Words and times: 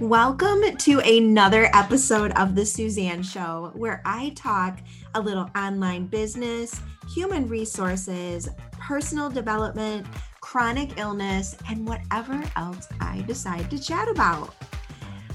Welcome 0.00 0.78
to 0.78 1.00
another 1.00 1.68
episode 1.74 2.32
of 2.32 2.54
The 2.54 2.64
Suzanne 2.64 3.22
Show, 3.22 3.70
where 3.74 4.00
I 4.06 4.30
talk 4.30 4.78
a 5.14 5.20
little 5.20 5.50
online 5.54 6.06
business, 6.06 6.80
human 7.14 7.46
resources, 7.46 8.48
personal 8.78 9.28
development, 9.28 10.06
chronic 10.40 10.98
illness, 10.98 11.54
and 11.68 11.86
whatever 11.86 12.42
else 12.56 12.88
I 12.98 13.20
decide 13.26 13.70
to 13.70 13.78
chat 13.78 14.08
about. 14.08 14.54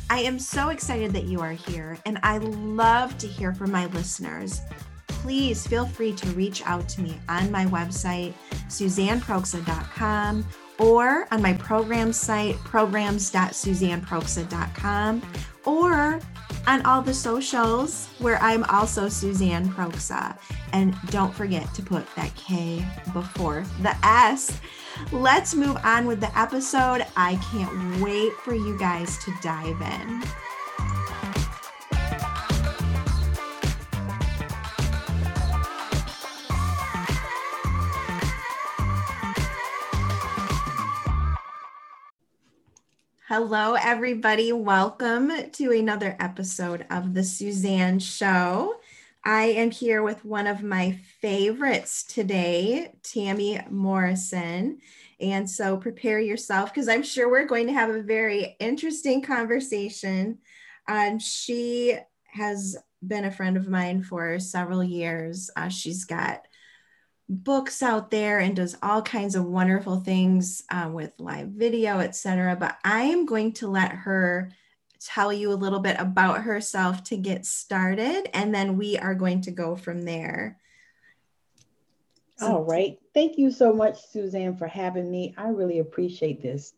I 0.10 0.22
am 0.22 0.40
so 0.40 0.70
excited 0.70 1.14
that 1.14 1.26
you 1.26 1.42
are 1.42 1.52
here, 1.52 2.00
and 2.08 2.18
I 2.24 2.40
love 2.40 3.16
to 3.20 3.28
hear 3.28 3.54
from 3.54 3.72
my 3.72 3.86
listeners. 3.86 4.62
Please 5.06 5.68
feel 5.68 5.86
free 5.86 6.14
to 6.14 6.28
reach 6.30 6.66
out 6.66 6.90
to 6.90 7.02
me 7.02 7.20
on 7.30 7.52
my 7.52 7.68
website, 7.68 8.34
suzanneproksa.com 8.68 10.44
or 10.80 11.28
on 11.32 11.42
my 11.42 11.54
program 11.54 12.14
site, 12.14 12.55
programs.suzanneproksa.com, 12.58 15.22
or 15.66 16.20
on 16.67 16.86
all 16.86 17.02
the 17.02 17.13
socials 17.13 18.09
where 18.20 18.38
I'm 18.41 18.66
also 18.66 19.08
Suzanne 19.08 19.70
Proksa. 19.70 20.38
And 20.73 20.94
don't 21.09 21.34
forget 21.34 21.73
to 21.76 21.84
put 21.84 22.05
that 22.16 22.36
K 22.36 22.86
before 23.14 23.64
the 23.81 23.95
S. 24.05 24.59
Let's 25.12 25.55
move 25.55 25.77
on 25.84 26.05
with 26.05 26.20
the 26.20 26.38
episode. 26.38 27.05
I 27.16 27.38
can't 27.52 28.02
wait 28.02 28.34
for 28.34 28.53
you 28.53 28.78
guys 28.78 29.17
to 29.26 29.34
dive 29.42 29.81
in. 29.81 30.23
Hello, 43.38 43.73
everybody. 43.73 44.53
Welcome 44.53 45.30
to 45.52 45.72
another 45.73 46.16
episode 46.22 46.86
of 46.89 47.14
The 47.14 47.25
Suzanne 47.25 48.00
Show. 48.00 48.75
I 49.25 49.47
am 49.47 49.72
here 49.72 50.02
with 50.03 50.23
one 50.23 50.47
of 50.47 50.64
my 50.64 50.97
favorites 51.19 52.05
today, 52.05 52.94
Tammi 53.03 53.59
Morrison. 53.69 54.80
And 55.19 55.50
so 55.50 55.75
prepare 55.75 56.22
yourself 56.22 56.73
because 56.73 56.88
I'm 56.88 57.03
sure 57.03 57.30
we're 57.30 57.44
going 57.44 57.67
to 57.67 57.73
have 57.73 57.89
a 57.89 58.02
very 58.02 58.55
interesting 58.61 59.22
conversation. 59.22 60.38
Um, 60.88 61.20
she 61.20 61.97
has 62.27 62.77
been 63.05 63.25
a 63.25 63.31
friend 63.31 63.58
of 63.58 63.67
mine 63.67 64.02
for 64.02 64.39
several 64.39 64.81
years. 64.81 65.49
Uh, 65.58 65.67
she's 65.67 66.05
got 66.05 66.47
books 67.28 67.81
out 67.81 68.12
there 68.12 68.40
and 68.40 68.56
does 68.56 68.78
all 68.84 69.02
kinds 69.02 69.36
of 69.36 69.45
wonderful 69.45 70.00
things 70.00 70.64
uh, 70.70 70.90
with 70.92 71.12
live 71.18 71.48
video, 71.50 72.00
etc. 72.00 72.56
But 72.56 72.78
I 72.84 73.04
am 73.04 73.26
going 73.26 73.54
to 73.54 73.67
let 73.67 73.92
her 73.92 74.52
tell 75.00 75.34
you 75.34 75.52
a 75.52 75.56
little 75.56 75.80
bit 75.80 75.98
about 76.00 76.44
herself 76.44 77.04
to 77.06 77.17
get 77.17 77.45
started, 77.45 78.30
and 78.34 78.54
then 78.54 78.78
we 78.78 78.98
are 78.98 79.16
going 79.16 79.42
to 79.42 79.52
go 79.52 79.76
from 79.76 80.04
there. 80.04 80.59
All 82.42 82.64
right. 82.64 83.00
Thank 83.14 83.38
you 83.38 83.50
so 83.50 83.72
much, 83.73 83.98
Suzanne, 84.08 84.58
for 84.58 84.67
having 84.67 85.10
me. 85.10 85.34
I 85.38 85.50
really 85.50 85.80
appreciate 85.80 86.42
this. 86.42 86.73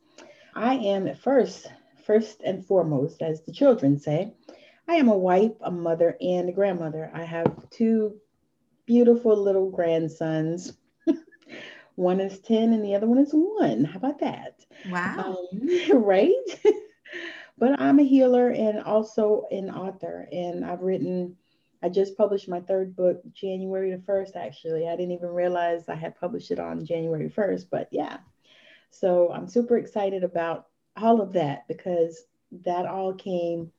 I 0.53 0.75
am 0.75 1.13
first, 1.15 1.67
first 2.05 2.41
and 2.45 2.65
foremost, 2.65 3.21
as 3.21 3.41
the 3.41 3.51
children 3.51 3.99
say, 3.99 4.33
I 4.87 4.95
am 4.95 5.09
a 5.09 5.17
wife, 5.17 5.53
a 5.61 5.71
mother, 5.71 6.15
and 6.21 6.47
a 6.47 6.51
grandmother. 6.51 7.11
I 7.13 7.23
have 7.23 7.69
two 7.69 8.19
beautiful 8.87 9.37
little 9.37 9.69
grandsons. 9.69 10.73
one 11.95 12.19
is 12.19 12.39
10 12.39 12.73
and 12.73 12.83
the 12.83 12.95
other 12.95 13.05
one 13.05 13.19
is 13.19 13.31
one. 13.31 13.83
How 13.83 13.97
about 13.97 14.19
that? 14.19 14.65
Wow. 14.89 15.37
Um, 15.51 15.69
right? 16.03 16.33
but 17.57 17.79
I'm 17.79 17.99
a 17.99 18.03
healer 18.03 18.49
and 18.49 18.81
also 18.81 19.45
an 19.51 19.69
author. 19.69 20.27
And 20.31 20.65
I've 20.65 20.81
written, 20.81 21.35
I 21.83 21.89
just 21.89 22.17
published 22.17 22.49
my 22.49 22.61
third 22.61 22.95
book 22.95 23.21
January 23.33 23.91
the 23.91 23.97
1st, 23.97 24.35
actually. 24.35 24.87
I 24.87 24.95
didn't 24.95 25.11
even 25.11 25.29
realize 25.29 25.87
I 25.87 25.95
had 25.95 26.19
published 26.19 26.49
it 26.49 26.59
on 26.59 26.85
January 26.85 27.29
1st, 27.29 27.67
but 27.69 27.89
yeah. 27.91 28.17
So 28.89 29.31
I'm 29.31 29.47
super 29.47 29.77
excited 29.77 30.23
about 30.23 30.67
all 30.95 31.21
of 31.21 31.33
that 31.33 31.67
because 31.67 32.23
that 32.63 32.85
all 32.85 33.13
came 33.13 33.71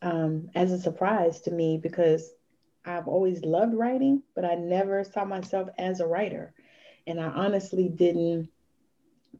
um, 0.00 0.48
as 0.54 0.72
a 0.72 0.78
surprise 0.78 1.42
to 1.42 1.50
me 1.50 1.78
because 1.80 2.32
I've 2.84 3.08
always 3.08 3.44
loved 3.44 3.74
writing, 3.74 4.22
but 4.34 4.44
I 4.44 4.54
never 4.54 5.04
saw 5.04 5.24
myself 5.24 5.68
as 5.78 6.00
a 6.00 6.06
writer. 6.06 6.52
And 7.06 7.20
I 7.20 7.26
honestly 7.26 7.88
didn't 7.88 8.48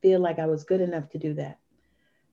feel 0.01 0.21
like 0.21 0.39
I 0.39 0.47
was 0.47 0.65
good 0.65 0.81
enough 0.81 1.09
to 1.11 1.19
do 1.19 1.35
that. 1.35 1.59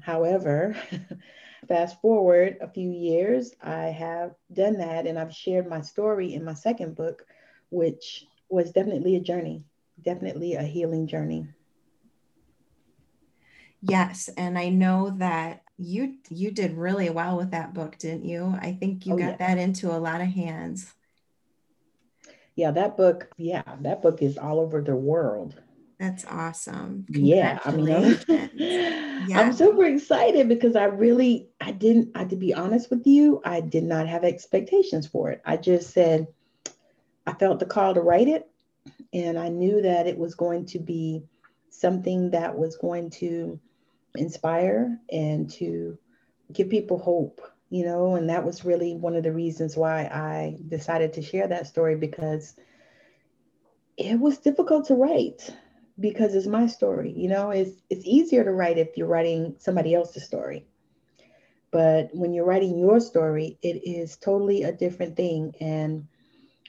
However, 0.02 0.76
fast 1.68 2.00
forward 2.02 2.58
a 2.62 2.70
few 2.70 2.90
years, 2.90 3.54
I 3.62 3.86
have 3.88 4.36
done 4.54 4.78
that 4.78 5.08
and 5.08 5.18
I've 5.20 5.34
shared 5.34 5.68
my 5.68 5.82
story 5.82 6.34
in 6.34 6.44
my 6.44 6.54
second 6.54 6.96
book, 6.96 7.26
which 7.70 8.26
was 8.50 8.72
definitely 8.72 9.16
a 9.16 9.22
journey, 9.22 9.66
definitely 10.04 10.56
a 10.56 10.64
healing 10.64 11.08
journey. 11.08 11.48
Yes, 13.82 14.30
and 14.38 14.58
I 14.58 14.70
know 14.70 15.16
that 15.18 15.64
you 15.78 16.18
you 16.30 16.52
did 16.52 16.74
really 16.74 17.10
well 17.10 17.38
with 17.38 17.52
that 17.52 17.74
book, 17.74 17.98
didn't 17.98 18.26
you? 18.26 18.54
I 18.62 18.74
think 18.74 19.06
you 19.06 19.14
oh, 19.14 19.18
got 19.18 19.40
yeah. 19.40 19.48
that 19.48 19.58
into 19.58 19.90
a 19.90 19.98
lot 19.98 20.20
of 20.20 20.28
hands 20.28 20.94
yeah, 22.60 22.72
that 22.72 22.98
book, 22.98 23.30
yeah, 23.38 23.64
that 23.80 24.02
book 24.02 24.22
is 24.22 24.38
all 24.38 24.60
over 24.60 24.82
the 24.82 24.96
world. 24.96 25.56
That's 25.98 26.26
awesome. 26.26 27.06
Yeah, 27.08 27.58
I 27.64 27.72
mean, 27.72 27.90
I'm, 27.90 28.20
yeah. 28.54 29.40
I'm 29.40 29.54
super 29.54 29.86
excited 29.86 30.50
because 30.50 30.76
I 30.76 30.86
really, 30.86 31.48
I 31.62 31.72
didn't, 31.72 32.12
I 32.16 32.26
to 32.26 32.36
be 32.36 32.54
honest 32.54 32.90
with 32.90 33.08
you, 33.08 33.42
I 33.46 33.62
did 33.62 33.86
not 33.86 34.10
have 34.10 34.26
expectations 34.26 35.08
for 35.08 35.32
it. 35.32 35.42
I 35.46 35.56
just 35.56 35.92
said, 35.92 36.28
I 37.26 37.32
felt 37.34 37.60
the 37.60 37.66
call 37.66 37.94
to 37.94 38.02
write 38.02 38.28
it, 38.28 38.50
and 39.14 39.40
I 39.40 39.48
knew 39.48 39.82
that 39.82 40.06
it 40.06 40.18
was 40.18 40.36
going 40.36 40.66
to 40.68 40.80
be 40.80 41.24
something 41.70 42.32
that 42.32 42.58
was 42.58 42.76
going 42.76 43.10
to 43.12 43.58
inspire 44.16 45.00
and 45.10 45.50
to 45.52 45.98
give 46.52 46.70
people 46.70 47.00
hope 47.00 47.40
you 47.70 47.86
know, 47.86 48.16
and 48.16 48.30
that 48.30 48.46
was 48.46 48.66
really 48.66 48.96
one 48.96 49.16
of 49.16 49.24
the 49.24 49.32
reasons 49.32 49.78
why 49.78 50.04
I 50.04 50.58
decided 50.68 51.14
to 51.14 51.22
share 51.22 51.48
that 51.48 51.68
story 51.68 51.96
because 51.96 52.56
it 53.98 54.20
was 54.20 54.40
difficult 54.40 54.88
to 54.88 54.96
write 54.96 55.54
because 56.00 56.34
it's 56.34 56.48
my 56.48 56.68
story. 56.68 57.14
You 57.16 57.30
know, 57.30 57.52
it's 57.52 57.72
it's 57.90 58.06
easier 58.06 58.44
to 58.44 58.52
write 58.52 58.78
if 58.78 58.98
you're 58.98 59.08
writing 59.08 59.56
somebody 59.60 59.94
else's 59.94 60.24
story. 60.24 60.66
But 61.72 62.10
when 62.14 62.34
you're 62.34 62.46
writing 62.46 62.80
your 62.80 63.00
story, 63.00 63.60
it 63.62 63.88
is 63.88 64.18
totally 64.18 64.64
a 64.64 64.72
different 64.72 65.16
thing. 65.16 65.54
And 65.62 66.08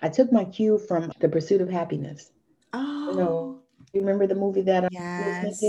I 0.03 0.11
took 0.11 0.31
my 0.31 0.45
cue 0.45 0.77
from 0.77 1.11
The 1.21 1.29
Pursuit 1.29 1.63
of 1.63 1.71
Happiness. 1.71 2.31
Oh. 2.75 3.11
You 3.11 3.17
know, 3.17 3.29
oh. 3.29 3.63
you 3.95 4.01
remember 4.01 4.27
the 4.27 4.35
movie 4.35 4.63
that 4.63 4.85
uh, 4.85 4.89
yes. 4.91 5.63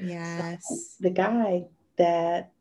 Yes. 0.00 0.66
So 0.68 0.76
the 1.00 1.10
guy 1.10 1.66
that 1.96 2.52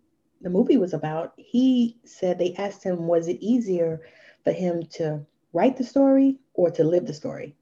the 0.41 0.49
movie 0.49 0.77
was 0.77 0.93
about, 0.93 1.33
he 1.37 1.97
said 2.05 2.37
they 2.37 2.53
asked 2.55 2.83
him, 2.83 3.07
was 3.07 3.27
it 3.27 3.37
easier 3.41 4.01
for 4.43 4.51
him 4.51 4.83
to 4.93 5.25
write 5.53 5.77
the 5.77 5.83
story 5.83 6.37
or 6.53 6.69
to 6.71 6.83
live 6.83 7.05
the 7.05 7.13
story? 7.13 7.55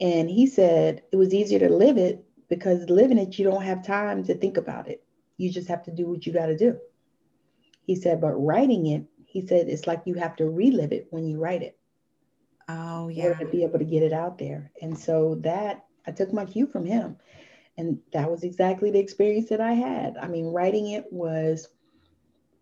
And 0.00 0.28
he 0.28 0.46
said 0.46 1.02
it 1.12 1.16
was 1.16 1.32
easier 1.32 1.58
to 1.60 1.68
live 1.68 1.96
it 1.96 2.24
because 2.48 2.88
living 2.90 3.18
it, 3.18 3.38
you 3.38 3.44
don't 3.44 3.62
have 3.62 3.86
time 3.86 4.24
to 4.24 4.34
think 4.34 4.56
about 4.56 4.88
it. 4.88 5.04
You 5.36 5.50
just 5.50 5.68
have 5.68 5.82
to 5.84 5.90
do 5.90 6.06
what 6.06 6.26
you 6.26 6.32
got 6.32 6.46
to 6.46 6.56
do. 6.56 6.78
He 7.86 7.96
said, 7.96 8.20
but 8.20 8.34
writing 8.34 8.86
it, 8.86 9.04
he 9.26 9.46
said 9.46 9.68
it's 9.68 9.86
like 9.86 10.02
you 10.04 10.14
have 10.14 10.36
to 10.36 10.48
relive 10.48 10.92
it 10.92 11.06
when 11.10 11.26
you 11.26 11.38
write 11.38 11.62
it. 11.62 11.78
Oh, 12.68 13.08
yeah. 13.08 13.34
To 13.34 13.46
be 13.46 13.64
able 13.64 13.78
to 13.78 13.84
get 13.84 14.02
it 14.02 14.12
out 14.12 14.38
there. 14.38 14.70
And 14.80 14.96
so 14.96 15.36
that 15.42 15.84
I 16.06 16.12
took 16.12 16.32
my 16.32 16.44
cue 16.44 16.66
from 16.66 16.84
him. 16.84 17.16
And 17.76 17.98
that 18.12 18.30
was 18.30 18.44
exactly 18.44 18.90
the 18.90 18.98
experience 18.98 19.48
that 19.48 19.60
I 19.60 19.72
had. 19.72 20.16
I 20.16 20.28
mean, 20.28 20.46
writing 20.46 20.88
it 20.90 21.12
was, 21.12 21.68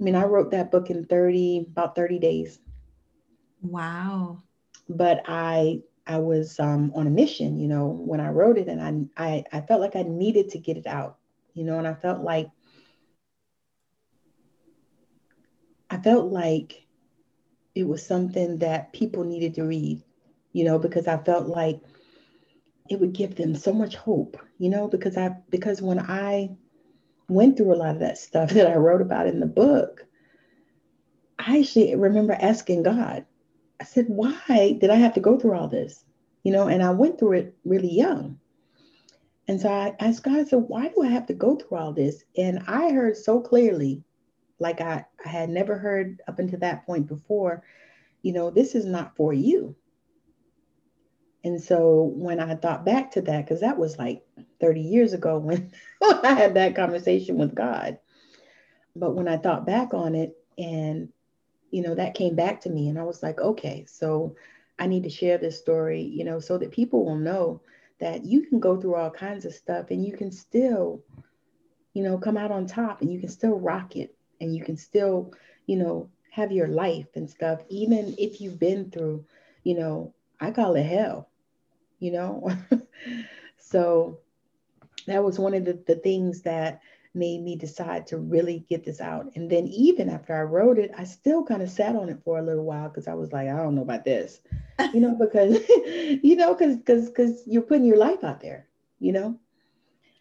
I 0.01 0.05
mean, 0.05 0.15
I 0.15 0.25
wrote 0.25 0.51
that 0.53 0.71
book 0.71 0.91
in 0.91 1.05
30, 1.07 1.67
about 1.71 1.95
30 1.97 2.19
days. 2.19 2.61
Wow. 3.63 4.39
But 4.89 5.23
I 5.27 5.83
I 6.07 6.19
was 6.19 6.59
um, 6.59 6.93
on 6.95 7.07
a 7.07 7.11
mission, 7.11 7.59
you 7.59 7.69
know, 7.69 7.87
when 7.87 8.21
I 8.21 8.31
wrote 8.31 8.59
it, 8.59 8.69
and 8.69 9.11
I, 9.17 9.25
I 9.25 9.45
I 9.53 9.61
felt 9.61 9.81
like 9.81 9.97
I 9.97 10.03
needed 10.03 10.51
to 10.51 10.59
get 10.59 10.77
it 10.77 10.87
out, 10.87 11.19
you 11.55 11.65
know, 11.65 11.79
and 11.79 11.87
I 11.87 11.95
felt 11.95 12.23
like 12.23 12.49
I 15.91 15.99
felt 15.99 16.33
like 16.33 16.87
it 17.75 17.87
was 17.87 18.05
something 18.05 18.59
that 18.59 18.93
people 18.93 19.25
needed 19.25 19.55
to 19.55 19.65
read, 19.65 20.03
you 20.53 20.65
know, 20.65 20.79
because 20.79 21.07
I 21.07 21.19
felt 21.19 21.47
like 21.49 21.81
it 22.91 22.99
would 22.99 23.13
give 23.13 23.37
them 23.37 23.55
so 23.55 23.73
much 23.73 23.95
hope, 23.95 24.37
you 24.59 24.69
know, 24.69 24.89
because 24.89 25.17
I 25.17 25.37
because 25.49 25.81
when 25.81 26.01
I 26.01 26.51
went 27.29 27.57
through 27.57 27.73
a 27.73 27.77
lot 27.77 27.95
of 27.95 28.01
that 28.01 28.19
stuff 28.19 28.51
that 28.55 28.67
I 28.67 28.75
wrote 28.75 29.01
about 29.01 29.29
in 29.29 29.41
the 29.41 29.47
book, 29.47 30.05
I 31.39 31.61
actually 31.61 31.95
remember 31.95 32.35
asking 32.35 32.83
God, 32.83 33.25
I 33.81 33.85
said, 33.85 34.07
why 34.09 34.77
did 34.79 34.91
I 34.91 34.97
have 34.97 35.15
to 35.15 35.21
go 35.21 35.39
through 35.39 35.55
all 35.55 35.69
this? 35.69 36.05
You 36.43 36.53
know, 36.53 36.67
and 36.69 36.83
I 36.83 36.91
went 36.91 37.19
through 37.19 37.33
it 37.33 37.57
really 37.65 37.93
young. 37.93 38.39
And 39.47 39.61
so 39.61 39.69
I 39.69 39.95
asked 40.01 40.25
God, 40.25 40.39
I 40.39 40.45
said, 40.45 40.65
why 40.69 40.89
do 40.89 41.03
I 41.03 41.09
have 41.09 41.27
to 41.27 41.35
go 41.35 41.57
through 41.57 41.79
all 41.79 41.93
this? 41.93 42.25
And 42.37 42.63
I 42.67 42.91
heard 42.91 43.17
so 43.17 43.41
clearly 43.41 44.03
like 44.59 44.81
I, 44.81 45.05
I 45.25 45.29
had 45.29 45.49
never 45.49 45.79
heard 45.79 46.21
up 46.29 46.39
until 46.39 46.59
that 46.61 46.85
point 46.87 47.07
before, 47.07 47.63
you 48.23 48.33
know, 48.33 48.51
this 48.51 48.75
is 48.75 48.85
not 48.85 49.17
for 49.17 49.33
you. 49.33 49.75
And 51.43 51.63
so 51.63 52.13
when 52.15 52.39
I 52.39 52.55
thought 52.55 52.85
back 52.85 53.13
to 53.13 53.23
that, 53.23 53.45
because 53.45 53.61
that 53.61 53.79
was 53.79 53.99
like 53.99 54.23
30 54.61 54.81
years 54.81 55.13
ago 55.13 55.39
when, 55.39 55.73
I 56.03 56.35
had 56.35 56.55
that 56.55 56.77
conversation 56.77 57.39
with 57.39 57.55
God. 57.55 57.99
But 58.97 59.15
when 59.15 59.29
I 59.29 59.37
thought 59.37 59.67
back 59.67 59.95
on 59.95 60.15
it 60.15 60.37
and, 60.59 61.09
you 61.71 61.83
know, 61.83 61.95
that 61.95 62.15
came 62.15 62.35
back 62.35 62.61
to 62.63 62.71
me 62.71 62.89
and 62.89 62.99
I 62.99 63.05
was 63.05 63.23
like, 63.23 63.41
okay, 63.41 63.85
so 63.89 64.35
I 64.79 64.87
need 64.87 65.05
to 65.05 65.11
share 65.11 65.39
this 65.39 65.59
story, 65.59 66.03
you 66.03 66.25
know, 66.25 66.41
so 66.41 66.59
that 66.59 66.73
people 66.73 67.05
will 67.05 67.17
know 67.17 67.61
that 68.01 68.25
you 68.25 68.43
can 68.47 68.61
go 68.61 68.81
through 68.81 68.97
all 68.97 69.11
kinds 69.11 69.45
of 69.45 69.55
stuff 69.55 69.91
and 69.91 70.05
you 70.05 70.17
can 70.17 70.33
still, 70.33 71.03
you 71.95 72.03
know, 72.03 72.19
come 72.19 72.37
out 72.37 72.51
on 72.51 72.67
top 72.67 73.03
and 73.03 73.13
you 73.13 73.21
can 73.21 73.29
still 73.29 73.59
rock 73.59 73.95
it 73.97 74.15
and 74.41 74.57
you 74.57 74.65
can 74.65 74.77
still, 74.77 75.33
you 75.67 75.77
know, 75.77 76.09
have 76.31 76.53
your 76.53 76.69
life 76.69 77.09
and 77.15 77.29
stuff, 77.29 77.61
even 77.69 78.15
if 78.19 78.41
you've 78.41 78.59
been 78.59 78.91
through, 78.91 79.25
you 79.65 79.75
know, 79.75 80.15
I 80.41 80.51
call 80.51 80.77
it 80.77 80.85
hell, 80.85 81.29
you 82.01 82.11
know? 82.11 82.51
so 83.59 84.19
that 85.07 85.23
was 85.23 85.39
one 85.39 85.55
of 85.55 85.65
the, 85.65 85.79
the 85.87 85.95
things 85.95 86.43
that 86.43 86.81
made 87.15 87.43
me 87.43 87.57
decide 87.57 88.07
to 88.07 88.19
really 88.19 88.65
get 88.69 88.85
this 88.85 89.01
out. 89.01 89.31
And 89.35 89.51
then 89.51 89.67
even 89.69 90.09
after 90.09 90.35
I 90.37 90.43
wrote 90.43 90.79
it, 90.79 90.93
I 90.97 91.05
still 91.05 91.45
kind 91.45 91.63
of 91.63 91.71
sat 91.71 91.97
on 91.97 92.09
it 92.09 92.21
for 92.25 92.39
a 92.39 92.43
little 92.43 92.65
while 92.65 92.89
because 92.89 93.09
I 93.09 93.15
was 93.15 93.33
like, 93.33 93.49
I 93.49 93.57
don't 93.57 93.75
know 93.75 93.83
about 93.83 94.05
this, 94.05 94.41
you 94.95 95.01
know, 95.01 95.17
because 95.17 95.59
you 95.69 96.37
know, 96.37 96.55
because 96.55 96.77
because 96.77 97.09
because 97.09 97.43
you're 97.47 97.63
putting 97.63 97.85
your 97.85 97.97
life 97.97 98.23
out 98.25 98.41
there, 98.41 98.67
you 98.99 99.13
know. 99.13 99.39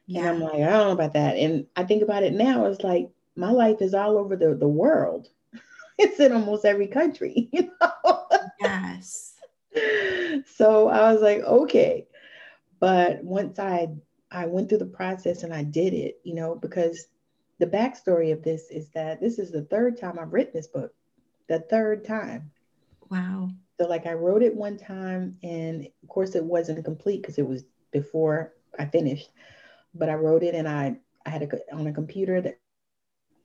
Yeah. 0.08 0.22
And 0.22 0.30
I'm 0.30 0.40
like, 0.40 0.56
I 0.56 0.70
don't 0.70 0.88
know 0.88 0.92
about 0.92 1.14
that. 1.14 1.36
And 1.38 1.68
I 1.76 1.84
think 1.84 2.02
about 2.02 2.24
it 2.24 2.34
now, 2.34 2.66
it's 2.66 2.84
like 2.84 3.12
my 3.36 3.52
life 3.52 3.82
is 3.82 3.94
all 3.94 4.18
over 4.18 4.36
the, 4.36 4.56
the 4.56 4.68
world. 4.68 5.30
it's 6.00 6.20
in 6.20 6.32
almost 6.32 6.66
every 6.66 6.88
country, 6.88 7.50
you 7.52 7.72
know. 7.80 8.26
yes. 8.60 9.36
So 10.46 10.90
I 10.90 11.12
was 11.12 11.22
like, 11.22 11.42
okay. 11.42 12.08
But 12.80 13.24
once 13.24 13.60
I 13.60 13.90
I 14.32 14.46
went 14.46 14.70
through 14.70 14.80
the 14.80 14.86
process 14.86 15.44
and 15.44 15.54
I 15.54 15.64
did 15.64 15.94
it, 15.94 16.20
you 16.24 16.36
know, 16.36 16.56
because 16.56 17.08
the 17.60 17.66
backstory 17.68 18.32
of 18.32 18.44
this 18.44 18.70
is 18.70 18.90
that 18.90 19.20
this 19.20 19.40
is 19.40 19.52
the 19.52 19.64
third 19.64 19.98
time 19.98 20.18
I've 20.20 20.34
written 20.34 20.54
this 20.54 20.68
book. 20.68 20.94
The 21.48 21.60
third 21.60 22.06
time. 22.06 22.52
Wow. 23.10 23.50
So 23.80 23.88
like 23.88 24.06
I 24.06 24.14
wrote 24.14 24.44
it 24.44 24.56
one 24.56 24.78
time 24.78 25.38
and 25.44 25.88
of 26.04 26.10
course 26.10 26.36
it 26.36 26.44
wasn't 26.44 26.86
complete 26.86 27.22
because 27.22 27.38
it 27.38 27.48
was 27.48 27.64
before 27.92 28.54
I 28.78 28.86
finished. 28.86 29.30
But 29.96 30.10
I 30.10 30.16
wrote 30.16 30.44
it 30.44 30.56
and 30.56 30.68
I 30.68 30.98
I 31.26 31.30
had 31.30 31.42
it 31.42 31.52
on 31.72 31.88
a 31.88 31.94
computer 31.94 32.42
that 32.42 32.60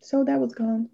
so 0.00 0.22
that 0.24 0.38
was 0.38 0.54
gone. 0.54 0.90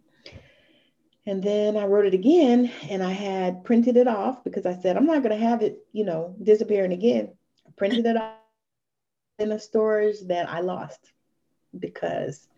And 1.26 1.42
then 1.42 1.76
I 1.76 1.84
wrote 1.84 2.06
it 2.06 2.14
again 2.14 2.70
and 2.88 3.02
I 3.02 3.12
had 3.12 3.64
printed 3.64 3.96
it 3.96 4.08
off 4.08 4.42
because 4.42 4.66
I 4.66 4.74
said 4.74 4.96
I'm 4.96 5.06
not 5.06 5.22
going 5.22 5.38
to 5.38 5.46
have 5.46 5.62
it, 5.62 5.78
you 5.92 6.04
know, 6.04 6.34
disappearing 6.42 6.92
again. 6.92 7.30
I 7.66 7.70
printed 7.76 8.06
it 8.06 8.16
off 8.16 8.36
in 9.38 9.52
a 9.52 9.58
storage 9.58 10.20
that 10.28 10.48
I 10.48 10.60
lost 10.60 11.12
because 11.78 12.48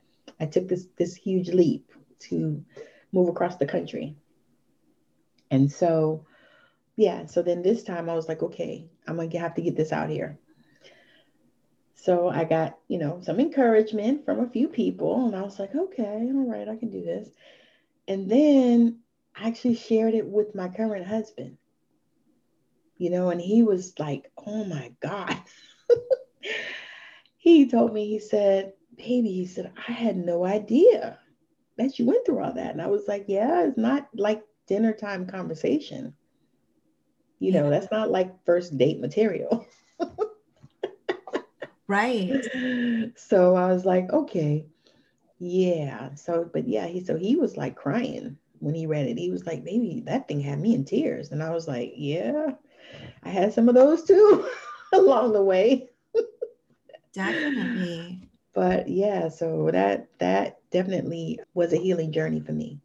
I 0.40 0.46
took 0.46 0.68
this 0.68 0.86
this 0.96 1.14
huge 1.14 1.48
leap 1.48 1.90
to 2.20 2.64
move 3.12 3.28
across 3.28 3.56
the 3.56 3.66
country. 3.66 4.16
And 5.50 5.70
so, 5.70 6.24
yeah, 6.96 7.26
so 7.26 7.42
then 7.42 7.62
this 7.62 7.82
time 7.82 8.08
I 8.08 8.14
was 8.14 8.28
like, 8.28 8.42
okay, 8.42 8.88
I'm 9.06 9.16
gonna 9.16 9.38
have 9.38 9.54
to 9.56 9.62
get 9.62 9.76
this 9.76 9.92
out 9.92 10.08
here. 10.08 10.38
So 11.94 12.28
I 12.28 12.44
got, 12.44 12.78
you 12.88 12.98
know, 12.98 13.20
some 13.22 13.38
encouragement 13.38 14.24
from 14.24 14.40
a 14.40 14.48
few 14.48 14.66
people, 14.66 15.26
and 15.26 15.36
I 15.36 15.42
was 15.42 15.58
like, 15.58 15.74
okay, 15.74 16.30
all 16.32 16.50
right, 16.50 16.68
I 16.68 16.76
can 16.76 16.90
do 16.90 17.04
this. 17.04 17.28
And 18.08 18.30
then 18.30 19.00
I 19.36 19.48
actually 19.48 19.76
shared 19.76 20.14
it 20.14 20.26
with 20.26 20.54
my 20.54 20.68
current 20.68 21.06
husband, 21.06 21.58
you 22.96 23.10
know, 23.10 23.30
and 23.30 23.40
he 23.40 23.62
was 23.62 23.98
like, 23.98 24.30
oh 24.46 24.64
my 24.64 24.92
God. 25.00 25.36
he 27.36 27.68
told 27.68 27.92
me, 27.92 28.08
he 28.08 28.18
said, 28.18 28.72
baby, 28.96 29.32
he 29.32 29.46
said, 29.46 29.72
I 29.88 29.92
had 29.92 30.16
no 30.16 30.44
idea 30.44 31.18
that 31.78 31.98
you 31.98 32.06
went 32.06 32.26
through 32.26 32.42
all 32.42 32.52
that. 32.52 32.72
And 32.72 32.82
I 32.82 32.88
was 32.88 33.08
like, 33.08 33.24
yeah, 33.28 33.64
it's 33.64 33.78
not 33.78 34.08
like 34.14 34.42
dinner 34.66 34.92
time 34.92 35.26
conversation. 35.26 36.14
You 37.38 37.52
know, 37.52 37.70
that's 37.70 37.90
not 37.90 38.10
like 38.10 38.44
first 38.44 38.76
date 38.78 39.00
material. 39.00 39.66
right. 41.88 42.44
So 43.16 43.56
I 43.56 43.66
was 43.72 43.84
like, 43.84 44.10
okay, 44.12 44.66
yeah. 45.42 46.14
So, 46.14 46.48
but 46.52 46.68
yeah, 46.68 46.86
he 46.86 47.04
so 47.04 47.16
he 47.16 47.34
was 47.34 47.56
like 47.56 47.74
crying 47.74 48.38
when 48.60 48.76
he 48.76 48.86
read 48.86 49.08
it. 49.08 49.18
He 49.18 49.32
was 49.32 49.44
like, 49.44 49.64
baby, 49.64 50.04
that 50.06 50.28
thing 50.28 50.40
had 50.40 50.60
me 50.60 50.72
in 50.72 50.84
tears. 50.84 51.32
And 51.32 51.42
I 51.42 51.50
was 51.50 51.66
like, 51.66 51.94
yeah, 51.96 52.52
I 53.24 53.28
had 53.28 53.52
some 53.52 53.68
of 53.68 53.74
those 53.74 54.04
too 54.04 54.48
along 54.92 55.32
the 55.32 55.42
way. 55.42 55.90
Definitely. 57.12 58.28
But 58.54 58.88
yeah, 58.88 59.28
so 59.30 59.68
that 59.72 60.08
that 60.20 60.58
definitely 60.70 61.40
was 61.54 61.72
a 61.72 61.76
healing 61.76 62.12
journey 62.12 62.38
for 62.38 62.52
me. 62.52 62.78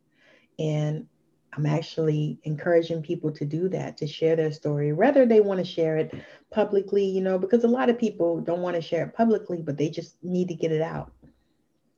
And 0.57 1.06
I'm 1.54 1.68
actually 1.68 2.39
encouraging 2.44 3.04
people 3.04 3.31
to 3.33 3.45
do 3.45 3.69
that, 3.69 3.98
to 3.98 4.07
share 4.07 4.36
their 4.36 4.51
story, 4.51 4.94
whether 4.94 5.27
they 5.27 5.42
want 5.42 5.59
to 5.59 5.65
share 5.65 5.98
it 5.98 6.13
publicly, 6.50 7.06
you 7.06 7.21
know, 7.21 7.38
because 7.38 7.63
a 7.63 7.68
lot 7.68 7.89
of 7.89 8.00
people 8.00 8.42
don't 8.42 8.62
want 8.62 8.75
to 8.75 8.81
share 8.81 9.06
it 9.06 9.15
publicly, 9.15 9.62
but 9.62 9.77
they 9.77 9.89
just 9.89 10.15
need 10.24 10.48
to 10.48 10.56
get 10.56 10.71
it 10.71 10.81
out, 10.81 11.12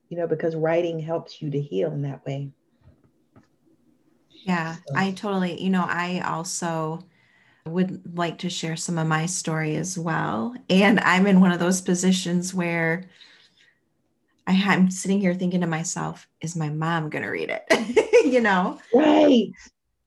you 0.09 0.17
know, 0.17 0.27
because 0.27 0.55
writing 0.55 0.99
helps 0.99 1.41
you 1.41 1.49
to 1.51 1.61
heal 1.61 1.91
in 1.91 2.01
that 2.01 2.25
way. 2.25 2.51
Yeah, 4.43 4.75
so. 4.75 4.95
I 4.95 5.11
totally, 5.11 5.61
you 5.61 5.69
know, 5.69 5.85
I 5.87 6.21
also 6.25 7.03
would 7.65 8.17
like 8.17 8.39
to 8.39 8.49
share 8.49 8.75
some 8.75 8.97
of 8.97 9.07
my 9.07 9.25
story 9.25 9.75
as 9.75 9.97
well. 9.97 10.55
And 10.69 10.99
I'm 11.01 11.27
in 11.27 11.41
one 11.41 11.51
of 11.51 11.59
those 11.59 11.81
positions 11.81 12.53
where 12.53 13.05
I, 14.47 14.53
am 14.53 14.89
sitting 14.89 15.19
here 15.19 15.35
thinking 15.35 15.61
to 15.61 15.67
myself, 15.67 16.27
is 16.41 16.55
my 16.55 16.69
mom 16.69 17.09
going 17.09 17.23
to 17.23 17.29
read 17.29 17.51
it? 17.51 18.25
you 18.25 18.41
know? 18.41 18.79
Right. 18.93 19.51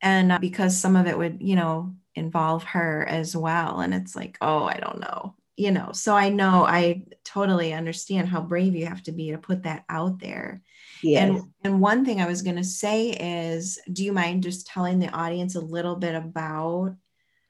And 0.01 0.33
uh, 0.33 0.39
because 0.39 0.77
some 0.77 0.97
of 0.97 1.07
it 1.07 1.17
would, 1.17 1.39
you 1.41 1.55
know, 1.55 1.95
involve 2.17 2.65
her 2.65 3.07
as 3.09 3.37
well. 3.37 3.81
And 3.81 3.95
it's 3.95 4.17
like, 4.17 4.37
oh, 4.41 4.65
I 4.65 4.79
don't 4.79 4.99
know, 4.99 5.35
you 5.57 5.71
know. 5.71 5.91
So 5.93 6.17
I 6.17 6.29
know 6.29 6.65
I 6.65 7.05
totally 7.25 7.73
understand 7.73 8.29
how 8.29 8.41
brave 8.41 8.75
you 8.75 8.87
have 8.87 9.03
to 9.05 9.13
be 9.13 9.31
to 9.31 9.39
put 9.39 9.65
that 9.65 9.85
out 9.89 10.19
there. 10.19 10.63
Yes. 11.03 11.23
And 11.23 11.53
and 11.65 11.81
one 11.81 12.05
thing 12.05 12.21
I 12.21 12.27
was 12.27 12.43
going 12.43 12.57
to 12.57 12.65
say 12.65 13.11
is, 13.11 13.79
do 13.93 14.05
you 14.05 14.13
mind 14.13 14.43
just 14.43 14.67
telling 14.67 14.99
the 14.99 15.11
audience 15.11 15.55
a 15.55 15.61
little 15.61 15.97
bit 15.97 16.15
about 16.15 16.97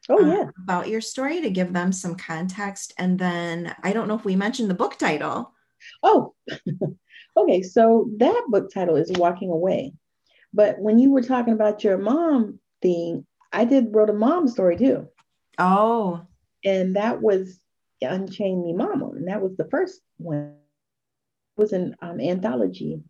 Oh, 0.09 0.25
uh, 0.25 0.35
yeah. 0.35 0.51
about 0.63 0.89
your 0.89 1.01
story 1.01 1.41
to 1.43 1.51
give 1.51 1.73
them 1.73 1.93
some 1.93 2.17
context. 2.17 2.93
And 2.99 3.19
then 3.19 3.75
I 3.83 3.93
don't 3.93 4.09
know 4.09 4.17
if 4.17 4.25
we 4.25 4.37
mentioned 4.37 4.69
the 4.69 4.75
book 4.75 4.99
title. 4.99 5.53
Oh, 6.03 6.35
okay. 7.37 7.63
So 7.63 8.11
that 8.17 8.45
book 8.49 8.73
title 8.73 8.97
is 8.97 9.13
Walking 9.13 9.51
Away. 9.51 9.95
But 10.53 10.79
when 10.79 10.99
you 10.99 11.11
were 11.11 11.23
talking 11.23 11.55
about 11.55 11.85
your 11.85 11.99
mom 11.99 12.59
thing, 12.83 13.27
I 13.53 13.65
did 13.65 13.95
wrote 13.95 14.11
a 14.11 14.15
mom 14.15 14.49
story 14.49 14.77
too. 14.77 15.09
Oh. 15.59 16.23
And 16.65 16.97
that 16.97 17.23
was 17.23 17.59
Unchain 18.03 18.63
Me 18.63 18.73
Mama. 18.73 19.11
And 19.11 19.29
that 19.29 19.43
was 19.43 19.57
the 19.57 19.69
first 19.71 20.01
one. 20.19 20.57
It 21.57 21.61
was 21.61 21.73
an 21.73 21.97
um, 22.01 22.21
anthology. 22.21 23.03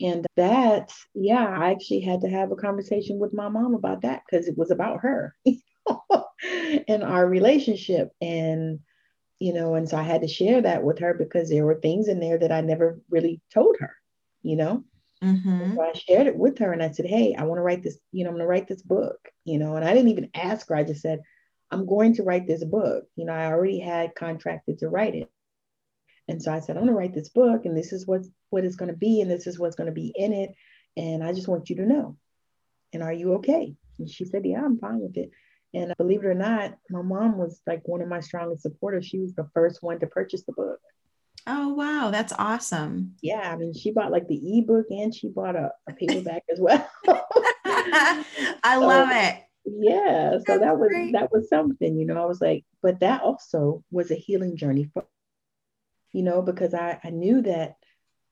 And 0.00 0.26
that, 0.36 0.92
yeah, 1.14 1.46
I 1.46 1.70
actually 1.70 2.00
had 2.00 2.20
to 2.20 2.28
have 2.28 2.52
a 2.52 2.56
conversation 2.56 3.18
with 3.18 3.34
my 3.34 3.48
mom 3.48 3.74
about 3.74 4.02
that 4.02 4.22
because 4.24 4.46
it 4.46 4.56
was 4.56 4.70
about 4.70 5.00
her. 5.00 5.34
and 6.88 7.02
our 7.02 7.26
relationship. 7.26 8.10
And, 8.20 8.80
you 9.40 9.52
know, 9.52 9.74
and 9.74 9.88
so 9.88 9.96
I 9.96 10.02
had 10.02 10.22
to 10.22 10.28
share 10.28 10.62
that 10.62 10.82
with 10.82 11.00
her 11.00 11.14
because 11.14 11.50
there 11.50 11.64
were 11.64 11.80
things 11.80 12.08
in 12.08 12.20
there 12.20 12.38
that 12.38 12.52
I 12.52 12.60
never 12.60 13.00
really 13.10 13.40
told 13.52 13.76
her, 13.80 13.94
you 14.42 14.56
know. 14.56 14.84
Mm-hmm. 15.22 15.74
So 15.74 15.82
I 15.82 15.92
shared 15.94 16.28
it 16.28 16.36
with 16.36 16.58
her 16.58 16.72
and 16.72 16.82
I 16.82 16.92
said, 16.92 17.06
Hey, 17.06 17.34
I 17.36 17.42
want 17.44 17.58
to 17.58 17.62
write 17.62 17.82
this, 17.82 17.98
you 18.12 18.22
know, 18.22 18.30
I'm 18.30 18.36
going 18.36 18.44
to 18.44 18.48
write 18.48 18.68
this 18.68 18.82
book, 18.82 19.18
you 19.44 19.58
know, 19.58 19.74
and 19.74 19.84
I 19.84 19.92
didn't 19.92 20.10
even 20.10 20.30
ask 20.34 20.68
her. 20.68 20.76
I 20.76 20.84
just 20.84 21.02
said, 21.02 21.22
I'm 21.70 21.86
going 21.86 22.14
to 22.14 22.22
write 22.22 22.46
this 22.46 22.64
book. 22.64 23.04
You 23.16 23.26
know, 23.26 23.32
I 23.32 23.46
already 23.46 23.78
had 23.78 24.14
contracted 24.14 24.78
to 24.78 24.88
write 24.88 25.14
it. 25.14 25.30
And 26.28 26.42
so 26.42 26.52
I 26.52 26.60
said, 26.60 26.76
I'm 26.76 26.84
going 26.84 26.94
to 26.94 26.98
write 26.98 27.14
this 27.14 27.30
book 27.30 27.64
and 27.64 27.76
this 27.76 27.92
is 27.92 28.06
what, 28.06 28.22
what 28.50 28.64
it's 28.64 28.76
going 28.76 28.90
to 28.90 28.96
be. 28.96 29.20
And 29.20 29.30
this 29.30 29.46
is 29.46 29.58
what's 29.58 29.76
going 29.76 29.86
to 29.86 29.92
be 29.92 30.12
in 30.14 30.32
it. 30.32 30.54
And 30.96 31.22
I 31.24 31.32
just 31.32 31.48
want 31.48 31.70
you 31.70 31.76
to 31.76 31.86
know. 31.86 32.16
And 32.92 33.02
are 33.02 33.12
you 33.12 33.34
okay? 33.34 33.74
And 33.98 34.08
she 34.08 34.24
said, 34.24 34.44
Yeah, 34.44 34.64
I'm 34.64 34.78
fine 34.78 35.00
with 35.00 35.16
it. 35.16 35.30
And 35.74 35.92
uh, 35.92 35.94
believe 35.98 36.24
it 36.24 36.26
or 36.26 36.34
not, 36.34 36.74
my 36.90 37.02
mom 37.02 37.36
was 37.36 37.60
like 37.66 37.86
one 37.86 38.00
of 38.00 38.08
my 38.08 38.20
strongest 38.20 38.62
supporters. 38.62 39.06
She 39.06 39.18
was 39.18 39.34
the 39.34 39.48
first 39.54 39.82
one 39.82 40.00
to 40.00 40.06
purchase 40.06 40.44
the 40.44 40.52
book. 40.52 40.80
Oh 41.46 41.74
wow, 41.74 42.10
that's 42.10 42.32
awesome. 42.38 43.14
Yeah, 43.22 43.50
I 43.52 43.56
mean, 43.56 43.72
she 43.72 43.90
bought 43.90 44.12
like 44.12 44.28
the 44.28 44.58
ebook 44.58 44.86
and 44.90 45.14
she 45.14 45.28
bought 45.28 45.56
a, 45.56 45.70
a 45.88 45.92
paperback 45.92 46.42
as 46.50 46.58
well. 46.60 46.88
I 47.64 48.24
so, 48.74 48.80
love 48.80 49.08
it. 49.12 49.42
Yeah, 49.64 50.32
so 50.32 50.44
that's 50.46 50.60
that 50.60 50.78
was 50.78 50.88
great. 50.88 51.12
that 51.12 51.30
was 51.30 51.48
something, 51.48 51.98
you 51.98 52.06
know. 52.06 52.22
I 52.22 52.26
was 52.26 52.40
like, 52.40 52.64
but 52.82 53.00
that 53.00 53.22
also 53.22 53.84
was 53.90 54.10
a 54.10 54.14
healing 54.14 54.56
journey 54.56 54.90
for, 54.92 55.06
you 56.12 56.22
know, 56.22 56.42
because 56.42 56.74
I 56.74 56.98
I 57.04 57.10
knew 57.10 57.42
that 57.42 57.76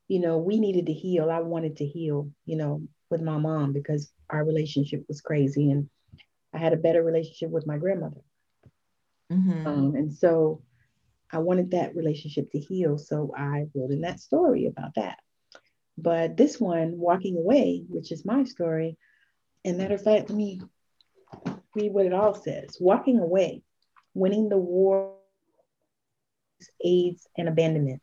you 0.09 0.21
know, 0.21 0.38
we 0.38 0.59
needed 0.59 0.87
to 0.87 0.92
heal. 0.92 1.30
I 1.30 1.40
wanted 1.40 1.76
to 1.78 1.87
heal, 1.87 2.30
you 2.45 2.56
know, 2.56 2.83
with 3.11 3.23
my 3.23 3.38
mom 3.38 3.73
because 3.73 4.12
our 4.30 4.45
relationship 4.45 5.04
was 5.09 5.21
crazy 5.21 5.71
and 5.71 5.88
I 6.52 6.59
had 6.59 6.73
a 6.73 6.78
better 6.78 7.02
relationship 7.02 7.50
with 7.50 7.66
my 7.66 7.76
grandmother. 7.76 8.21
Mm-hmm. 9.33 9.66
Um, 9.66 9.95
and 9.95 10.12
so 10.12 10.62
I 11.33 11.38
wanted 11.38 11.73
that 11.73 11.97
relationship 11.97 12.50
to 12.52 12.59
heal. 12.59 12.99
So 12.99 13.33
I 13.37 13.66
wrote 13.75 13.90
in 13.90 14.02
that 14.02 14.21
story 14.21 14.66
about 14.66 14.95
that. 14.95 15.18
But 15.99 16.37
this 16.37 16.61
one, 16.61 16.99
Walking 16.99 17.37
Away, 17.37 17.85
which 17.88 18.12
is 18.12 18.25
my 18.25 18.45
story, 18.45 18.97
and 19.64 19.78
matter 19.78 19.95
of 19.95 20.02
fact, 20.02 20.28
let 20.30 20.37
me 20.37 20.61
read 21.76 21.92
what 21.92 22.06
it 22.06 22.12
all 22.12 22.35
says. 22.35 22.76
Walking 22.80 23.18
away, 23.18 23.62
winning 24.14 24.49
the 24.49 24.56
war, 24.56 25.12
AIDS, 26.83 27.28
and 27.37 27.49
abandonment. 27.49 28.02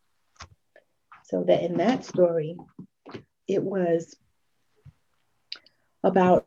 So 1.25 1.44
that 1.48 1.63
in 1.63 1.77
that 1.77 2.06
story, 2.06 2.56
it 3.48 3.63
was 3.63 4.15
about 6.03 6.46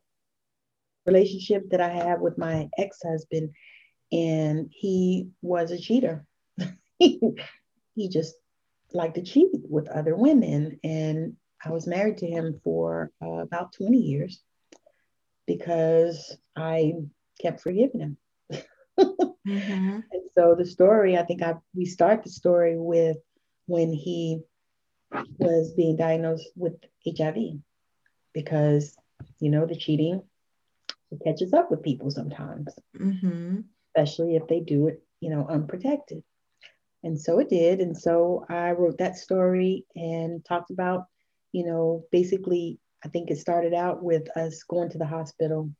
relationship 1.06 1.70
that 1.70 1.80
I 1.80 1.88
have 1.88 2.20
with 2.20 2.38
my 2.38 2.68
ex-husband, 2.78 3.50
and 4.12 4.70
he 4.70 5.28
was 5.42 5.70
a 5.70 5.78
cheater. 5.78 6.24
he 6.98 8.08
just 8.08 8.34
liked 8.92 9.16
to 9.16 9.22
cheat 9.22 9.50
with 9.52 9.88
other 9.88 10.14
women, 10.14 10.78
and 10.84 11.36
I 11.64 11.70
was 11.70 11.86
married 11.86 12.18
to 12.18 12.26
him 12.26 12.60
for 12.62 13.10
uh, 13.22 13.38
about 13.38 13.72
20 13.72 13.98
years 13.98 14.40
because 15.46 16.36
I 16.56 16.94
kept 17.40 17.60
forgiving 17.60 18.00
him. 18.00 18.16
mm-hmm. 18.98 20.00
And 20.12 20.22
so 20.36 20.54
the 20.54 20.66
story, 20.66 21.16
I 21.16 21.22
think 21.22 21.42
I 21.42 21.54
we 21.74 21.84
start 21.84 22.22
the 22.22 22.30
story 22.30 22.76
with 22.78 23.18
when 23.66 23.92
he 23.92 24.40
was 25.38 25.72
being 25.74 25.96
diagnosed 25.96 26.48
with 26.56 26.74
HIV 27.06 27.36
because 28.32 28.96
you 29.38 29.50
know 29.50 29.66
the 29.66 29.76
cheating 29.76 30.22
it 31.10 31.20
catches 31.24 31.52
up 31.52 31.70
with 31.70 31.82
people 31.82 32.10
sometimes, 32.10 32.68
mm-hmm. 32.98 33.60
especially 33.94 34.36
if 34.36 34.46
they 34.48 34.60
do 34.60 34.88
it, 34.88 35.02
you 35.20 35.30
know, 35.30 35.46
unprotected. 35.48 36.22
And 37.04 37.20
so 37.20 37.38
it 37.38 37.48
did. 37.48 37.80
And 37.80 37.96
so 37.96 38.44
I 38.48 38.72
wrote 38.72 38.98
that 38.98 39.16
story 39.16 39.84
and 39.94 40.44
talked 40.44 40.70
about, 40.70 41.04
you 41.52 41.64
know, 41.64 42.04
basically, 42.10 42.80
I 43.04 43.08
think 43.08 43.30
it 43.30 43.38
started 43.38 43.74
out 43.74 44.02
with 44.02 44.28
us 44.36 44.64
going 44.64 44.90
to 44.90 44.98
the 44.98 45.06
hospital 45.06 45.70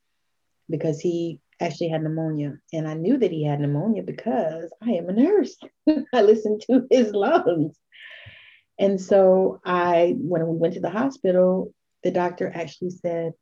because 0.71 1.01
he 1.01 1.41
actually 1.61 1.89
had 1.89 2.03
pneumonia. 2.03 2.59
And 2.73 2.87
I 2.87 2.95
knew 2.95 3.17
that 3.19 3.33
he 3.33 3.45
had 3.45 3.61
pneumonia 3.61 4.03
because 4.03 4.73
I 4.83 4.93
am 4.93 5.09
a 5.09 5.13
nurse. 5.13 5.57
I 6.13 6.23
listened 6.23 6.63
to 6.63 6.87
his 6.91 7.13
lungs. 7.13 7.79
And 8.79 9.01
so 9.01 9.61
I, 9.65 10.15
when 10.19 10.47
we 10.47 10.57
went 10.57 10.75
to 10.75 10.81
the 10.81 10.91
hospital, 10.91 11.73
the 12.05 12.11
doctor 12.11 12.51
actually 12.55 12.91
said 12.91 13.33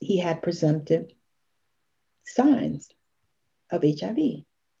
he 0.00 0.18
had 0.18 0.42
presumptive 0.42 1.06
signs 2.26 2.88
of 3.70 3.82
HIV. 3.82 4.18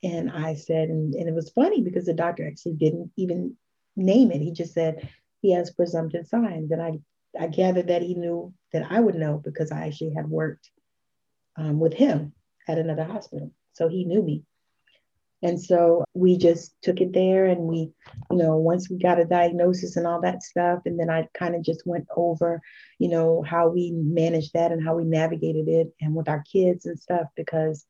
And 0.02 0.30
I 0.30 0.54
said, 0.54 0.90
and, 0.90 1.14
and 1.14 1.28
it 1.28 1.34
was 1.34 1.50
funny 1.50 1.80
because 1.80 2.04
the 2.04 2.12
doctor 2.12 2.46
actually 2.46 2.74
didn't 2.74 3.10
even 3.16 3.56
name 3.96 4.30
it. 4.30 4.42
He 4.42 4.52
just 4.52 4.74
said 4.74 5.08
he 5.40 5.52
has 5.54 5.72
presumptive 5.72 6.26
signs. 6.26 6.70
And 6.70 6.82
I, 6.82 6.98
I 7.40 7.46
gathered 7.46 7.88
that 7.88 8.02
he 8.02 8.14
knew 8.14 8.52
that 8.72 8.86
I 8.90 9.00
would 9.00 9.14
know 9.14 9.40
because 9.42 9.72
I 9.72 9.86
actually 9.86 10.12
had 10.14 10.28
worked 10.28 10.70
um, 11.56 11.78
with 11.78 11.94
him 11.94 12.32
at 12.68 12.78
another 12.78 13.04
hospital. 13.04 13.52
So 13.72 13.88
he 13.88 14.04
knew 14.04 14.22
me. 14.22 14.42
And 15.42 15.60
so 15.60 16.04
we 16.14 16.38
just 16.38 16.74
took 16.80 17.02
it 17.02 17.12
there 17.12 17.44
and 17.44 17.62
we, 17.62 17.90
you 18.30 18.36
know, 18.38 18.56
once 18.56 18.88
we 18.88 18.96
got 18.96 19.20
a 19.20 19.26
diagnosis 19.26 19.96
and 19.96 20.06
all 20.06 20.22
that 20.22 20.42
stuff, 20.42 20.80
and 20.86 20.98
then 20.98 21.10
I 21.10 21.28
kind 21.34 21.54
of 21.54 21.62
just 21.62 21.82
went 21.84 22.06
over, 22.16 22.62
you 22.98 23.08
know, 23.08 23.42
how 23.42 23.68
we 23.68 23.90
managed 23.92 24.54
that 24.54 24.72
and 24.72 24.82
how 24.82 24.94
we 24.94 25.04
navigated 25.04 25.68
it 25.68 25.92
and 26.00 26.14
with 26.14 26.30
our 26.30 26.42
kids 26.50 26.86
and 26.86 26.98
stuff 26.98 27.26
because 27.36 27.84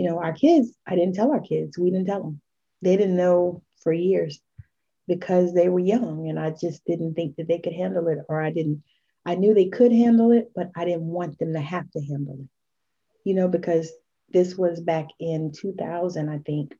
you 0.00 0.08
know, 0.08 0.18
our 0.18 0.32
kids, 0.32 0.74
I 0.86 0.94
didn't 0.94 1.14
tell 1.14 1.30
our 1.30 1.40
kids, 1.40 1.76
we 1.76 1.90
didn't 1.90 2.06
tell 2.06 2.22
them. 2.22 2.40
They 2.80 2.96
didn't 2.96 3.16
know 3.16 3.62
for 3.82 3.92
years 3.92 4.40
because 5.06 5.52
they 5.52 5.68
were 5.68 5.78
young 5.78 6.28
and 6.28 6.38
I 6.38 6.50
just 6.50 6.84
didn't 6.86 7.14
think 7.14 7.36
that 7.36 7.48
they 7.48 7.58
could 7.58 7.74
handle 7.74 8.08
it 8.08 8.18
or 8.28 8.40
I 8.40 8.50
didn't 8.50 8.82
I 9.26 9.34
knew 9.34 9.52
they 9.52 9.68
could 9.68 9.92
handle 9.92 10.32
it, 10.32 10.52
but 10.54 10.70
I 10.74 10.86
didn't 10.86 11.02
want 11.02 11.38
them 11.38 11.52
to 11.52 11.60
have 11.60 11.90
to 11.90 12.00
handle 12.00 12.38
it. 12.40 12.48
You 13.24 13.34
know, 13.34 13.48
because 13.48 13.92
this 14.32 14.56
was 14.56 14.80
back 14.80 15.08
in 15.18 15.52
2000, 15.52 16.28
I 16.28 16.38
think. 16.38 16.74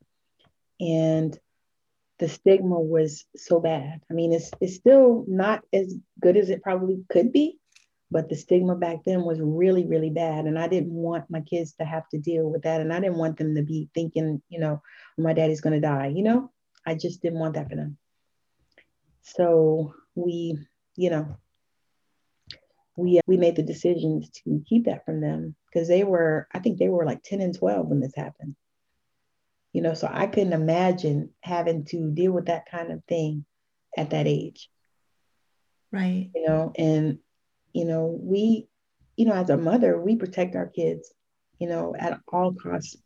And 0.79 1.37
the 2.19 2.29
stigma 2.29 2.79
was 2.79 3.25
so 3.35 3.59
bad. 3.59 4.01
I 4.09 4.13
mean, 4.13 4.31
it's, 4.31 4.51
it's 4.61 4.75
still 4.75 5.25
not 5.27 5.63
as 5.73 5.95
good 6.19 6.37
as 6.37 6.49
it 6.49 6.61
probably 6.61 7.03
could 7.09 7.31
be, 7.31 7.57
but 8.11 8.29
the 8.29 8.35
stigma 8.35 8.75
back 8.75 8.99
then 9.05 9.23
was 9.23 9.39
really 9.41 9.87
really 9.87 10.11
bad. 10.11 10.45
And 10.45 10.59
i 10.59 10.67
didn't 10.67 10.93
want 10.93 11.31
my 11.31 11.41
kids 11.41 11.73
to 11.79 11.85
have 11.85 12.07
to 12.09 12.19
deal 12.19 12.49
with 12.49 12.63
that. 12.63 12.81
And 12.81 12.93
i 12.93 12.99
didn't 12.99 13.17
want 13.17 13.37
them 13.37 13.55
to 13.55 13.63
be 13.63 13.89
thinking 13.95 14.41
you 14.49 14.59
know 14.59 14.81
my 15.17 15.33
daddy's 15.33 15.61
going 15.61 15.73
to 15.73 15.87
die 15.87 16.07
you 16.07 16.23
know? 16.23 16.51
I 16.85 16.95
just 16.95 17.21
didn't 17.21 17.39
want 17.39 17.55
that 17.55 17.69
for 17.69 17.75
them. 17.75 17.97
So 19.21 19.93
we 20.13 20.57
you 20.95 21.09
know 21.09 21.37
we 22.97 23.17
uh, 23.17 23.21
we 23.25 23.37
made 23.37 23.55
the 23.55 23.63
decisions 23.63 24.29
to 24.43 24.63
keep 24.67 24.85
that 24.85 25.05
from 25.05 25.21
them 25.21 25.55
because 25.71 25.87
they 25.87 26.03
were 26.03 26.47
i 26.53 26.59
think 26.59 26.77
they 26.77 26.89
were 26.89 27.05
like 27.05 27.23
10 27.23 27.41
and 27.41 27.57
12 27.57 27.87
when 27.87 27.99
this 27.99 28.15
happened 28.15 28.55
you 29.73 29.81
know 29.81 29.93
so 29.93 30.09
i 30.11 30.27
couldn't 30.27 30.53
imagine 30.53 31.29
having 31.41 31.85
to 31.85 32.11
deal 32.11 32.31
with 32.31 32.47
that 32.47 32.69
kind 32.69 32.91
of 32.91 33.03
thing 33.05 33.45
at 33.97 34.09
that 34.11 34.27
age 34.27 34.69
right 35.91 36.29
you 36.35 36.45
know 36.45 36.71
and 36.77 37.19
you 37.73 37.85
know, 37.85 38.17
we, 38.21 38.67
you 39.15 39.25
know, 39.25 39.33
as 39.33 39.49
a 39.49 39.57
mother, 39.57 39.99
we 39.99 40.15
protect 40.15 40.55
our 40.55 40.67
kids, 40.67 41.13
you 41.59 41.67
know, 41.67 41.95
at 41.97 42.19
all 42.31 42.53
costs. 42.53 42.97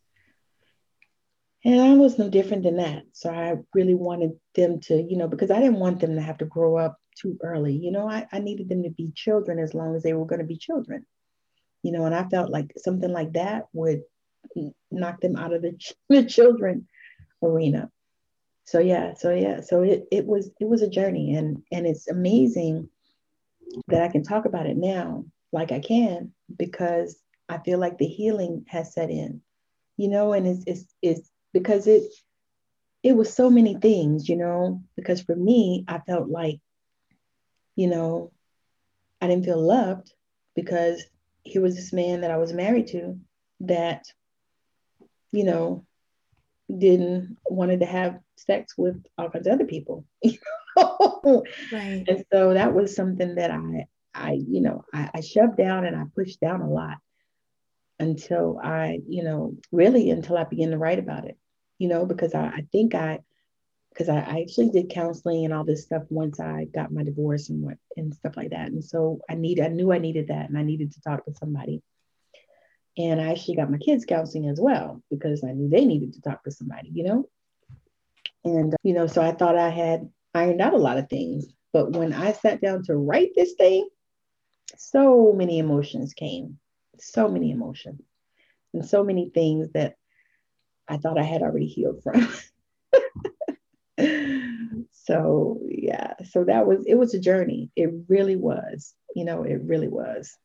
And 1.63 1.81
I 1.81 1.95
was 1.95 2.19
no 2.19 2.29
different 2.29 2.63
than 2.63 2.77
that. 2.77 3.03
So 3.13 3.29
I 3.31 3.55
really 3.73 3.95
wanted 3.95 4.33
them 4.53 4.79
to, 4.81 5.01
you 5.01 5.17
know, 5.17 5.27
because 5.27 5.49
I 5.49 5.59
didn't 5.59 5.79
want 5.79 5.99
them 5.99 6.15
to 6.15 6.21
have 6.21 6.37
to 6.39 6.45
grow 6.45 6.77
up 6.77 6.97
too 7.19 7.37
early. 7.41 7.75
You 7.75 7.91
know, 7.91 8.07
I, 8.07 8.27
I 8.31 8.39
needed 8.39 8.69
them 8.69 8.83
to 8.83 8.91
be 8.91 9.11
children 9.15 9.57
as 9.57 9.73
long 9.73 9.95
as 9.95 10.03
they 10.03 10.13
were 10.13 10.25
going 10.25 10.41
to 10.41 10.45
be 10.45 10.57
children. 10.57 11.05
You 11.85 11.91
know, 11.91 12.05
and 12.05 12.15
I 12.15 12.27
felt 12.29 12.49
like 12.49 12.73
something 12.77 13.11
like 13.11 13.33
that 13.33 13.65
would 13.73 14.01
knock 14.91 15.21
them 15.21 15.35
out 15.35 15.53
of 15.53 15.61
the, 15.61 15.77
the 16.09 16.25
children 16.25 16.87
arena. 17.43 17.91
So 18.65 18.79
yeah, 18.79 19.13
so 19.13 19.29
yeah, 19.31 19.61
so 19.61 19.83
it 19.83 20.07
it 20.11 20.25
was 20.25 20.49
it 20.59 20.67
was 20.67 20.81
a 20.81 20.89
journey 20.89 21.35
and 21.35 21.61
and 21.71 21.85
it's 21.85 22.07
amazing 22.07 22.89
that 23.87 24.01
I 24.01 24.07
can 24.07 24.23
talk 24.23 24.45
about 24.45 24.65
it 24.65 24.77
now 24.77 25.25
like 25.51 25.71
I 25.71 25.79
can 25.79 26.33
because 26.55 27.17
I 27.47 27.59
feel 27.59 27.79
like 27.79 27.97
the 27.97 28.07
healing 28.07 28.65
has 28.67 28.93
set 28.93 29.09
in, 29.09 29.41
you 29.97 30.07
know, 30.07 30.33
and 30.33 30.47
it's, 30.47 30.63
it's, 30.67 30.95
it's 31.01 31.31
because 31.53 31.87
it, 31.87 32.03
it 33.03 33.15
was 33.15 33.33
so 33.33 33.49
many 33.49 33.75
things, 33.75 34.27
you 34.27 34.35
know, 34.35 34.81
because 34.95 35.21
for 35.21 35.35
me, 35.35 35.85
I 35.87 35.99
felt 35.99 36.27
like, 36.27 36.59
you 37.75 37.87
know, 37.87 38.31
I 39.21 39.27
didn't 39.27 39.45
feel 39.45 39.61
loved 39.61 40.11
because 40.55 41.03
here 41.45 41.61
was 41.61 41.75
this 41.75 41.93
man 41.93 42.21
that 42.21 42.31
I 42.31 42.37
was 42.37 42.51
married 42.51 42.87
to 42.87 43.19
that, 43.61 44.05
you 45.31 45.45
know, 45.45 45.85
didn't 46.75 47.37
wanted 47.45 47.81
to 47.81 47.85
have 47.85 48.19
sex 48.35 48.77
with 48.77 49.01
all 49.17 49.29
kinds 49.29 49.47
of 49.47 49.53
other 49.53 49.65
people. 49.65 50.03
right. 50.75 52.03
And 52.07 52.25
so 52.33 52.53
that 52.53 52.73
was 52.73 52.95
something 52.95 53.35
that 53.35 53.51
I, 53.51 53.85
I, 54.13 54.33
you 54.33 54.61
know, 54.61 54.83
I, 54.91 55.11
I 55.13 55.21
shoved 55.21 55.57
down 55.57 55.85
and 55.85 55.95
I 55.95 56.03
pushed 56.15 56.39
down 56.39 56.61
a 56.61 56.69
lot 56.69 56.97
until 57.99 58.59
I, 58.61 58.99
you 59.07 59.23
know, 59.23 59.55
really 59.71 60.09
until 60.09 60.37
I 60.37 60.43
began 60.43 60.71
to 60.71 60.77
write 60.77 60.99
about 60.99 61.25
it, 61.25 61.37
you 61.77 61.87
know, 61.87 62.05
because 62.05 62.33
I, 62.33 62.45
I 62.47 62.65
think 62.71 62.95
I, 62.95 63.19
because 63.95 64.09
I, 64.09 64.19
I 64.19 64.41
actually 64.41 64.69
did 64.71 64.89
counseling 64.89 65.45
and 65.45 65.53
all 65.53 65.63
this 65.63 65.83
stuff 65.83 66.03
once 66.09 66.39
I 66.39 66.65
got 66.65 66.91
my 66.91 67.03
divorce 67.03 67.49
and 67.49 67.61
what 67.61 67.77
and 67.95 68.13
stuff 68.13 68.35
like 68.35 68.49
that. 68.49 68.67
And 68.67 68.83
so 68.83 69.21
I 69.29 69.35
need, 69.35 69.61
I 69.61 69.69
knew 69.69 69.93
I 69.93 69.99
needed 69.99 70.27
that 70.27 70.49
and 70.49 70.57
I 70.57 70.63
needed 70.63 70.91
to 70.93 71.01
talk 71.01 71.23
to 71.25 71.33
somebody. 71.33 71.81
And 72.97 73.21
I 73.21 73.31
actually 73.31 73.55
got 73.55 73.71
my 73.71 73.77
kids 73.77 74.05
counseling 74.05 74.49
as 74.49 74.59
well 74.59 75.01
because 75.09 75.43
I 75.43 75.51
knew 75.51 75.69
they 75.69 75.85
needed 75.85 76.13
to 76.13 76.21
talk 76.21 76.43
to 76.43 76.51
somebody, 76.51 76.89
you 76.93 77.03
know? 77.03 77.29
And, 78.43 78.75
you 78.83 78.93
know, 78.93 79.07
so 79.07 79.21
I 79.21 79.31
thought 79.31 79.57
I 79.57 79.69
had 79.69 80.09
ironed 80.33 80.61
out 80.61 80.73
a 80.73 80.77
lot 80.77 80.97
of 80.97 81.09
things. 81.09 81.47
But 81.71 81.91
when 81.91 82.13
I 82.13 82.33
sat 82.33 82.61
down 82.61 82.83
to 82.83 82.95
write 82.95 83.31
this 83.35 83.53
thing, 83.53 83.87
so 84.77 85.33
many 85.33 85.59
emotions 85.59 86.13
came, 86.13 86.59
so 86.99 87.29
many 87.29 87.51
emotions, 87.51 88.01
and 88.73 88.85
so 88.85 89.03
many 89.03 89.29
things 89.29 89.69
that 89.73 89.95
I 90.87 90.97
thought 90.97 91.17
I 91.17 91.23
had 91.23 91.41
already 91.41 91.67
healed 91.67 92.03
from. 92.03 92.27
so 94.91 95.59
yeah, 95.69 96.13
so 96.29 96.43
that 96.43 96.67
was 96.67 96.85
it 96.85 96.95
was 96.95 97.13
a 97.13 97.19
journey. 97.19 97.71
It 97.75 97.91
really 98.07 98.35
was. 98.35 98.93
You 99.15 99.25
know, 99.25 99.43
it 99.43 99.61
really 99.63 99.87
was. 99.87 100.37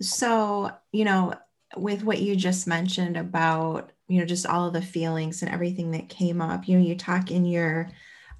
So, 0.00 0.70
you 0.92 1.04
know, 1.04 1.34
with 1.76 2.04
what 2.04 2.20
you 2.20 2.36
just 2.36 2.66
mentioned 2.66 3.16
about, 3.16 3.92
you 4.08 4.20
know, 4.20 4.26
just 4.26 4.46
all 4.46 4.66
of 4.66 4.72
the 4.72 4.82
feelings 4.82 5.42
and 5.42 5.50
everything 5.50 5.90
that 5.92 6.08
came 6.08 6.40
up, 6.40 6.68
you 6.68 6.78
know, 6.78 6.84
you 6.84 6.94
talk 6.94 7.30
in 7.30 7.44
your 7.44 7.90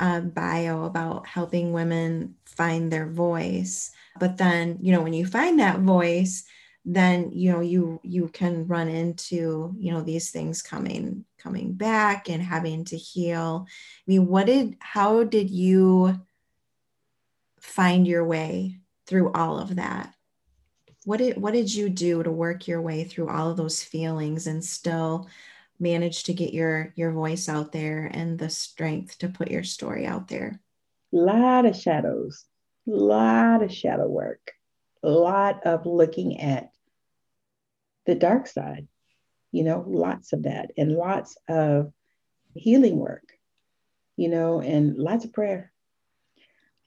uh, 0.01 0.21
bio 0.21 0.85
about 0.85 1.27
helping 1.27 1.73
women 1.73 2.35
find 2.45 2.93
their 2.93 3.07
voice. 3.07 3.91
But 4.21 4.37
then, 4.37 4.79
you 4.81 4.93
know, 4.93 5.03
when 5.03 5.15
you 5.15 5.27
find 5.27 5.59
that 5.61 5.81
voice, 5.81 6.45
then 6.89 7.33
you 7.33 7.51
know 7.51 7.61
you 7.61 8.01
you 8.05 8.29
can 8.29 8.69
run 8.69 8.89
into 8.89 9.75
you 9.77 9.93
know 9.93 10.03
these 10.03 10.31
things 10.31 10.63
coming 10.63 11.25
coming 11.37 11.73
back 11.73 12.31
and 12.31 12.41
having 12.41 12.85
to 12.85 12.97
heal. 12.97 13.67
I 13.69 14.03
mean 14.07 14.29
what 14.29 14.47
did 14.47 14.77
how 14.79 15.25
did 15.25 15.51
you 15.51 16.21
find 17.59 18.07
your 18.07 18.25
way 18.25 18.79
through 19.07 19.33
all 19.33 19.59
of 19.59 19.77
that? 19.77 20.15
What 21.05 21.17
did 21.17 21.43
what 21.43 21.55
did 21.55 21.75
you 21.75 21.89
do 21.91 22.23
to 22.23 22.31
work 22.31 22.69
your 22.69 22.81
way 22.81 23.03
through 23.03 23.29
all 23.31 23.51
of 23.51 23.57
those 23.57 23.83
feelings 23.83 24.47
and 24.47 24.65
still 24.65 25.29
manage 25.81 26.23
to 26.25 26.35
get 26.35 26.55
your 26.55 26.93
your 26.95 27.11
voice 27.11 27.49
out 27.49 27.73
there 27.73 28.09
and 28.15 28.39
the 28.39 28.49
strength 28.49 29.19
to 29.19 29.29
put 29.29 29.51
your 29.51 29.65
story 29.65 30.07
out 30.07 30.29
there? 30.29 30.61
A 31.13 31.17
lot 31.17 31.67
of 31.67 31.75
shadows 31.75 32.45
a 32.89 32.93
lot 32.93 33.63
of 33.65 33.73
shadow 33.73 34.07
work 34.07 34.53
a 35.03 35.11
lot 35.11 35.67
of 35.67 35.87
looking 35.87 36.41
at 36.41 36.71
the 38.07 38.15
dark 38.15 38.47
side, 38.47 38.87
you 39.53 39.65
know, 39.65 39.85
lots 39.87 40.33
of 40.33 40.45
that 40.45 40.71
and 40.77 40.93
lots 40.93 41.37
of 41.49 41.93
healing 42.55 42.97
work, 42.97 43.33
you 44.17 44.29
know, 44.29 44.61
and 44.61 44.97
lots 44.97 45.25
of 45.25 45.33
prayer 45.33 45.73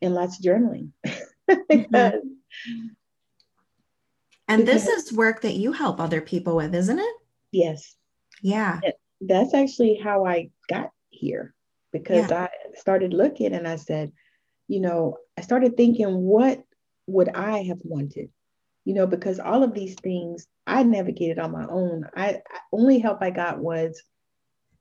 and 0.01 0.13
lots 0.13 0.39
of 0.39 0.45
journaling. 0.45 0.91
mm-hmm. 1.49 2.17
And 4.47 4.67
this 4.67 4.87
is 4.87 5.13
work 5.13 5.41
that 5.41 5.53
you 5.53 5.71
help 5.71 5.99
other 5.99 6.21
people 6.21 6.55
with, 6.55 6.73
isn't 6.73 6.99
it? 6.99 7.15
Yes. 7.51 7.95
Yeah. 8.41 8.79
That's 9.21 9.53
actually 9.53 9.95
how 10.03 10.25
I 10.25 10.49
got 10.67 10.89
here 11.09 11.53
because 11.91 12.31
yeah. 12.31 12.47
I 12.47 12.77
started 12.77 13.13
looking 13.13 13.53
and 13.53 13.67
I 13.67 13.75
said, 13.75 14.11
you 14.67 14.79
know, 14.79 15.17
I 15.37 15.41
started 15.41 15.77
thinking, 15.77 16.07
what 16.15 16.63
would 17.07 17.29
I 17.29 17.63
have 17.63 17.79
wanted? 17.83 18.29
You 18.85 18.93
know, 18.95 19.07
because 19.07 19.39
all 19.39 19.63
of 19.63 19.73
these 19.73 19.95
things 19.95 20.47
I 20.69 20.83
navigated 20.83 21.39
on 21.39 21.51
my 21.51 21.65
own. 21.65 22.07
I, 22.15 22.41
I 22.49 22.59
only 22.71 22.99
help 22.99 23.21
I 23.21 23.31
got 23.31 23.59
was 23.59 24.01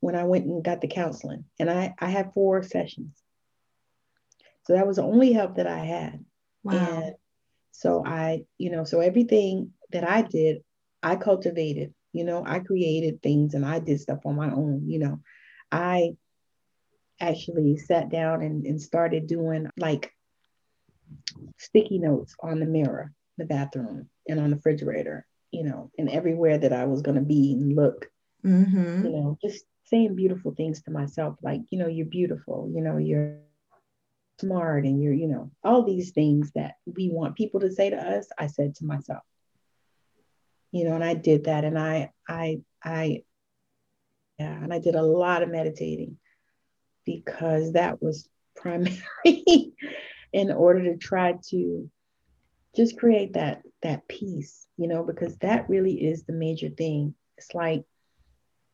when 0.01 0.15
I 0.15 0.25
went 0.25 0.45
and 0.45 0.63
got 0.63 0.81
the 0.81 0.89
counseling, 0.89 1.45
and 1.59 1.71
I 1.71 1.95
I 1.99 2.11
had 2.11 2.35
four 2.35 2.63
sessions. 2.63 3.21
So 4.65 4.75
that 4.75 4.87
was 4.87 4.97
the 4.97 5.03
only 5.03 5.33
help 5.33 5.57
that 5.57 5.67
I 5.67 5.79
had. 5.79 6.25
Wow. 6.63 6.75
And 6.75 7.15
so 7.73 8.05
I, 8.05 8.45
you 8.59 8.71
know, 8.71 8.85
so 8.85 9.01
everything 9.01 9.73
that 9.93 10.07
I 10.07 10.23
did, 10.23 10.59
I 11.03 11.17
cultivated. 11.17 11.95
You 12.13 12.25
know, 12.25 12.45
I 12.47 12.59
created 12.59 13.23
things 13.23 13.55
and 13.55 13.65
I 13.65 13.79
did 13.79 14.01
stuff 14.01 14.21
on 14.27 14.37
my 14.37 14.51
own. 14.51 14.83
You 14.87 14.99
know, 14.99 15.21
I 15.73 16.17
actually 17.19 17.79
sat 17.79 18.11
down 18.11 18.43
and, 18.43 18.67
and 18.67 18.81
started 18.81 19.27
doing 19.27 19.69
like 19.79 20.13
sticky 21.57 21.99
notes 21.99 22.35
on 22.43 22.61
the 22.61 22.67
mirror, 22.67 23.13
the 23.39 23.47
bathroom, 23.47 24.11
and 24.29 24.39
on 24.39 24.51
the 24.51 24.57
refrigerator 24.57 25.27
you 25.51 25.65
know, 25.65 25.91
and 25.99 26.11
everywhere 26.11 26.59
that 26.59 26.73
I 26.73 26.85
was 26.85 27.03
going 27.03 27.17
to 27.17 27.23
be 27.23 27.53
and 27.53 27.75
look, 27.75 28.11
mm-hmm. 28.45 29.05
you 29.05 29.11
know, 29.11 29.39
just 29.43 29.65
saying 29.87 30.15
beautiful 30.17 30.55
things 30.55 30.83
to 30.83 30.91
myself, 30.91 31.37
like, 31.43 31.63
you 31.71 31.79
know, 31.79 31.87
you're 31.87 32.07
beautiful, 32.07 32.71
you 32.75 32.83
know, 32.83 32.99
you're 32.99 33.39
smart 34.41 34.85
and 34.85 35.03
you're, 35.03 35.15
you 35.15 35.27
know, 35.27 35.51
all 35.65 35.83
these 35.83 36.11
things 36.11 36.53
that 36.55 36.75
we 36.87 37.09
want 37.11 37.37
people 37.37 37.61
to 37.61 37.73
say 37.73 37.91
to 37.91 37.97
us, 37.97 38.29
I 38.39 38.47
said 38.47 38.75
to 38.77 38.85
myself, 38.85 39.23
you 40.73 40.85
know, 40.85 40.95
and 40.95 41.05
I 41.05 41.15
did 41.15 41.45
that. 41.45 41.65
And 41.65 41.79
I, 41.79 42.13
I, 42.29 42.61
I, 42.83 43.23
yeah, 44.39 44.53
and 44.53 44.73
I 44.73 44.79
did 44.79 44.95
a 44.95 45.03
lot 45.03 45.43
of 45.43 45.49
meditating 45.49 46.19
because 47.05 47.73
that 47.73 48.03
was 48.03 48.29
primary 48.57 49.73
in 50.33 50.53
order 50.53 50.85
to 50.85 50.97
try 50.97 51.35
to 51.49 51.91
just 52.77 52.99
create 52.99 53.35
that 53.35 53.63
that 53.83 54.07
peace 54.09 54.69
you 54.79 54.87
know, 54.87 55.03
because 55.03 55.37
that 55.39 55.69
really 55.69 55.95
is 55.95 56.23
the 56.23 56.33
major 56.33 56.71
thing. 56.71 57.15
It's 57.37 57.53
like, 57.53 57.85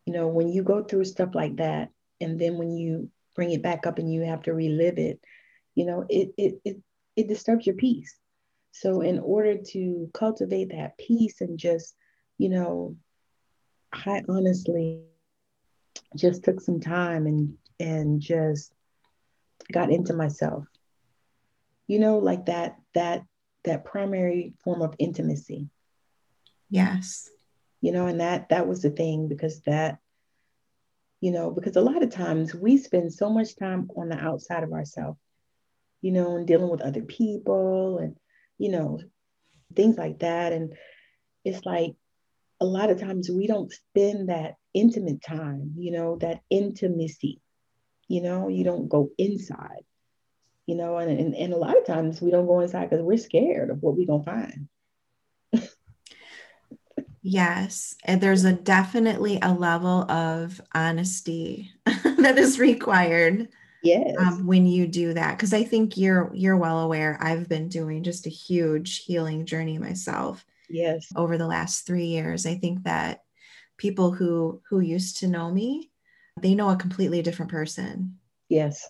you 0.05 0.12
know, 0.12 0.29
when 0.29 0.51
you 0.51 0.62
go 0.62 0.85
through 0.85 1.07
stuff 1.07 1.35
like 1.35 1.57
that, 1.57 1.88
and 2.21 2.38
then 2.38 2.59
when 2.59 2.71
you 2.77 3.11
bring 3.35 3.51
it 3.51 3.62
back 3.62 3.87
up 3.87 3.99
and 3.99 4.12
you 4.12 4.23
have 4.23 4.42
to 4.42 4.53
relive 4.53 4.99
it, 4.99 5.18
you 5.75 5.87
know, 5.87 6.05
it 6.09 6.33
it 6.37 6.61
it, 6.64 6.77
it 7.16 7.27
disturbs 7.29 7.66
your 7.66 7.75
peace. 7.75 8.14
So 8.73 9.01
in 9.01 9.18
order 9.18 9.57
to 9.73 10.11
cultivate 10.12 10.73
that 10.73 10.99
peace 10.99 11.40
and 11.40 11.59
just, 11.59 11.97
you 12.37 12.51
know, 12.51 12.97
I 13.92 14.23
honestly 14.29 15.01
just 16.16 16.45
took 16.45 16.61
some 16.61 16.81
time 16.81 17.27
and 17.27 17.55
and 17.81 18.21
just 18.21 18.75
got 19.73 19.90
into 19.90 20.12
myself. 20.12 20.64
You 21.87 21.99
know, 21.99 22.18
like 22.18 22.47
that 22.47 22.77
that 22.95 23.25
that 23.64 23.85
primary 23.85 24.55
form 24.62 24.83
of 24.83 24.94
intimacy 24.98 25.68
Yes. 26.70 27.29
You 27.81 27.92
know, 27.92 28.07
and 28.07 28.20
that 28.20 28.48
that 28.48 28.66
was 28.66 28.83
the 28.83 28.90
thing 28.90 29.29
because 29.29 29.61
that, 29.62 29.98
you 31.20 31.31
know, 31.31 31.50
because 31.50 31.77
a 31.77 31.83
lot 31.83 32.03
of 32.03 32.11
times 32.11 32.55
we 32.55 32.79
spend 32.79 33.12
so 33.12 33.31
much 33.31 33.57
time 33.57 33.88
on 33.96 34.09
the 34.09 34.18
outside 34.18 34.64
of 34.64 34.72
ourselves, 34.72 35.18
you 36.00 36.11
know, 36.11 36.37
and 36.37 36.46
dealing 36.46 36.70
with 36.70 36.81
other 36.81 37.03
people 37.03 37.98
and, 37.98 38.16
you 38.59 38.70
know, 38.70 39.00
things 39.77 39.96
like 39.96 40.18
that. 40.20 40.53
And 40.53 40.74
it's 41.44 41.64
like 41.64 41.94
a 42.61 42.64
lot 42.64 42.90
of 42.90 43.00
times 43.00 43.31
we 43.31 43.46
don't 43.46 43.72
spend 43.72 44.31
that 44.31 44.55
intimate 44.72 45.22
time, 45.22 45.74
you 45.77 45.92
know, 45.92 46.16
that 46.22 46.40
intimacy. 46.50 47.40
You 48.09 48.22
know, 48.22 48.48
you 48.48 48.64
don't 48.64 48.88
go 48.88 49.11
inside, 49.16 49.85
you 50.66 50.74
know, 50.74 50.96
and, 50.96 51.11
and, 51.11 51.35
and 51.35 51.53
a 51.53 51.59
lot 51.59 51.77
of 51.77 51.87
times 51.87 52.20
we 52.20 52.31
don't 52.31 52.46
go 52.46 52.61
inside 52.61 52.90
because 52.90 53.05
we're 53.05 53.18
scared 53.18 53.70
of 53.70 53.83
what 53.83 53.96
we're 53.96 54.07
going 54.07 54.24
to 54.24 54.31
find. 54.31 54.68
Yes, 57.27 57.96
and 58.05 58.20
there's 58.20 58.44
a 58.44 58.53
definitely 58.53 59.38
a 59.40 59.50
level 59.50 60.11
of 60.11 60.61
honesty 60.74 61.72
that 61.87 62.37
is 62.37 62.61
required. 62.61 63.48
Yes. 63.83 64.14
Um, 64.18 64.46
when 64.46 64.66
you 64.66 64.87
do 64.87 65.14
that, 65.14 65.37
because 65.37 65.55
I 65.55 65.64
think 65.64 65.96
you're 65.96 66.31
you're 66.35 66.59
well 66.59 66.81
aware. 66.81 67.16
I've 67.22 67.48
been 67.48 67.68
doing 67.68 68.03
just 68.03 68.27
a 68.27 68.31
huge 68.31 69.05
healing 69.05 69.46
journey 69.46 69.79
myself. 69.79 70.44
Yes. 70.68 71.07
Over 71.16 71.38
the 71.38 71.46
last 71.46 71.87
three 71.87 72.07
years, 72.07 72.44
I 72.44 72.57
think 72.57 72.85
that 72.85 73.22
people 73.79 74.12
who 74.12 74.61
who 74.68 74.81
used 74.81 75.18
to 75.18 75.27
know 75.27 75.50
me, 75.50 75.90
they 76.42 76.55
know 76.55 76.68
a 76.68 76.77
completely 76.77 77.22
different 77.22 77.50
person. 77.50 78.18
Yes, 78.50 78.87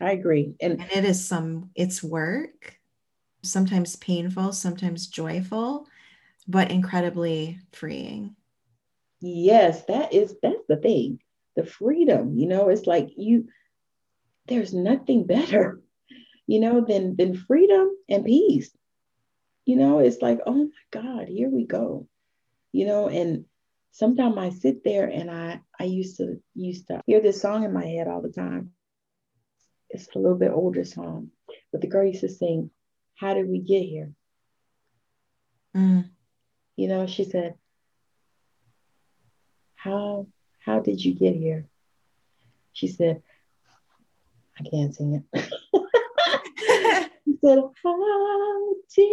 I 0.00 0.12
agree, 0.12 0.54
and, 0.60 0.80
and 0.80 0.90
it 0.92 1.04
is 1.04 1.24
some 1.24 1.70
it's 1.74 2.02
work, 2.02 2.78
sometimes 3.42 3.96
painful, 3.96 4.52
sometimes 4.52 5.06
joyful 5.06 5.86
but 6.48 6.70
incredibly 6.70 7.60
freeing. 7.72 8.36
Yes, 9.20 9.84
that 9.86 10.12
is 10.12 10.34
that's 10.42 10.66
the 10.68 10.76
thing. 10.76 11.20
The 11.56 11.64
freedom, 11.64 12.36
you 12.36 12.46
know, 12.46 12.68
it's 12.68 12.86
like 12.86 13.10
you 13.16 13.48
there's 14.46 14.74
nothing 14.74 15.26
better, 15.26 15.80
you 16.46 16.60
know, 16.60 16.84
than 16.84 17.16
than 17.16 17.36
freedom 17.36 17.90
and 18.08 18.24
peace. 18.24 18.70
You 19.64 19.76
know, 19.76 20.00
it's 20.00 20.20
like, 20.20 20.40
oh 20.46 20.64
my 20.64 21.00
God, 21.00 21.28
here 21.28 21.48
we 21.48 21.64
go. 21.64 22.08
You 22.72 22.86
know, 22.86 23.08
and 23.08 23.44
sometimes 23.92 24.36
I 24.38 24.50
sit 24.50 24.82
there 24.82 25.06
and 25.06 25.30
I 25.30 25.60
I 25.78 25.84
used 25.84 26.16
to 26.16 26.40
used 26.54 26.88
to 26.88 27.00
hear 27.06 27.20
this 27.20 27.40
song 27.40 27.64
in 27.64 27.72
my 27.72 27.84
head 27.84 28.08
all 28.08 28.22
the 28.22 28.30
time. 28.32 28.72
It's 29.92 30.08
a 30.14 30.18
little 30.18 30.38
bit 30.38 30.50
older 30.50 30.84
song, 30.84 31.30
but 31.70 31.82
the 31.82 31.86
girl 31.86 32.06
used 32.06 32.20
to 32.20 32.28
sing, 32.28 32.70
How 33.14 33.34
did 33.34 33.48
we 33.48 33.58
get 33.58 33.82
here? 33.82 34.12
Mm. 35.76 36.08
You 36.76 36.88
know, 36.88 37.06
she 37.06 37.24
said, 37.24 37.54
How 39.74 40.26
how 40.60 40.80
did 40.80 41.04
you 41.04 41.14
get 41.14 41.36
here? 41.36 41.66
She 42.72 42.88
said, 42.88 43.22
I 44.58 44.68
can't 44.68 44.94
sing 44.94 45.22
it. 45.34 45.52
she 47.24 47.36
said, 47.44 47.58
How 47.82 48.74
did 48.96 49.08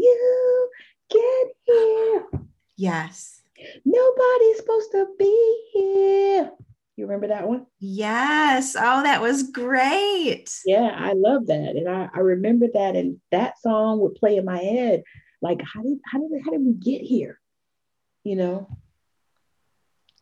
you 0.00 0.70
get 1.10 1.46
here? 1.64 2.28
Yes. 2.76 3.42
Nobody's 3.84 4.56
supposed 4.58 4.92
to 4.92 5.06
be 5.18 5.64
here. 5.72 6.52
You 6.96 7.06
remember 7.06 7.28
that 7.28 7.48
one? 7.48 7.66
Yes. 7.80 8.76
Oh, 8.76 9.02
that 9.02 9.22
was 9.22 9.44
great. 9.50 10.54
Yeah, 10.66 10.94
I 10.94 11.14
love 11.14 11.46
that. 11.46 11.74
And 11.76 11.88
I, 11.88 12.08
I 12.14 12.20
remember 12.20 12.66
that. 12.74 12.96
And 12.96 13.18
that 13.30 13.58
song 13.60 14.00
would 14.00 14.14
play 14.14 14.36
in 14.36 14.44
my 14.44 14.58
head 14.58 15.02
like, 15.40 15.60
how 15.62 15.82
did 15.82 15.98
how 16.04 16.18
did 16.18 16.30
how 16.44 16.52
did 16.52 16.64
we 16.64 16.74
get 16.74 17.02
here? 17.02 17.40
You 18.24 18.36
know, 18.36 18.68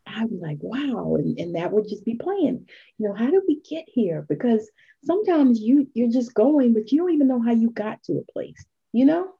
I 0.06 0.24
was 0.24 0.40
like, 0.40 0.58
wow, 0.60 1.16
and, 1.16 1.38
and 1.38 1.54
that 1.54 1.72
would 1.72 1.88
just 1.88 2.04
be 2.04 2.14
playing. 2.14 2.66
You 2.98 3.08
know, 3.08 3.14
how 3.14 3.30
did 3.30 3.42
we 3.46 3.60
get 3.60 3.84
here? 3.86 4.24
Because 4.28 4.70
sometimes 5.04 5.60
you 5.60 5.88
you're 5.94 6.10
just 6.10 6.34
going, 6.34 6.72
but 6.72 6.90
you 6.90 6.98
don't 6.98 7.12
even 7.12 7.28
know 7.28 7.42
how 7.42 7.52
you 7.52 7.70
got 7.70 8.02
to 8.04 8.14
a 8.14 8.32
place. 8.32 8.64
You 8.92 9.04
know? 9.04 9.32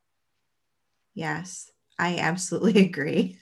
Yes, 1.14 1.70
I 1.98 2.18
absolutely 2.18 2.82
agree. 2.84 3.38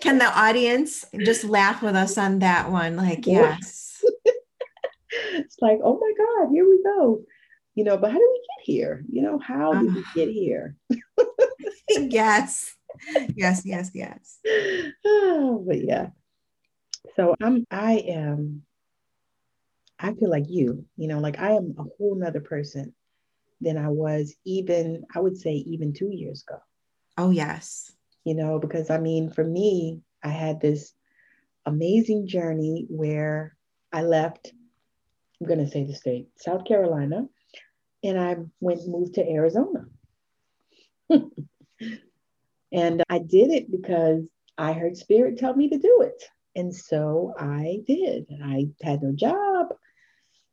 Can 0.00 0.18
the 0.18 0.26
audience 0.26 1.04
just 1.18 1.44
laugh 1.44 1.82
with 1.82 1.94
us 1.94 2.16
on 2.18 2.40
that 2.40 2.70
one? 2.70 2.96
Like, 2.96 3.26
yes. 3.26 4.02
it's 5.10 5.56
like, 5.60 5.78
oh 5.82 5.98
my 6.00 6.12
God, 6.16 6.52
here 6.52 6.68
we 6.68 6.82
go. 6.82 7.22
You 7.74 7.84
know, 7.84 7.96
but 7.96 8.10
how 8.10 8.18
did 8.18 8.28
we 8.30 8.40
get 8.40 8.64
here? 8.64 9.04
You 9.10 9.22
know, 9.22 9.38
how 9.38 9.74
did 9.74 9.94
we 9.94 10.04
ah. 10.04 10.12
get 10.14 10.28
here? 10.28 10.76
yes. 11.88 12.74
Yes, 13.34 13.62
yes, 13.64 13.90
yes. 13.94 14.38
oh, 15.04 15.64
but 15.66 15.82
yeah. 15.82 16.08
So 17.16 17.34
I'm 17.40 17.64
I 17.70 17.94
am 18.08 18.62
I 20.02 20.14
feel 20.14 20.30
like 20.30 20.48
you, 20.48 20.86
you 20.96 21.08
know, 21.08 21.18
like 21.18 21.38
I 21.38 21.52
am 21.52 21.74
a 21.78 21.82
whole 21.82 22.14
nother 22.14 22.40
person 22.40 22.94
than 23.60 23.76
I 23.76 23.88
was 23.88 24.34
even, 24.44 25.04
I 25.14 25.20
would 25.20 25.36
say 25.36 25.52
even 25.52 25.92
two 25.92 26.10
years 26.10 26.42
ago. 26.48 26.60
Oh, 27.18 27.30
yes. 27.30 27.92
You 28.24 28.34
know, 28.34 28.58
because 28.58 28.90
I 28.90 28.98
mean, 28.98 29.30
for 29.30 29.44
me, 29.44 30.02
I 30.22 30.28
had 30.28 30.60
this 30.60 30.92
amazing 31.66 32.26
journey 32.26 32.86
where 32.88 33.56
I 33.92 34.02
left, 34.02 34.52
I'm 35.40 35.46
going 35.46 35.64
to 35.64 35.70
say 35.70 35.84
the 35.84 35.94
state, 35.94 36.28
South 36.36 36.64
Carolina, 36.64 37.26
and 38.02 38.18
I 38.18 38.36
went 38.60 38.86
moved 38.86 39.14
to 39.14 39.28
Arizona. 39.28 39.86
and 42.72 43.02
I 43.08 43.18
did 43.18 43.50
it 43.50 43.70
because 43.70 44.24
I 44.56 44.72
heard 44.72 44.96
spirit 44.96 45.38
tell 45.38 45.54
me 45.54 45.68
to 45.70 45.78
do 45.78 46.02
it. 46.02 46.22
And 46.54 46.74
so 46.74 47.34
I 47.38 47.80
did. 47.86 48.26
I 48.42 48.68
had 48.82 49.02
no 49.02 49.12
job. 49.12 49.68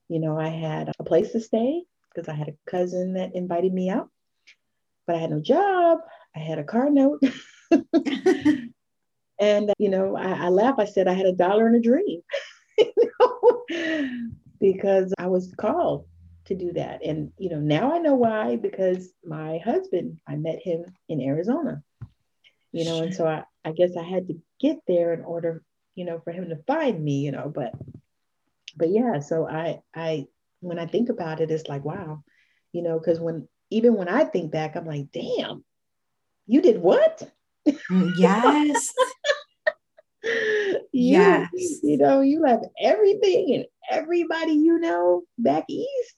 You 0.09 0.19
know, 0.19 0.39
I 0.39 0.49
had 0.49 0.91
a 0.99 1.03
place 1.03 1.31
to 1.33 1.41
stay 1.41 1.83
because 2.13 2.29
I 2.29 2.33
had 2.33 2.49
a 2.49 2.69
cousin 2.69 3.13
that 3.13 3.35
invited 3.35 3.73
me 3.73 3.89
out, 3.89 4.09
but 5.05 5.15
I 5.15 5.19
had 5.19 5.31
no 5.31 5.41
job. 5.41 5.99
I 6.35 6.39
had 6.39 6.59
a 6.59 6.63
car 6.63 6.89
note. 6.89 7.21
and, 9.39 9.69
uh, 9.69 9.73
you 9.77 9.89
know, 9.89 10.15
I, 10.15 10.45
I 10.45 10.49
laugh. 10.49 10.75
I 10.77 10.85
said 10.85 11.07
I 11.07 11.13
had 11.13 11.25
a 11.25 11.33
dollar 11.33 11.67
and 11.67 11.75
a 11.75 11.79
dream, 11.79 12.21
you 12.77 12.93
know, 13.19 13.63
because 14.59 15.13
I 15.17 15.27
was 15.27 15.53
called 15.57 16.05
to 16.45 16.55
do 16.55 16.71
that. 16.73 17.03
And, 17.03 17.31
you 17.37 17.49
know, 17.49 17.59
now 17.59 17.93
I 17.93 17.99
know 17.99 18.15
why, 18.15 18.55
because 18.55 19.09
my 19.25 19.59
husband, 19.59 20.19
I 20.27 20.35
met 20.35 20.59
him 20.61 20.85
in 21.09 21.21
Arizona, 21.21 21.83
you 22.71 22.85
know, 22.85 23.01
and 23.01 23.13
so 23.13 23.27
I, 23.27 23.43
I 23.65 23.71
guess 23.71 23.97
I 23.97 24.03
had 24.03 24.27
to 24.27 24.41
get 24.59 24.77
there 24.87 25.13
in 25.13 25.23
order, 25.23 25.63
you 25.95 26.05
know, 26.05 26.19
for 26.19 26.31
him 26.31 26.49
to 26.49 26.63
find 26.67 27.03
me, 27.03 27.19
you 27.19 27.31
know, 27.31 27.51
but 27.53 27.73
but 28.77 28.89
yeah, 28.89 29.19
so 29.19 29.47
I 29.47 29.81
I 29.95 30.27
when 30.59 30.79
I 30.79 30.85
think 30.85 31.09
about 31.09 31.41
it, 31.41 31.51
it's 31.51 31.67
like 31.67 31.83
wow, 31.83 32.23
you 32.71 32.83
know, 32.83 32.99
because 32.99 33.19
when 33.19 33.47
even 33.69 33.95
when 33.95 34.07
I 34.07 34.23
think 34.23 34.51
back, 34.51 34.75
I'm 34.75 34.85
like, 34.85 35.11
damn, 35.11 35.63
you 36.45 36.61
did 36.61 36.79
what? 36.79 37.29
Mm, 37.91 38.11
yes. 38.17 38.93
you, 40.23 40.81
yes. 40.91 41.49
You 41.83 41.97
know, 41.97 42.21
you 42.21 42.41
left 42.41 42.65
everything 42.81 43.55
and 43.55 43.65
everybody 43.89 44.53
you 44.53 44.79
know 44.79 45.23
back 45.37 45.65
east. 45.69 46.15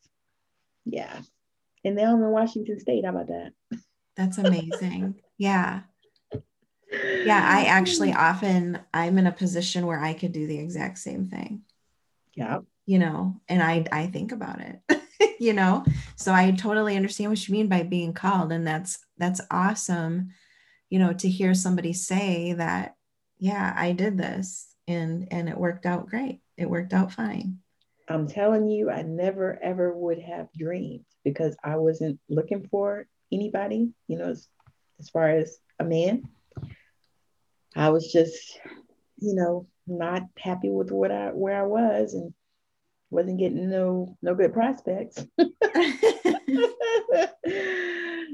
Yeah. 0.85 1.21
And 1.83 1.95
now 1.95 2.13
I'm 2.13 2.23
in 2.23 2.29
Washington 2.29 2.79
State. 2.79 3.05
How 3.05 3.11
about 3.11 3.27
that? 3.27 3.51
That's 4.15 4.37
amazing. 4.37 5.15
yeah. 5.37 5.81
Yeah, 6.91 7.47
I 7.47 7.65
actually 7.65 8.13
often 8.13 8.79
I'm 8.91 9.19
in 9.19 9.27
a 9.27 9.31
position 9.31 9.85
where 9.85 9.99
I 9.99 10.13
could 10.13 10.31
do 10.31 10.47
the 10.47 10.57
exact 10.57 10.97
same 10.97 11.27
thing. 11.27 11.61
Yeah. 12.33 12.61
You 12.87 12.97
know, 12.97 13.39
and 13.47 13.61
I 13.61 13.85
I 13.91 14.07
think 14.07 14.31
about 14.31 14.59
it. 14.59 14.81
you 15.39 15.53
know, 15.53 15.85
so 16.15 16.33
I 16.33 16.49
totally 16.49 16.95
understand 16.95 17.29
what 17.29 17.47
you 17.47 17.51
mean 17.51 17.67
by 17.67 17.83
being 17.83 18.13
called 18.13 18.51
and 18.51 18.65
that's 18.65 19.05
that's 19.19 19.39
awesome. 19.51 20.31
You 20.89 20.99
know, 20.99 21.13
to 21.13 21.29
hear 21.29 21.53
somebody 21.53 21.93
say 21.93 22.53
that 22.53 22.95
yeah, 23.39 23.73
I 23.75 23.93
did 23.93 24.17
this 24.17 24.75
and 24.87 25.27
and 25.31 25.47
it 25.47 25.57
worked 25.57 25.85
out 25.85 26.07
great. 26.07 26.41
It 26.57 26.69
worked 26.69 26.93
out 26.93 27.11
fine. 27.11 27.59
I'm 28.07 28.27
telling 28.27 28.67
you, 28.67 28.89
I 28.89 29.03
never 29.03 29.57
ever 29.61 29.95
would 29.95 30.19
have 30.19 30.51
dreamed 30.57 31.05
because 31.23 31.55
I 31.63 31.77
wasn't 31.77 32.19
looking 32.27 32.67
for 32.69 33.07
anybody, 33.31 33.91
you 34.07 34.17
know, 34.17 34.29
as, 34.29 34.47
as 34.99 35.09
far 35.09 35.29
as 35.29 35.57
a 35.79 35.83
man. 35.83 36.23
I 37.75 37.89
was 37.89 38.11
just, 38.11 38.59
you 39.19 39.35
know, 39.35 39.67
not 39.87 40.23
happy 40.37 40.69
with 40.69 40.91
what 40.91 41.11
I 41.11 41.27
where 41.29 41.59
I 41.59 41.65
was 41.65 42.13
and 42.13 42.33
wasn't 43.09 43.39
getting 43.39 43.69
no 43.69 44.17
no 44.21 44.35
good 44.35 44.53
prospects. 44.53 45.23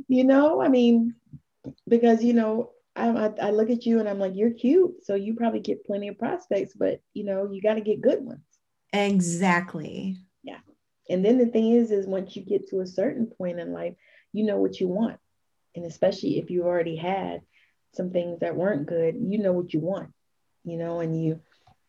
you 0.07 0.23
know, 0.23 0.61
I 0.61 0.67
mean, 0.69 1.15
because 1.87 2.23
you 2.23 2.33
know, 2.33 2.71
I, 2.95 3.07
I, 3.41 3.51
look 3.51 3.69
at 3.69 3.85
you 3.85 3.99
and 3.99 4.07
I'm 4.07 4.19
like, 4.19 4.33
you're 4.35 4.51
cute, 4.51 5.03
so 5.03 5.15
you 5.15 5.35
probably 5.35 5.59
get 5.59 5.85
plenty 5.85 6.07
of 6.07 6.19
prospects, 6.19 6.73
but 6.75 7.01
you 7.13 7.23
know, 7.23 7.49
you 7.51 7.61
got 7.61 7.75
to 7.75 7.81
get 7.81 8.01
good 8.01 8.23
ones. 8.23 8.39
Exactly. 8.93 10.17
Yeah. 10.43 10.59
And 11.09 11.23
then 11.23 11.37
the 11.37 11.47
thing 11.47 11.71
is, 11.71 11.91
is 11.91 12.07
once 12.07 12.35
you 12.35 12.43
get 12.43 12.69
to 12.69 12.79
a 12.79 12.87
certain 12.87 13.27
point 13.27 13.59
in 13.59 13.73
life, 13.73 13.95
you 14.31 14.45
know 14.45 14.57
what 14.57 14.79
you 14.79 14.87
want, 14.87 15.19
and 15.75 15.85
especially 15.85 16.39
if 16.39 16.49
you 16.49 16.63
already 16.63 16.95
had 16.95 17.41
some 17.93 18.11
things 18.11 18.39
that 18.39 18.55
weren't 18.55 18.87
good, 18.87 19.15
you 19.19 19.39
know 19.39 19.53
what 19.53 19.73
you 19.73 19.79
want 19.79 20.11
you 20.65 20.77
know, 20.77 20.99
and 20.99 21.23
you 21.23 21.39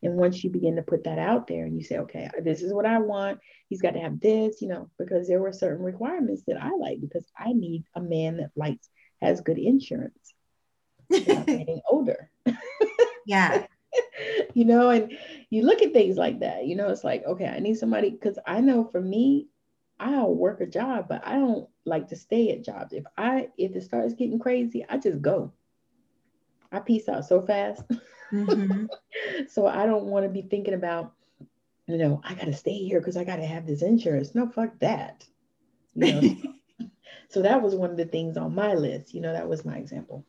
and 0.03 0.15
once 0.15 0.45
you 0.45 0.51
begin 0.51 0.77
to 0.77 0.83
put 0.83 1.05
that 1.05 1.19
out 1.19 1.47
there 1.47 1.65
and 1.65 1.77
you 1.77 1.83
say, 1.83 1.99
okay, 1.99 2.29
this 2.45 2.63
is 2.63 2.73
what 2.73 2.87
I 2.87 2.99
want, 2.99 3.41
he's 3.69 3.81
got 3.81 3.93
to 3.93 4.01
have 4.01 4.21
this, 4.21 4.61
you 4.61 4.69
know, 4.69 4.91
because 4.99 5.27
there 5.27 5.41
were 5.41 5.53
certain 5.53 5.85
requirements 5.85 6.43
that 6.47 6.63
I 6.63 6.71
like 6.79 7.01
because 7.01 7.25
I 7.37 7.53
need 7.53 7.85
a 7.97 8.01
man 8.01 8.37
that 8.37 8.51
likes 8.55 8.89
has 9.21 9.41
good 9.41 9.59
insurance. 9.59 10.35
getting 11.11 11.81
older. 11.89 12.31
Yeah. 13.29 13.67
you 14.55 14.65
know, 14.65 14.89
and 14.91 15.13
you 15.51 15.63
look 15.63 15.83
at 15.83 15.93
things 15.93 16.17
like 16.17 16.39
that, 16.41 16.65
you 16.65 16.77
know, 16.77 16.91
it's 16.91 17.03
like, 17.03 17.25
okay, 17.25 17.47
I 17.47 17.59
need 17.59 17.77
somebody 17.77 18.11
because 18.11 18.39
I 18.47 18.61
know 18.61 18.85
for 18.85 19.01
me, 19.01 19.49
I'll 19.99 20.33
work 20.33 20.61
a 20.61 20.67
job, 20.67 21.07
but 21.09 21.27
I 21.27 21.33
don't 21.33 21.69
like 21.85 22.09
to 22.09 22.17
stay 22.17 22.51
at 22.51 22.65
jobs. 22.65 22.93
If 22.93 23.05
I 23.17 23.49
if 23.59 23.75
it 23.75 23.83
starts 23.83 24.15
getting 24.15 24.39
crazy, 24.39 24.85
I 24.89 24.99
just 24.99 25.23
go. 25.23 25.53
I 26.71 26.81
peace 26.81 27.09
out 27.09 27.25
so 27.25 27.43
fast. 27.43 27.83
Mm-hmm. 28.33 28.87
so 29.49 29.67
I 29.67 29.87
don't 29.87 30.07
want 30.07 30.25
to 30.25 30.31
be 30.31 30.43
thinking 30.43 30.75
about, 30.75 31.15
you 31.87 31.97
know, 31.97 32.21
I 32.25 32.35
got 32.35 32.47
to 32.47 32.53
stay 32.53 32.75
here 32.75 33.01
because 33.01 33.17
I 33.17 33.25
got 33.25 33.37
to 33.37 33.47
have 33.47 33.67
this 33.67 33.83
insurance. 33.83 34.35
No, 34.35 34.49
fuck 34.49 34.79
that. 34.81 35.25
You 35.95 36.13
know? 36.13 36.37
So 37.29 37.43
that 37.43 37.63
was 37.63 37.75
one 37.75 37.91
of 37.91 37.97
the 37.97 38.05
things 38.05 38.37
on 38.37 38.55
my 38.55 38.75
list. 38.75 39.15
You 39.15 39.21
know, 39.21 39.33
that 39.33 39.49
was 39.49 39.65
my 39.65 39.77
example. 39.77 40.25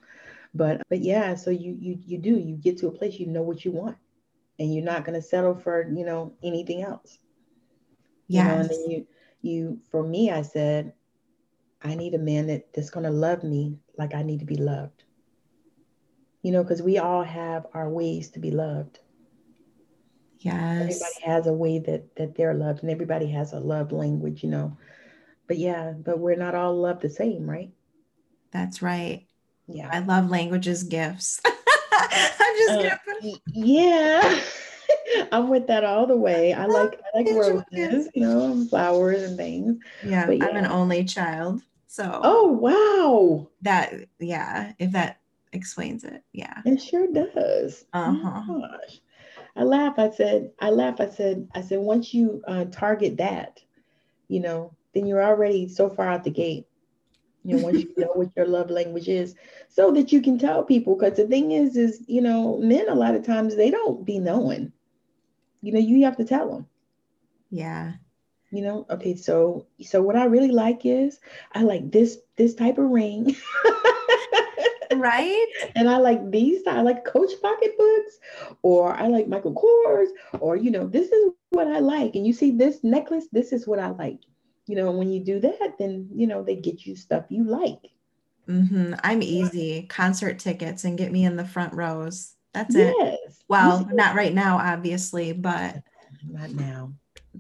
But 0.54 0.82
but 0.90 1.00
yeah, 1.00 1.36
so 1.36 1.50
you 1.50 1.76
you 1.80 2.00
you 2.06 2.18
do 2.18 2.38
you 2.38 2.56
get 2.56 2.78
to 2.80 2.88
a 2.88 2.92
place 2.92 3.20
you 3.20 3.28
know 3.28 3.42
what 3.42 3.66
you 3.66 3.72
want, 3.72 3.98
and 4.60 4.74
you're 4.74 4.84
not 4.84 5.06
going 5.06 5.20
to 5.20 5.28
settle 5.28 5.56
for 5.56 5.90
you 5.90 6.06
know 6.06 6.34
anything 6.44 6.82
else. 6.82 7.20
Yeah. 8.28 8.44
You 8.44 8.50
know, 8.50 8.60
and 8.62 8.70
then 8.70 8.92
you 8.92 9.08
you 9.42 9.80
for 9.92 10.04
me, 10.04 10.32
I 10.32 10.42
said, 10.42 10.94
I 11.82 11.96
need 11.96 12.14
a 12.14 12.20
man 12.20 12.48
that 12.48 12.74
that's 12.74 12.90
going 12.90 13.06
to 13.06 13.12
love 13.12 13.44
me 13.44 13.78
like 13.98 14.16
I 14.16 14.24
need 14.24 14.40
to 14.40 14.46
be 14.46 14.58
loved 14.58 15.04
you 16.48 16.54
know, 16.54 16.64
because 16.64 16.82
we 16.82 16.98
all 16.98 17.24
have 17.24 17.68
our 17.74 17.90
ways 17.90 18.30
to 18.30 18.40
be 18.40 18.52
loved. 18.52 19.00
Yes. 20.40 20.82
Everybody 20.82 21.26
has 21.26 21.48
a 21.48 21.52
way 21.52 21.80
that 21.80 22.16
that 22.16 22.36
they're 22.36 22.54
loved, 22.54 22.84
and 22.84 22.90
everybody 22.90 23.28
has 23.32 23.52
a 23.52 23.60
love 23.60 23.92
language, 23.92 24.44
you 24.44 24.50
know. 24.50 24.78
But 25.48 25.58
yeah, 25.58 25.94
but 25.98 26.20
we're 26.20 26.36
not 26.36 26.56
all 26.56 26.76
loved 26.76 27.02
the 27.02 27.10
same, 27.10 27.50
right? 27.50 27.72
That's 28.52 28.82
right. 28.82 29.26
Yeah. 29.68 29.90
I 29.92 30.00
love 30.00 30.30
languages 30.30 30.84
gifts. 30.84 31.42
I'm 31.46 32.58
just 32.58 32.80
uh, 32.80 32.98
kidding. 33.22 33.40
Yeah. 33.54 34.42
I'm 35.32 35.50
with 35.50 35.68
that 35.68 35.84
all 35.84 36.08
the 36.08 36.16
way. 36.16 36.54
I 36.54 36.66
like 36.66 37.02
I 37.14 37.18
like 37.20 37.28
roses, 37.36 38.10
you 38.14 38.22
know, 38.22 38.66
flowers 38.70 39.24
and 39.24 39.38
things. 39.38 39.78
Yeah, 40.04 40.30
yeah, 40.30 40.46
I'm 40.46 40.56
an 40.58 40.66
only 40.66 41.04
child. 41.04 41.62
So 41.88 42.22
Oh 42.24 42.52
wow. 42.52 43.50
That 43.62 43.94
yeah, 44.20 44.74
if 44.80 44.92
that 44.92 45.20
explains 45.54 46.04
it. 46.04 46.24
Yeah. 46.34 46.62
It 46.66 46.82
sure 46.82 47.08
does. 47.12 47.86
Oh 47.94 48.00
uh-huh. 48.00 48.42
Oh 48.50 48.62
gosh. 48.62 49.00
I 49.56 49.64
laugh. 49.64 49.96
I 49.98 50.12
said, 50.12 50.52
I 50.60 50.70
laugh. 50.70 51.02
I 51.02 51.10
said, 51.10 51.48
I 51.56 51.62
said, 51.62 51.80
once 51.80 52.14
you 52.14 52.44
uh, 52.48 52.66
target 52.66 53.18
that, 53.18 53.60
you 54.28 54.40
know, 54.40 54.77
then 54.98 55.06
you're 55.06 55.24
already 55.24 55.68
so 55.68 55.90
far 55.90 56.10
out 56.10 56.24
the 56.24 56.32
gate. 56.32 56.66
You 57.44 57.56
know, 57.56 57.64
once 57.64 57.80
you 57.80 57.94
know 57.98 58.12
what 58.14 58.32
your 58.36 58.48
love 58.48 58.72
language 58.72 59.08
is, 59.08 59.36
so 59.70 59.92
that 59.92 60.12
you 60.12 60.22
can 60.22 60.40
tell 60.40 60.64
people. 60.64 60.96
Because 60.96 61.16
the 61.16 61.28
thing 61.28 61.52
is, 61.52 61.78
is 61.78 62.04
you 62.08 62.22
know, 62.22 62.58
men 62.58 62.90
a 62.90 62.96
lot 62.96 63.16
of 63.16 63.24
times 63.24 63.56
they 63.56 63.70
don't 63.70 64.04
be 64.04 64.20
knowing. 64.20 64.74
You 65.62 65.72
know, 65.72 65.80
you 65.80 66.04
have 66.06 66.18
to 66.18 66.26
tell 66.26 66.50
them. 66.50 66.68
Yeah. 67.52 67.94
You 68.52 68.64
know, 68.64 68.86
okay, 68.90 69.16
so 69.16 69.68
so 69.82 70.02
what 70.02 70.16
I 70.16 70.26
really 70.26 70.52
like 70.52 70.86
is 70.86 71.20
I 71.54 71.62
like 71.62 71.92
this 71.92 72.18
this 72.38 72.56
type 72.56 72.80
of 72.80 72.90
ring. 72.90 73.36
right? 74.96 75.46
And 75.76 75.90
I 75.90 75.98
like 75.98 76.32
these. 76.32 76.66
I 76.68 76.82
like 76.82 77.06
Coach 77.06 77.32
pocketbooks, 77.42 78.20
or 78.62 78.94
I 78.94 79.08
like 79.08 79.28
Michael 79.28 79.54
Kors, 79.54 80.10
or 80.40 80.56
you 80.56 80.72
know, 80.72 80.88
this 80.88 81.12
is 81.12 81.32
what 81.50 81.68
I 81.68 81.80
like. 81.80 82.16
And 82.16 82.26
you 82.26 82.34
see 82.34 82.52
this 82.52 82.84
necklace, 82.84 83.28
this 83.32 83.54
is 83.54 83.68
what 83.68 83.80
I 83.80 83.90
like. 83.90 84.20
You 84.68 84.76
know, 84.76 84.92
when 84.92 85.12
you 85.12 85.24
do 85.24 85.40
that, 85.40 85.76
then 85.80 86.10
you 86.14 86.28
know 86.28 86.44
they 86.44 86.56
get 86.56 86.86
you 86.86 86.96
stuff 86.96 87.26
you 87.30 87.44
like. 87.44 87.92
Mm-hmm. 88.48 88.94
I'm 89.04 89.22
easy. 89.22 89.84
Concert 89.90 90.40
tickets 90.40 90.84
and 90.84 90.98
get 90.98 91.12
me 91.12 91.26
in 91.26 91.36
the 91.36 91.46
front 91.46 91.74
rows. 91.74 92.36
That's 92.54 92.76
yes. 92.76 92.96
it. 92.98 93.20
Well, 93.48 93.88
not 93.92 94.16
right 94.16 94.34
now, 94.34 94.58
obviously, 94.58 95.34
but 95.34 95.82
not 96.28 96.52
now. 96.52 96.94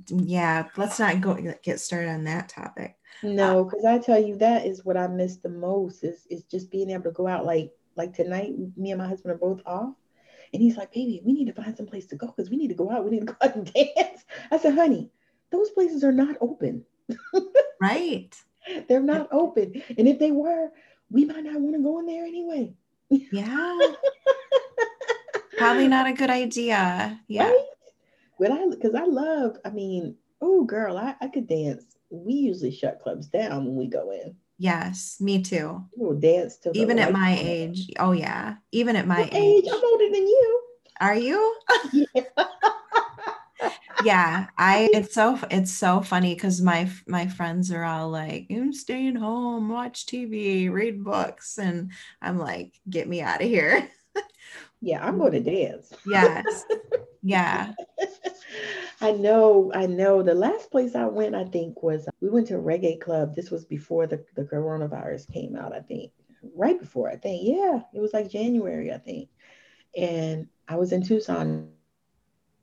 yeah, 0.10 0.66
let's 0.76 1.00
not 1.00 1.22
go 1.22 1.38
get 1.64 1.80
started 1.80 2.10
on 2.10 2.24
that 2.26 2.50
topic. 2.50 2.98
No, 3.24 3.64
because 3.64 3.84
I 3.84 3.98
tell 3.98 4.22
you 4.22 4.38
that 4.38 4.66
is 4.66 4.86
what 4.86 4.98
I 4.98 5.08
miss 5.08 5.38
the 5.38 5.50
most 5.50 6.04
is 6.04 6.28
is 6.30 6.44
just 6.44 6.70
being 6.70 6.92
able 6.92 7.06
to 7.06 7.12
go 7.12 7.28
out 7.28 7.46
like 7.46 7.72
like 7.96 8.14
tonight. 8.14 8.54
Me 8.76 8.92
and 8.92 9.02
my 9.02 9.08
husband 9.08 9.34
are 9.34 9.38
both 9.38 9.62
off, 9.66 9.96
and 10.54 10.62
he's 10.62 10.78
like, 10.78 10.94
"Baby, 10.94 11.22
we 11.26 11.34
need 11.34 11.48
to 11.48 11.54
find 11.54 11.76
some 11.76 11.88
place 11.88 12.06
to 12.08 12.16
go 12.16 12.28
because 12.28 12.50
we 12.50 12.58
need 12.58 12.68
to 12.68 12.76
go 12.76 12.92
out. 12.92 13.04
We 13.04 13.12
need 13.12 13.28
to 13.28 13.34
go 13.34 13.36
out 13.42 13.56
and 13.56 13.74
dance." 13.74 14.24
I 14.52 14.60
said, 14.60 14.76
"Honey, 14.76 15.10
those 15.52 15.72
places 15.72 16.04
are 16.04 16.12
not 16.12 16.36
open. 16.42 16.86
Right? 17.82 18.36
They're 18.90 19.02
not 19.02 19.30
open, 19.32 19.82
and 19.98 20.08
if 20.08 20.20
they 20.20 20.32
were, 20.32 20.72
we 21.10 21.26
might 21.26 21.44
not 21.44 21.60
want 21.62 21.76
to 21.76 21.82
go 21.82 22.00
in 22.00 22.06
there 22.06 22.26
anyway." 22.26 22.74
Yeah. 23.10 23.78
Probably 25.58 25.88
not 25.88 26.08
a 26.08 26.14
good 26.14 26.30
idea. 26.30 27.20
Yeah. 27.28 27.50
Right? 27.50 27.66
But 28.40 28.52
I, 28.52 28.70
because 28.70 28.94
I 28.94 29.06
love, 29.06 29.58
I 29.66 29.70
mean, 29.70 30.16
oh, 30.42 30.64
girl, 30.66 30.98
I, 30.98 31.16
I 31.22 31.28
could 31.28 31.48
dance. 31.48 31.86
We 32.10 32.34
usually 32.34 32.72
shut 32.72 33.02
clubs 33.02 33.28
down 33.28 33.66
when 33.66 33.76
we 33.76 33.88
go 33.88 34.12
in. 34.12 34.36
Yes, 34.60 35.18
me 35.20 35.42
too. 35.42 35.86
We'll 35.96 36.20
dance 36.20 36.58
to 36.58 36.72
even 36.74 36.98
at 37.00 37.12
my 37.12 37.38
age. 37.40 37.90
Oh 38.00 38.12
yeah, 38.12 38.56
even 38.72 38.96
at 38.96 39.08
my 39.08 39.24
age. 39.24 39.34
age. 39.34 39.66
I'm 39.72 39.84
older 39.84 40.06
than 40.06 40.28
you. 40.28 40.62
Are 41.00 41.16
you? 41.16 41.56
Yeah. 41.94 42.24
Yeah, 44.04 44.48
I. 44.58 44.90
It's 44.94 45.14
so 45.14 45.40
it's 45.52 45.72
so 45.72 46.02
funny 46.02 46.34
because 46.34 46.62
my 46.62 46.90
my 47.08 47.28
friends 47.28 47.72
are 47.72 47.84
all 47.84 48.10
like, 48.10 48.48
"I'm 48.50 48.74
staying 48.74 49.16
home, 49.16 49.70
watch 49.70 50.06
TV, 50.06 50.70
read 50.70 51.04
books," 51.04 51.58
and 51.58 51.92
I'm 52.22 52.38
like, 52.38 52.74
"Get 52.90 53.08
me 53.08 53.22
out 53.22 53.42
of 53.42 53.48
here." 53.48 53.90
yeah, 54.82 55.06
I'm 55.06 55.18
going 55.18 55.32
to 55.34 55.40
dance. 55.40 55.94
yes. 56.06 56.66
Yeah. 57.24 57.74
I 59.02 59.12
know, 59.12 59.72
I 59.74 59.86
know. 59.86 60.24
The 60.24 60.34
last 60.34 60.72
place 60.72 60.96
I 60.96 61.06
went, 61.06 61.36
I 61.36 61.44
think, 61.46 61.84
was 61.84 62.08
uh, 62.08 62.12
we 62.22 62.30
went 62.30 62.48
to 62.48 62.56
a 62.58 62.62
reggae 62.62 63.00
club. 63.00 63.36
This 63.36 63.52
was 63.52 63.66
before 63.66 64.08
the, 64.08 64.24
the 64.36 64.44
coronavirus 64.44 65.32
came 65.32 65.56
out, 65.56 65.74
I 65.74 65.82
think. 65.82 66.12
Right 66.56 66.80
before, 66.80 67.10
I 67.10 67.18
think. 67.18 67.42
Yeah, 67.44 67.82
it 67.94 68.00
was 68.00 68.14
like 68.14 68.30
January, 68.30 68.94
I 68.94 68.98
think. 68.98 69.30
And 69.96 70.48
I 70.68 70.78
was 70.78 70.92
in 70.92 71.04
Tucson, 71.04 71.72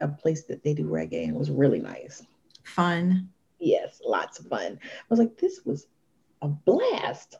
a 0.00 0.08
place 0.08 0.44
that 0.44 0.62
they 0.62 0.74
do 0.74 0.84
reggae, 0.84 1.24
and 1.24 1.34
it 1.34 1.38
was 1.38 1.50
really 1.50 1.80
nice. 1.80 2.22
Fun. 2.64 3.28
Yes, 3.58 4.00
lots 4.04 4.38
of 4.38 4.46
fun. 4.46 4.78
I 4.82 5.04
was 5.08 5.18
like, 5.18 5.36
this 5.38 5.60
was 5.64 5.86
a 6.42 6.48
blast. 6.48 7.36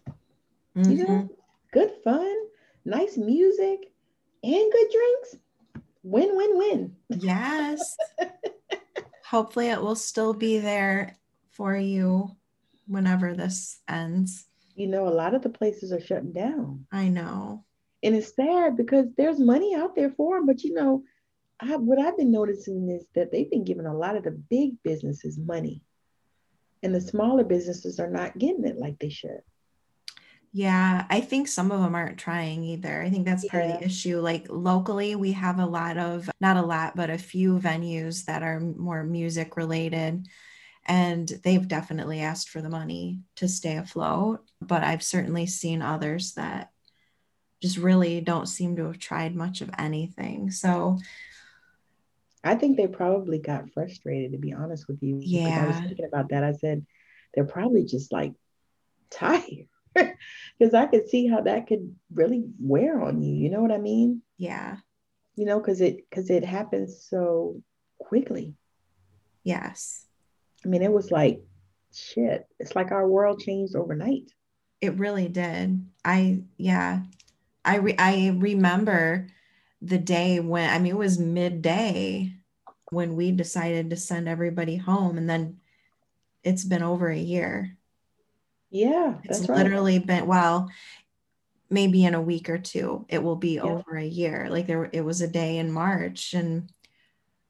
Mm-hmm. 0.77 0.91
You 0.91 1.07
know, 1.07 1.29
good 1.73 1.93
fun, 2.03 2.35
nice 2.85 3.17
music, 3.17 3.91
and 4.43 4.73
good 4.73 4.91
drinks. 4.93 5.37
Win, 6.03 6.37
win, 6.37 6.59
win. 6.59 6.97
Yes. 7.09 7.97
hopefully 9.35 9.69
it 9.69 9.81
will 9.81 9.97
still 9.97 10.33
be 10.33 10.61
there 10.61 11.17
for 11.51 11.77
you 11.77 12.31
whenever 12.87 13.35
this 13.35 13.81
ends. 13.89 14.47
You 14.77 14.87
know, 14.87 15.09
a 15.09 15.11
lot 15.11 15.35
of 15.35 15.43
the 15.43 15.49
places 15.49 15.93
are 15.93 16.01
shutting 16.01 16.33
down. 16.33 16.87
I 16.93 17.09
know. 17.09 17.65
And 18.05 18.15
it's 18.15 18.37
sad 18.37 18.77
because 18.77 19.07
there's 19.17 19.41
money 19.41 19.75
out 19.75 19.97
there 19.97 20.11
for 20.11 20.37
them, 20.37 20.47
but 20.47 20.63
you 20.63 20.75
know, 20.75 21.03
I, 21.61 21.77
what 21.77 21.99
I've 21.99 22.17
been 22.17 22.33
noticing 22.33 22.89
is 22.91 23.05
that 23.15 23.31
they've 23.31 23.51
been 23.51 23.65
giving 23.65 23.87
a 23.87 23.97
lot 23.97 24.17
of 24.17 24.25
the 24.25 24.31
big 24.31 24.83
businesses 24.83 25.39
money, 25.39 25.83
and 26.83 26.95
the 26.95 27.01
smaller 27.01 27.45
businesses 27.45 27.99
are 28.01 28.11
not 28.11 28.39
getting 28.39 28.65
it 28.65 28.79
like 28.79 28.99
they 28.99 29.09
should. 29.09 29.41
Yeah, 30.57 31.07
I 31.11 31.21
think 31.21 31.49
some 31.49 31.73
of 31.73 31.81
them 31.81 31.97
aren't 31.97 32.17
trying 32.17 32.63
either. 32.63 33.03
I 33.03 33.11
think 33.11 33.27
that's 33.27 33.45
part 33.45 33.65
of 33.65 33.81
the 33.81 33.85
issue. 33.85 34.21
Like 34.21 34.47
locally, 34.49 35.17
we 35.17 35.33
have 35.33 35.59
a 35.59 35.67
lot 35.67 35.99
of, 35.99 36.31
not 36.41 36.57
a 36.57 36.63
lot, 36.63 36.95
but 36.95 37.11
a 37.11 37.19
few 37.19 37.59
venues 37.59 38.25
that 38.27 38.45
are 38.45 38.61
more 38.61 39.03
music 39.03 39.57
related. 39.57 40.29
And 40.87 41.27
they've 41.43 41.67
definitely 41.67 42.21
asked 42.21 42.51
for 42.51 42.63
the 42.63 42.69
money 42.69 43.19
to 43.35 43.49
stay 43.49 43.79
afloat. 43.79 44.45
But 44.61 44.85
I've 44.85 45.03
certainly 45.03 45.47
seen 45.47 45.83
others 45.83 46.35
that 46.35 46.71
just 47.61 47.77
really 47.77 48.21
don't 48.21 48.47
seem 48.47 48.77
to 48.77 48.85
have 48.85 49.01
tried 49.01 49.35
much 49.35 49.61
of 49.61 49.71
anything. 49.77 50.53
So 50.53 50.99
I 52.45 52.55
think 52.55 52.77
they 52.77 52.87
probably 52.87 53.39
got 53.39 53.71
frustrated, 53.73 54.33
to 54.33 54.39
be 54.39 54.53
honest 54.53 54.87
with 54.87 55.03
you. 55.03 55.19
Yeah. 55.23 55.65
I 55.65 55.67
was 55.67 55.77
thinking 55.77 56.05
about 56.05 56.29
that. 56.29 56.45
I 56.45 56.53
said, 56.53 56.85
they're 57.35 57.45
probably 57.45 57.85
just 57.85 58.13
like 58.13 58.35
tired 59.11 59.69
because 59.95 60.75
I 60.75 60.87
could 60.87 61.09
see 61.09 61.27
how 61.27 61.41
that 61.43 61.67
could 61.67 61.95
really 62.13 62.45
wear 62.61 63.01
on 63.01 63.23
you. 63.23 63.35
You 63.35 63.51
know 63.51 63.63
what 63.63 63.73
I 63.73 63.79
mean? 63.79 64.23
Yeah. 64.37 64.77
You 65.37 65.47
know, 65.47 65.59
because 65.59 65.81
it 65.81 66.09
because 66.09 66.31
it 66.31 66.45
happens 66.45 67.07
so 67.09 67.63
quickly. 67.99 68.55
Yes. 69.43 70.07
I 70.65 70.69
mean, 70.69 70.83
it 70.83 70.93
was 70.93 71.11
like 71.11 71.43
shit. 71.93 72.47
It's 72.59 72.77
like 72.77 72.93
our 72.93 73.07
world 73.07 73.41
changed 73.41 73.75
overnight. 73.75 74.33
It 74.81 74.99
really 74.99 75.29
did. 75.29 75.87
I 76.05 76.43
yeah. 76.57 77.03
I 77.65 77.77
re- 77.77 77.97
I 77.99 78.37
remember 78.37 79.29
the 79.85 79.99
day 79.99 80.41
when 80.41 80.71
I 80.71 80.79
mean 80.79 80.93
it 80.93 80.99
was 80.99 81.19
midday 81.19 82.33
when 82.91 83.17
we 83.17 83.33
decided 83.33 83.91
to 83.91 83.97
send 83.97 84.29
everybody 84.29 84.77
home 84.77 85.19
and 85.19 85.29
then 85.29 85.59
it's 86.43 86.65
been 86.65 86.83
over 86.83 87.09
a 87.09 87.19
year. 87.19 87.77
Yeah, 88.71 89.15
it's 89.25 89.49
literally 89.49 89.99
right. 89.99 90.07
been 90.07 90.27
well, 90.27 90.71
maybe 91.71 92.05
in 92.05 92.15
a 92.15 92.21
week 92.21 92.49
or 92.49 92.59
two, 92.59 93.07
it 93.09 93.23
will 93.23 93.37
be 93.37 93.55
yeah. 93.55 93.63
over 93.63 93.97
a 93.97 94.05
year. 94.05 94.49
Like 94.51 94.67
there, 94.67 94.89
it 94.93 95.03
was 95.03 95.21
a 95.21 95.29
day 95.29 95.59
in 95.59 95.71
March, 95.71 96.35
and 96.35 96.71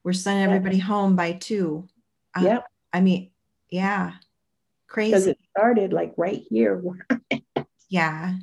we're 0.02 0.12
sending 0.12 0.42
yeah. 0.42 0.54
everybody 0.54 0.78
home 0.78 1.16
by 1.16 1.32
two. 1.32 1.88
Uh, 2.34 2.60
I 2.92 3.00
mean, 3.00 3.30
yeah, 3.70 4.12
crazy. 4.86 5.12
Because 5.12 5.26
it 5.28 5.38
started 5.56 5.92
like 5.92 6.12
right 6.16 6.42
here. 6.48 6.82
yeah. 7.88 8.34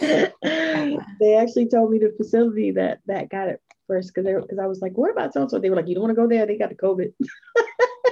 They 0.00 1.36
actually 1.36 1.68
told 1.68 1.90
me 1.90 1.98
the 1.98 2.14
facility 2.16 2.70
that 2.72 3.00
that 3.06 3.28
got 3.28 3.48
it 3.48 3.60
first 3.86 4.12
because 4.14 4.30
because 4.42 4.58
I 4.58 4.66
was 4.66 4.80
like, 4.80 4.96
what 4.96 5.10
about 5.10 5.32
so 5.32 5.48
so? 5.48 5.58
They 5.58 5.70
were 5.70 5.76
like, 5.76 5.88
you 5.88 5.94
don't 5.94 6.04
want 6.04 6.14
to 6.14 6.20
go 6.20 6.28
there. 6.28 6.46
They 6.46 6.56
got 6.56 6.68
the 6.68 6.74
COVID. 6.76 7.12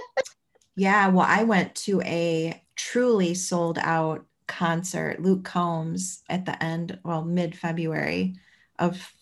yeah, 0.76 1.08
well, 1.08 1.26
I 1.28 1.44
went 1.44 1.74
to 1.86 2.00
a 2.02 2.62
truly 2.74 3.34
sold 3.34 3.78
out 3.78 4.26
concert, 4.46 5.20
Luke 5.20 5.44
Combs, 5.44 6.22
at 6.28 6.44
the 6.44 6.62
end, 6.62 6.98
well, 7.04 7.24
mid 7.24 7.56
February 7.56 8.34
of 8.78 9.12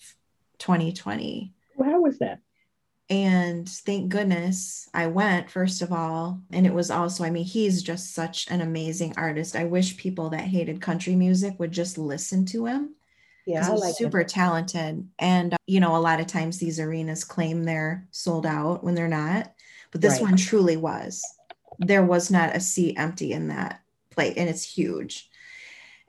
2020. 0.59 1.53
how 1.83 2.01
was 2.01 2.19
that? 2.19 2.41
And 3.11 3.69
thank 3.69 4.09
goodness 4.09 4.89
I 4.95 5.09
went, 5.09 5.51
first 5.51 5.83
of 5.83 5.93
all. 5.93 6.41
And 6.51 6.67
it 6.67 6.73
was 6.73 6.91
also, 6.91 7.25
I 7.25 7.31
mean, 7.31 7.45
he's 7.45 7.83
just 7.83 8.15
such 8.15 8.51
an 8.51 8.63
amazing 8.63 9.15
artist. 9.17 9.57
I 9.57 9.65
wish 9.65 9.99
people 9.99 10.31
that 10.31 10.41
hated 10.41 10.81
country 10.81 11.15
music 11.15 11.59
would 11.59 11.73
just 11.73 11.99
listen 11.99 12.47
to 12.47 12.65
him. 12.65 12.95
Yeah, 13.47 13.69
I 13.69 13.73
like 13.75 13.95
super 13.95 14.25
talented. 14.25 15.07
And, 15.19 15.53
uh, 15.53 15.59
you 15.67 15.81
know, 15.81 15.95
a 15.95 15.99
lot 15.99 16.19
of 16.19 16.27
times 16.27 16.59
these 16.59 16.81
arenas 16.81 17.25
claim 17.25 17.65
they're 17.65 18.09
sold 18.11 18.47
out 18.47 18.83
when 18.83 18.95
they're 18.95 19.07
not. 19.07 19.53
But 19.91 20.01
this 20.01 20.15
right. 20.15 20.23
one 20.23 20.37
truly 20.37 20.79
was 20.79 21.23
there 21.79 22.03
was 22.03 22.31
not 22.31 22.57
a 22.57 22.61
seat 22.61 22.97
empty 22.99 23.33
in 23.33 23.49
that 23.49 23.81
plate 24.11 24.35
and 24.37 24.49
it's 24.49 24.63
huge 24.63 25.29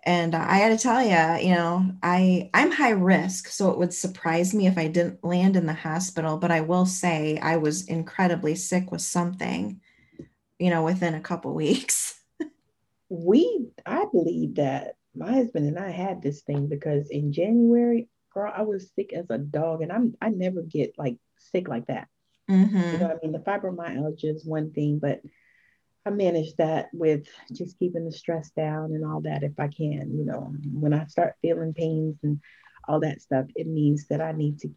and 0.05 0.35
i 0.35 0.55
had 0.55 0.77
to 0.77 0.81
tell 0.81 1.01
you 1.01 1.47
you 1.47 1.53
know 1.53 1.85
i 2.03 2.49
i'm 2.53 2.71
high 2.71 2.91
risk 2.91 3.47
so 3.47 3.71
it 3.71 3.77
would 3.77 3.93
surprise 3.93 4.53
me 4.53 4.67
if 4.67 4.77
i 4.77 4.87
didn't 4.87 5.23
land 5.23 5.55
in 5.55 5.65
the 5.65 5.73
hospital 5.73 6.37
but 6.37 6.51
i 6.51 6.61
will 6.61 6.85
say 6.85 7.37
i 7.41 7.57
was 7.57 7.87
incredibly 7.87 8.55
sick 8.55 8.91
with 8.91 9.01
something 9.01 9.79
you 10.59 10.69
know 10.69 10.83
within 10.83 11.13
a 11.13 11.21
couple 11.21 11.53
weeks. 11.53 12.19
We 13.09 13.67
i 13.85 14.05
believe 14.11 14.55
that 14.55 14.95
my 15.15 15.31
husband 15.31 15.67
and 15.67 15.79
i 15.79 15.89
had 15.89 16.21
this 16.21 16.41
thing 16.41 16.67
because 16.67 17.09
in 17.09 17.31
january 17.31 18.09
girl 18.33 18.51
i 18.53 18.63
was 18.63 18.91
sick 18.95 19.13
as 19.13 19.27
a 19.29 19.37
dog 19.37 19.81
and 19.81 19.91
i'm 19.91 20.15
i 20.21 20.29
never 20.29 20.61
get 20.61 20.97
like 20.97 21.17
sick 21.37 21.67
like 21.67 21.87
that. 21.87 22.07
Mm-hmm. 22.49 22.91
you 22.91 22.97
know 22.97 23.07
i 23.07 23.17
mean? 23.21 23.31
The 23.31 23.39
fibromyalgia 23.39 24.35
is 24.35 24.45
one 24.45 24.71
thing 24.71 24.99
but 24.99 25.21
I 26.05 26.11
manage 26.11 26.55
that 26.57 26.89
with 26.93 27.27
just 27.51 27.79
keeping 27.79 28.05
the 28.05 28.11
stress 28.11 28.51
down 28.51 28.91
and 28.93 29.03
all 29.03 29.21
that 29.21 29.43
if 29.43 29.59
I 29.59 29.67
can. 29.67 30.15
You 30.17 30.25
know, 30.25 30.53
when 30.71 30.93
I 30.93 31.05
start 31.07 31.35
feeling 31.41 31.73
pains 31.73 32.17
and 32.23 32.39
all 32.87 32.99
that 32.99 33.21
stuff, 33.21 33.45
it 33.55 33.67
means 33.67 34.07
that 34.07 34.21
I 34.21 34.31
need 34.31 34.59
to 34.59 34.69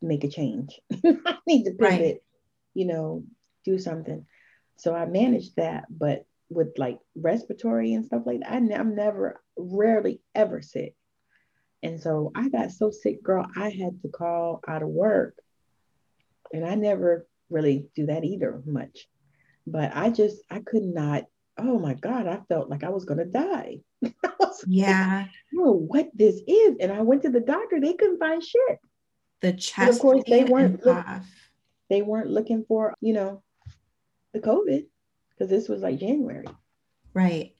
make 0.00 0.24
a 0.24 0.28
change. 0.28 0.80
I 1.04 1.38
need 1.46 1.64
to 1.64 1.72
pivot, 1.72 1.80
right. 1.80 2.22
you 2.72 2.86
know, 2.86 3.24
do 3.64 3.78
something. 3.78 4.24
So 4.76 4.94
I 4.94 5.06
manage 5.06 5.54
that, 5.54 5.84
but 5.90 6.26
with 6.48 6.78
like 6.78 6.98
respiratory 7.14 7.92
and 7.92 8.04
stuff 8.04 8.22
like 8.24 8.40
that, 8.40 8.52
I, 8.52 8.56
I'm 8.56 8.94
never, 8.94 9.42
rarely 9.56 10.20
ever 10.34 10.62
sick. 10.62 10.94
And 11.82 12.00
so 12.00 12.32
I 12.34 12.48
got 12.48 12.72
so 12.72 12.90
sick, 12.90 13.22
girl, 13.22 13.46
I 13.54 13.68
had 13.68 14.00
to 14.02 14.08
call 14.08 14.60
out 14.66 14.82
of 14.82 14.88
work. 14.88 15.36
And 16.52 16.64
I 16.64 16.74
never 16.74 17.26
really 17.50 17.86
do 17.94 18.06
that 18.06 18.24
either 18.24 18.62
much. 18.64 19.06
But 19.66 19.92
I 19.94 20.10
just, 20.10 20.42
I 20.50 20.60
could 20.60 20.82
not, 20.82 21.24
oh 21.58 21.78
my 21.78 21.94
God, 21.94 22.26
I 22.26 22.40
felt 22.48 22.68
like 22.68 22.84
I 22.84 22.90
was 22.90 23.04
going 23.04 23.18
to 23.18 23.24
die. 23.24 23.78
yeah. 24.66 25.26
Like, 25.26 25.30
oh, 25.58 25.72
what 25.72 26.10
this 26.14 26.40
is. 26.46 26.76
And 26.80 26.92
I 26.92 27.02
went 27.02 27.22
to 27.22 27.30
the 27.30 27.40
doctor, 27.40 27.80
they 27.80 27.94
couldn't 27.94 28.18
find 28.18 28.42
shit. 28.42 28.78
The 29.40 29.52
chest. 29.52 29.92
of 29.92 29.98
course, 30.00 30.22
they 30.26 30.44
weren't, 30.44 30.84
look, 30.84 31.04
they 31.90 32.02
weren't 32.02 32.30
looking 32.30 32.64
for, 32.66 32.94
you 33.00 33.12
know, 33.12 33.42
the 34.32 34.40
COVID 34.40 34.86
because 35.30 35.50
this 35.50 35.68
was 35.68 35.82
like 35.82 35.98
January. 35.98 36.46
Right. 37.12 37.54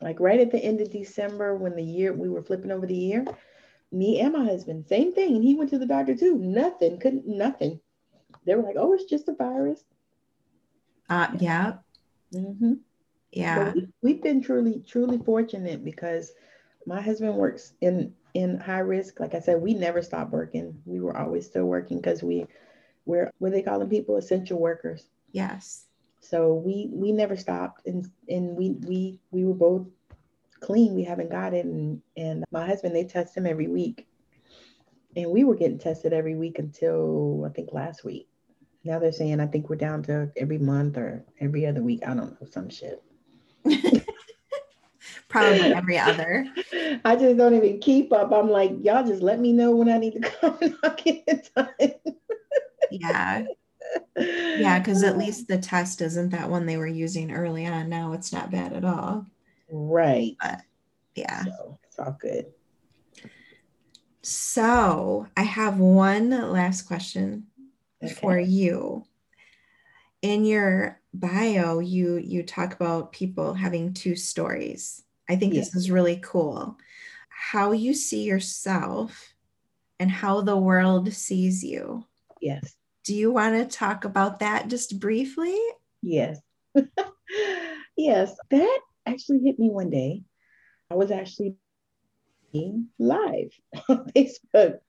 Like 0.00 0.20
right 0.20 0.40
at 0.40 0.50
the 0.50 0.58
end 0.58 0.80
of 0.80 0.90
December 0.90 1.54
when 1.56 1.76
the 1.76 1.82
year 1.82 2.12
we 2.12 2.28
were 2.28 2.42
flipping 2.42 2.70
over 2.70 2.86
the 2.86 2.94
year, 2.94 3.24
me 3.92 4.20
and 4.20 4.32
my 4.32 4.44
husband, 4.44 4.86
same 4.86 5.12
thing. 5.12 5.34
And 5.34 5.44
he 5.44 5.54
went 5.54 5.70
to 5.70 5.78
the 5.78 5.86
doctor 5.86 6.14
too. 6.14 6.38
Nothing, 6.38 6.98
couldn't, 6.98 7.26
nothing. 7.26 7.80
They 8.46 8.54
were 8.54 8.62
like, 8.62 8.76
oh, 8.78 8.94
it's 8.94 9.04
just 9.04 9.28
a 9.28 9.34
virus. 9.34 9.84
Uh, 11.10 11.28
yeah. 11.40 11.74
Mm-hmm. 12.32 12.74
Yeah. 13.32 13.72
We, 13.74 13.88
we've 14.00 14.22
been 14.22 14.42
truly, 14.42 14.82
truly 14.86 15.18
fortunate 15.18 15.84
because 15.84 16.32
my 16.86 17.00
husband 17.00 17.34
works 17.34 17.74
in 17.80 18.14
in 18.32 18.58
high 18.58 18.78
risk. 18.78 19.18
Like 19.20 19.34
I 19.34 19.40
said, 19.40 19.60
we 19.60 19.74
never 19.74 20.02
stopped 20.02 20.32
working. 20.32 20.80
We 20.86 21.00
were 21.00 21.16
always 21.16 21.46
still 21.46 21.66
working 21.66 21.98
because 21.98 22.22
we 22.22 22.46
we're 23.04 23.30
what 23.38 23.52
they 23.52 23.62
call 23.62 23.80
them 23.80 23.88
people 23.88 24.16
essential 24.16 24.58
workers. 24.58 25.06
Yes. 25.32 25.86
So 26.20 26.54
we 26.54 26.88
we 26.92 27.12
never 27.12 27.36
stopped 27.36 27.86
and 27.86 28.08
and 28.28 28.56
we 28.56 28.70
we 28.86 29.20
we 29.32 29.44
were 29.44 29.54
both 29.54 29.86
clean. 30.60 30.94
We 30.94 31.04
haven't 31.04 31.30
got 31.30 31.54
it. 31.54 31.64
And 31.64 32.00
and 32.16 32.44
my 32.52 32.66
husband, 32.66 32.94
they 32.94 33.04
test 33.04 33.36
him 33.36 33.46
every 33.46 33.68
week. 33.68 34.06
And 35.16 35.30
we 35.30 35.42
were 35.42 35.56
getting 35.56 35.78
tested 35.78 36.12
every 36.12 36.36
week 36.36 36.60
until 36.60 37.44
I 37.44 37.52
think 37.52 37.72
last 37.72 38.04
week. 38.04 38.29
Now 38.84 38.98
they're 38.98 39.12
saying 39.12 39.40
I 39.40 39.46
think 39.46 39.68
we're 39.68 39.76
down 39.76 40.02
to 40.04 40.30
every 40.36 40.58
month 40.58 40.96
or 40.96 41.24
every 41.38 41.66
other 41.66 41.82
week. 41.82 42.02
I 42.04 42.14
don't 42.14 42.40
know, 42.40 42.46
some 42.50 42.70
shit. 42.70 43.02
Probably 45.28 45.72
every 45.72 45.98
other. 45.98 46.46
I 47.04 47.16
just 47.16 47.36
don't 47.36 47.54
even 47.54 47.78
keep 47.80 48.12
up. 48.12 48.32
I'm 48.32 48.50
like, 48.50 48.72
y'all 48.82 49.06
just 49.06 49.22
let 49.22 49.38
me 49.38 49.52
know 49.52 49.76
when 49.76 49.88
I 49.88 49.98
need 49.98 50.14
to 50.14 50.30
come 50.40 50.58
and 50.60 50.76
I'll 50.82 50.94
get 50.94 51.24
it 51.26 51.50
done. 51.54 51.68
yeah. 52.90 53.44
Yeah, 54.16 54.78
because 54.78 55.02
at 55.02 55.18
least 55.18 55.48
the 55.48 55.58
test 55.58 56.00
isn't 56.00 56.30
that 56.30 56.50
one 56.50 56.66
they 56.66 56.76
were 56.76 56.86
using 56.86 57.32
early 57.32 57.66
on. 57.66 57.88
Now 57.88 58.12
it's 58.12 58.32
not 58.32 58.50
bad 58.50 58.72
at 58.72 58.84
all. 58.84 59.26
Right. 59.70 60.36
But 60.40 60.60
yeah. 61.14 61.44
So 61.44 61.78
it's 61.84 61.98
all 61.98 62.16
good. 62.20 62.46
So 64.22 65.26
I 65.36 65.42
have 65.42 65.78
one 65.78 66.30
last 66.30 66.82
question 66.82 67.46
okay. 68.02 68.14
for 68.14 68.38
you. 68.38 69.04
In 70.22 70.44
your 70.44 71.00
bio, 71.14 71.78
you 71.78 72.16
you 72.16 72.42
talk 72.42 72.74
about 72.74 73.12
people 73.12 73.54
having 73.54 73.94
two 73.94 74.16
stories. 74.16 75.02
I 75.28 75.36
think 75.36 75.54
yes. 75.54 75.66
this 75.66 75.76
is 75.76 75.90
really 75.90 76.20
cool. 76.22 76.76
How 77.28 77.72
you 77.72 77.94
see 77.94 78.24
yourself 78.24 79.34
and 79.98 80.10
how 80.10 80.42
the 80.42 80.56
world 80.56 81.12
sees 81.12 81.64
you. 81.64 82.04
Yes. 82.40 82.74
Do 83.04 83.14
you 83.14 83.32
want 83.32 83.54
to 83.56 83.76
talk 83.76 84.04
about 84.04 84.40
that 84.40 84.68
just 84.68 85.00
briefly? 85.00 85.58
Yes. 86.02 86.40
yes. 87.96 88.34
That 88.50 88.80
actually 89.06 89.40
hit 89.40 89.58
me 89.58 89.70
one 89.70 89.90
day. 89.90 90.22
I 90.90 90.96
was 90.96 91.10
actually 91.10 91.54
live 92.98 93.50
on 93.88 94.10
Facebook 94.10 94.80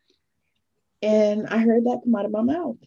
and 1.01 1.47
I 1.47 1.57
heard 1.57 1.85
that 1.85 2.01
come 2.03 2.15
out 2.15 2.25
of 2.25 2.31
my 2.31 2.41
mouth. 2.41 2.77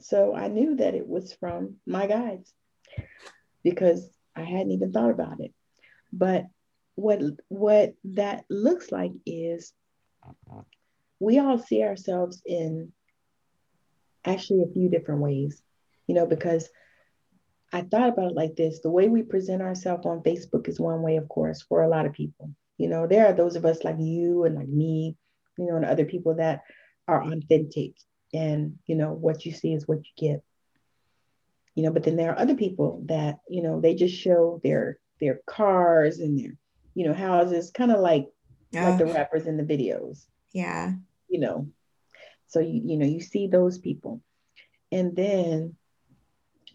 So 0.00 0.34
I 0.34 0.48
knew 0.48 0.76
that 0.76 0.94
it 0.94 1.06
was 1.06 1.32
from 1.34 1.76
my 1.86 2.06
guides 2.06 2.52
because 3.62 4.08
I 4.36 4.42
hadn't 4.42 4.72
even 4.72 4.92
thought 4.92 5.10
about 5.10 5.40
it. 5.40 5.52
But 6.12 6.44
what 6.96 7.20
what 7.48 7.94
that 8.04 8.44
looks 8.48 8.92
like 8.92 9.12
is 9.26 9.72
we 11.18 11.38
all 11.38 11.58
see 11.58 11.82
ourselves 11.82 12.42
in 12.46 12.92
actually 14.24 14.62
a 14.62 14.72
few 14.72 14.88
different 14.88 15.20
ways, 15.20 15.62
you 16.06 16.14
know, 16.14 16.26
because 16.26 16.68
I 17.72 17.82
thought 17.82 18.10
about 18.10 18.30
it 18.30 18.36
like 18.36 18.56
this 18.56 18.80
the 18.80 18.90
way 18.90 19.08
we 19.08 19.22
present 19.22 19.62
ourselves 19.62 20.06
on 20.06 20.22
Facebook 20.22 20.68
is 20.68 20.78
one 20.78 21.02
way, 21.02 21.16
of 21.16 21.28
course, 21.28 21.62
for 21.62 21.82
a 21.82 21.88
lot 21.88 22.06
of 22.06 22.12
people. 22.12 22.50
You 22.78 22.88
know, 22.88 23.06
there 23.06 23.26
are 23.26 23.32
those 23.32 23.56
of 23.56 23.64
us 23.64 23.84
like 23.84 23.96
you 23.98 24.44
and 24.44 24.54
like 24.56 24.68
me, 24.68 25.16
you 25.58 25.66
know, 25.66 25.76
and 25.76 25.84
other 25.84 26.04
people 26.04 26.34
that 26.36 26.62
are 27.06 27.22
authentic 27.22 27.94
and, 28.34 28.78
you 28.86 28.96
know, 28.96 29.12
what 29.12 29.46
you 29.46 29.52
see 29.52 29.72
is 29.72 29.88
what 29.88 29.98
you 29.98 30.12
get. 30.16 30.42
You 31.74 31.82
know, 31.82 31.90
but 31.90 32.04
then 32.04 32.16
there 32.16 32.32
are 32.32 32.38
other 32.38 32.54
people 32.54 33.02
that, 33.06 33.40
you 33.48 33.62
know, 33.62 33.80
they 33.80 33.94
just 33.94 34.14
show 34.14 34.60
their 34.62 34.98
their 35.20 35.40
cars 35.46 36.18
and 36.18 36.38
their, 36.38 36.56
you 36.94 37.06
know, 37.06 37.14
houses, 37.14 37.70
kind 37.70 37.90
of 37.90 38.00
like 38.00 38.28
like 38.72 38.98
the 38.98 39.06
rappers 39.06 39.46
in 39.46 39.56
the 39.56 39.62
videos. 39.62 40.26
Yeah. 40.52 40.92
You 41.28 41.40
know, 41.40 41.68
so 42.46 42.60
you 42.60 42.80
you 42.84 42.96
know 42.96 43.06
you 43.06 43.20
see 43.20 43.46
those 43.46 43.78
people, 43.78 44.20
and 44.92 45.16
then 45.16 45.74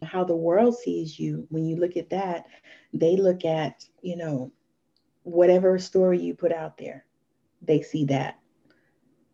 how 0.04 0.24
the 0.24 0.36
world 0.36 0.78
sees 0.78 1.18
you 1.18 1.46
when 1.50 1.66
you 1.66 1.78
look 1.78 1.98
at 1.98 2.10
that, 2.10 2.46
they 2.94 3.16
look 3.16 3.46
at 3.46 3.86
you 4.02 4.18
know 4.18 4.52
whatever 5.24 5.78
story 5.78 6.20
you 6.20 6.34
put 6.34 6.52
out 6.52 6.78
there, 6.78 7.06
they 7.62 7.82
see 7.82 8.06
that. 8.06 8.40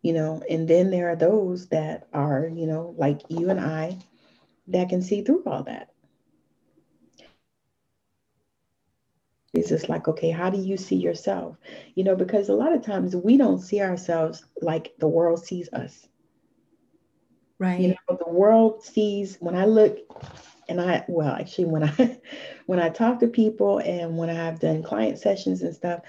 You 0.05 0.13
know, 0.13 0.43
and 0.47 0.67
then 0.67 0.91
there 0.91 1.09
are 1.09 1.15
those 1.15 1.67
that 1.69 2.07
are, 2.13 2.47
you 2.47 2.67
know, 2.67 2.93
like 2.95 3.21
you 3.27 3.49
and 3.49 3.59
I 3.59 3.97
that 4.67 4.87
can 4.89 5.01
see 5.01 5.23
through 5.23 5.43
all 5.47 5.63
that. 5.63 5.89
It's 9.55 9.69
just 9.69 9.89
like, 9.89 10.07
okay, 10.07 10.29
how 10.29 10.51
do 10.51 10.59
you 10.59 10.77
see 10.77 10.95
yourself? 10.95 11.57
You 11.95 12.03
know, 12.03 12.15
because 12.15 12.49
a 12.49 12.53
lot 12.53 12.71
of 12.71 12.83
times 12.83 13.15
we 13.15 13.35
don't 13.35 13.61
see 13.61 13.81
ourselves 13.81 14.45
like 14.61 14.93
the 14.99 15.07
world 15.07 15.43
sees 15.43 15.73
us. 15.73 16.07
Right. 17.57 17.79
You 17.79 17.87
know, 17.89 18.17
the 18.23 18.31
world 18.31 18.83
sees 18.83 19.37
when 19.39 19.55
I 19.55 19.65
look 19.65 19.97
and 20.69 20.79
I 20.79 21.03
well, 21.07 21.33
actually 21.33 21.65
when 21.65 21.83
I 21.83 22.19
when 22.67 22.79
I 22.79 22.89
talk 22.89 23.21
to 23.21 23.27
people 23.27 23.79
and 23.79 24.17
when 24.17 24.29
I've 24.29 24.59
done 24.59 24.83
client 24.83 25.17
sessions 25.17 25.63
and 25.63 25.73
stuff, 25.75 26.01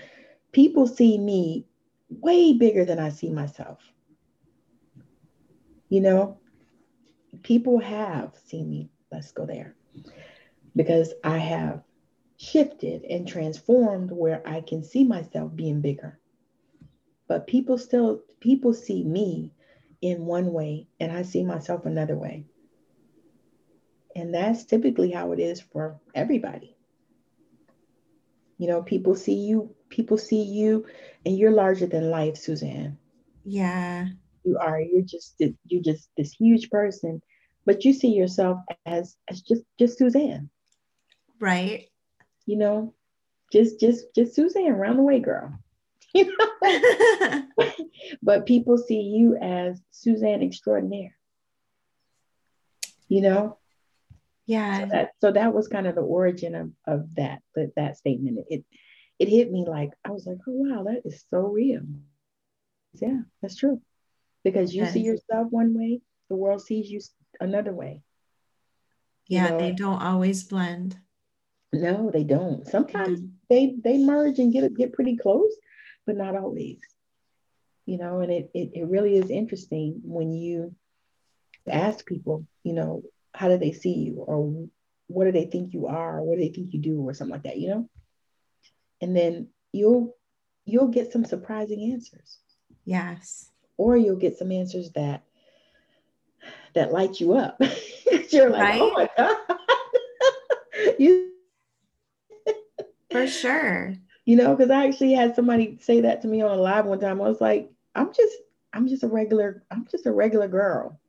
people 0.52 0.86
see 0.86 1.16
me 1.18 1.64
way 2.08 2.52
bigger 2.52 2.84
than 2.84 2.98
I 2.98 3.10
see 3.10 3.30
myself. 3.30 3.80
You 5.88 6.00
know, 6.00 6.38
people 7.42 7.78
have 7.78 8.34
seen 8.44 8.68
me, 8.68 8.90
let's 9.12 9.32
go 9.32 9.46
there, 9.46 9.74
because 10.74 11.12
I 11.22 11.38
have 11.38 11.82
shifted 12.36 13.04
and 13.04 13.26
transformed 13.26 14.10
where 14.10 14.42
I 14.46 14.60
can 14.60 14.82
see 14.82 15.04
myself 15.04 15.54
being 15.54 15.80
bigger. 15.80 16.18
But 17.28 17.46
people 17.46 17.78
still, 17.78 18.22
people 18.40 18.72
see 18.72 19.04
me 19.04 19.52
in 20.00 20.26
one 20.26 20.52
way 20.52 20.88
and 21.00 21.10
I 21.10 21.22
see 21.22 21.42
myself 21.42 21.86
another 21.86 22.16
way. 22.16 22.44
And 24.14 24.34
that's 24.34 24.64
typically 24.64 25.10
how 25.10 25.32
it 25.32 25.38
is 25.38 25.60
for 25.60 26.00
everybody. 26.14 26.76
You 28.58 28.68
know, 28.68 28.82
people 28.82 29.14
see 29.14 29.34
you, 29.34 29.74
people 29.88 30.18
see 30.18 30.42
you, 30.42 30.86
and 31.24 31.36
you're 31.36 31.52
larger 31.52 31.86
than 31.86 32.10
life, 32.10 32.36
Suzanne. 32.36 32.98
Yeah. 33.44 34.08
You 34.44 34.58
are. 34.58 34.80
You're 34.80 35.02
just 35.02 35.40
you're 35.66 35.82
just 35.82 36.08
this 36.16 36.32
huge 36.32 36.70
person, 36.70 37.22
but 37.64 37.84
you 37.84 37.92
see 37.92 38.12
yourself 38.12 38.60
as 38.84 39.16
as 39.28 39.42
just 39.42 39.62
just 39.78 39.98
Suzanne. 39.98 40.50
Right. 41.40 41.88
You 42.46 42.56
know, 42.56 42.94
just 43.52 43.80
just 43.80 44.14
just 44.14 44.34
Suzanne, 44.34 44.72
round 44.72 44.98
the 44.98 45.02
way, 45.02 45.20
girl. 45.20 45.58
You 46.14 46.34
know? 46.34 47.42
but 48.22 48.46
people 48.46 48.78
see 48.78 49.02
you 49.02 49.36
as 49.36 49.82
Suzanne 49.90 50.42
extraordinaire. 50.42 51.14
You 53.08 53.20
know? 53.20 53.58
Yeah. 54.46 54.80
So 54.80 54.86
that, 54.86 55.10
so 55.20 55.32
that 55.32 55.52
was 55.52 55.68
kind 55.68 55.86
of 55.86 55.94
the 55.94 56.00
origin 56.00 56.54
of, 56.54 56.70
of 56.86 57.14
that, 57.16 57.42
that, 57.54 57.72
that 57.76 57.98
statement. 57.98 58.46
It, 58.48 58.64
it 59.18 59.28
hit 59.28 59.50
me 59.50 59.64
like, 59.66 59.90
I 60.04 60.10
was 60.10 60.26
like, 60.26 60.38
oh, 60.46 60.52
wow, 60.52 60.84
that 60.84 61.02
is 61.04 61.24
so 61.30 61.40
real. 61.40 61.82
Yeah, 62.94 63.20
that's 63.42 63.56
true. 63.56 63.80
Because 64.44 64.74
you 64.74 64.82
yes. 64.82 64.92
see 64.92 65.00
yourself 65.00 65.48
one 65.50 65.76
way, 65.76 66.00
the 66.28 66.36
world 66.36 66.62
sees 66.62 66.90
you 66.90 67.00
another 67.40 67.72
way. 67.72 68.02
Yeah, 69.28 69.46
you 69.46 69.50
know? 69.50 69.58
they 69.58 69.72
don't 69.72 70.02
always 70.02 70.44
blend. 70.44 70.96
No, 71.72 72.10
they 72.10 72.24
don't. 72.24 72.66
Sometimes 72.66 73.20
mm-hmm. 73.20 73.28
they 73.50 73.74
they 73.82 73.98
merge 73.98 74.38
and 74.38 74.52
get 74.52 74.72
get 74.76 74.92
pretty 74.92 75.16
close, 75.16 75.52
but 76.06 76.16
not 76.16 76.36
always. 76.36 76.78
You 77.86 77.98
know, 77.98 78.20
and 78.20 78.32
it, 78.32 78.50
it, 78.54 78.70
it 78.74 78.88
really 78.88 79.16
is 79.16 79.30
interesting 79.30 80.00
when 80.04 80.32
you 80.32 80.74
ask 81.68 82.04
people, 82.06 82.46
you 82.62 82.72
know, 82.72 83.02
how 83.34 83.48
do 83.48 83.58
they 83.58 83.72
see 83.72 83.92
you 83.92 84.24
or 84.26 84.68
what 85.08 85.24
do 85.24 85.32
they 85.32 85.46
think 85.46 85.72
you 85.72 85.86
are 85.86 86.18
or 86.18 86.22
what 86.22 86.36
do 86.36 86.42
they 86.42 86.52
think 86.52 86.72
you 86.72 86.80
do 86.80 87.00
or 87.00 87.14
something 87.14 87.32
like 87.32 87.44
that, 87.44 87.58
you 87.58 87.68
know? 87.68 87.88
And 89.00 89.16
then 89.16 89.48
you'll 89.72 90.16
you'll 90.64 90.88
get 90.88 91.12
some 91.12 91.24
surprising 91.24 91.92
answers. 91.92 92.38
Yes. 92.84 93.50
Or 93.76 93.96
you'll 93.96 94.16
get 94.16 94.38
some 94.38 94.52
answers 94.52 94.90
that 94.92 95.24
that 96.74 96.92
light 96.92 97.20
you 97.20 97.34
up. 97.34 97.60
You're 98.30 98.50
like, 98.50 98.60
right? 98.60 98.80
oh 98.80 98.92
my 98.92 99.08
God. 99.16 99.36
you 100.98 101.32
for 103.10 103.26
sure 103.26 103.96
you 104.26 104.34
know, 104.34 104.54
because 104.54 104.70
I 104.70 104.86
actually 104.86 105.12
had 105.12 105.34
somebody 105.34 105.78
say 105.80 106.00
that 106.02 106.20
to 106.22 106.28
me 106.28 106.42
on 106.42 106.50
a 106.50 106.60
live 106.60 106.84
one 106.84 106.98
time. 106.98 107.20
I 107.22 107.28
was 107.28 107.40
like, 107.40 107.70
I'm 107.94 108.12
just, 108.12 108.34
I'm 108.72 108.88
just 108.88 109.04
a 109.04 109.08
regular, 109.08 109.62
I'm 109.70 109.86
just 109.90 110.04
a 110.04 110.12
regular 110.12 110.48
girl. 110.48 111.00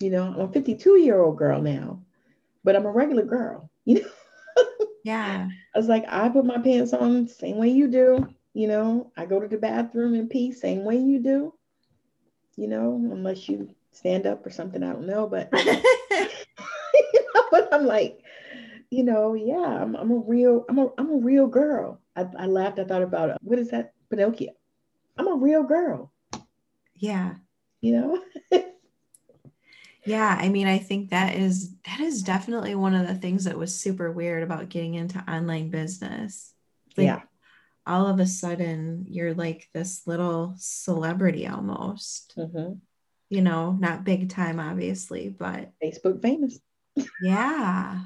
You 0.00 0.10
know, 0.10 0.26
I'm 0.26 0.40
a 0.40 0.52
52 0.52 0.98
year 1.00 1.20
old 1.20 1.38
girl 1.38 1.60
now, 1.60 2.02
but 2.62 2.76
I'm 2.76 2.86
a 2.86 2.92
regular 2.92 3.24
girl, 3.24 3.70
you 3.86 4.02
know. 4.02 4.08
Yeah. 5.04 5.48
I 5.74 5.78
was 5.78 5.88
like, 5.88 6.04
I 6.08 6.28
put 6.28 6.44
my 6.44 6.58
pants 6.58 6.92
on 6.92 7.28
same 7.28 7.56
way 7.56 7.68
you 7.68 7.88
do, 7.88 8.28
you 8.52 8.68
know. 8.68 9.12
I 9.16 9.26
go 9.26 9.40
to 9.40 9.48
the 9.48 9.56
bathroom 9.56 10.14
in 10.14 10.28
peace, 10.28 10.60
same 10.60 10.84
way 10.84 10.96
you 10.96 11.20
do, 11.20 11.54
you 12.56 12.68
know, 12.68 12.94
unless 13.10 13.48
you 13.48 13.74
stand 13.92 14.26
up 14.26 14.44
or 14.44 14.50
something, 14.50 14.82
I 14.82 14.92
don't 14.92 15.06
know, 15.06 15.26
but 15.26 15.48
you 15.52 15.64
know, 17.34 17.42
but 17.50 17.68
I'm 17.72 17.86
like, 17.86 18.20
you 18.90 19.04
know, 19.04 19.34
yeah, 19.34 19.82
I'm, 19.82 19.94
I'm 19.96 20.10
a 20.10 20.16
real, 20.16 20.64
I'm 20.68 20.78
a, 20.78 20.88
I'm 20.98 21.10
a 21.10 21.16
real 21.16 21.46
girl. 21.46 22.00
I, 22.16 22.26
I 22.38 22.46
laughed. 22.46 22.78
I 22.78 22.84
thought 22.84 23.02
about 23.02 23.30
it. 23.30 23.36
What 23.40 23.58
is 23.58 23.70
that? 23.70 23.92
Pinocchio. 24.10 24.52
I'm 25.16 25.28
a 25.28 25.36
real 25.36 25.62
girl. 25.62 26.12
Yeah. 26.96 27.34
You 27.80 27.92
know? 27.92 28.22
yeah. 30.10 30.36
I 30.38 30.48
mean, 30.48 30.66
I 30.66 30.78
think 30.78 31.10
that 31.10 31.36
is, 31.36 31.74
that 31.86 32.00
is 32.00 32.22
definitely 32.22 32.74
one 32.74 32.94
of 32.94 33.06
the 33.06 33.14
things 33.14 33.44
that 33.44 33.58
was 33.58 33.74
super 33.74 34.10
weird 34.10 34.42
about 34.42 34.68
getting 34.68 34.94
into 34.94 35.18
online 35.30 35.70
business. 35.70 36.52
Like, 36.96 37.06
yeah. 37.06 37.20
All 37.86 38.06
of 38.06 38.20
a 38.20 38.26
sudden, 38.26 39.06
you're 39.08 39.34
like 39.34 39.68
this 39.72 40.06
little 40.06 40.54
celebrity 40.58 41.46
almost. 41.46 42.34
Mm-hmm. 42.36 42.74
You 43.30 43.42
know, 43.42 43.72
not 43.72 44.04
big 44.04 44.28
time, 44.28 44.60
obviously, 44.60 45.28
but 45.28 45.70
Facebook 45.82 46.20
famous. 46.20 46.58
yeah. 47.22 48.00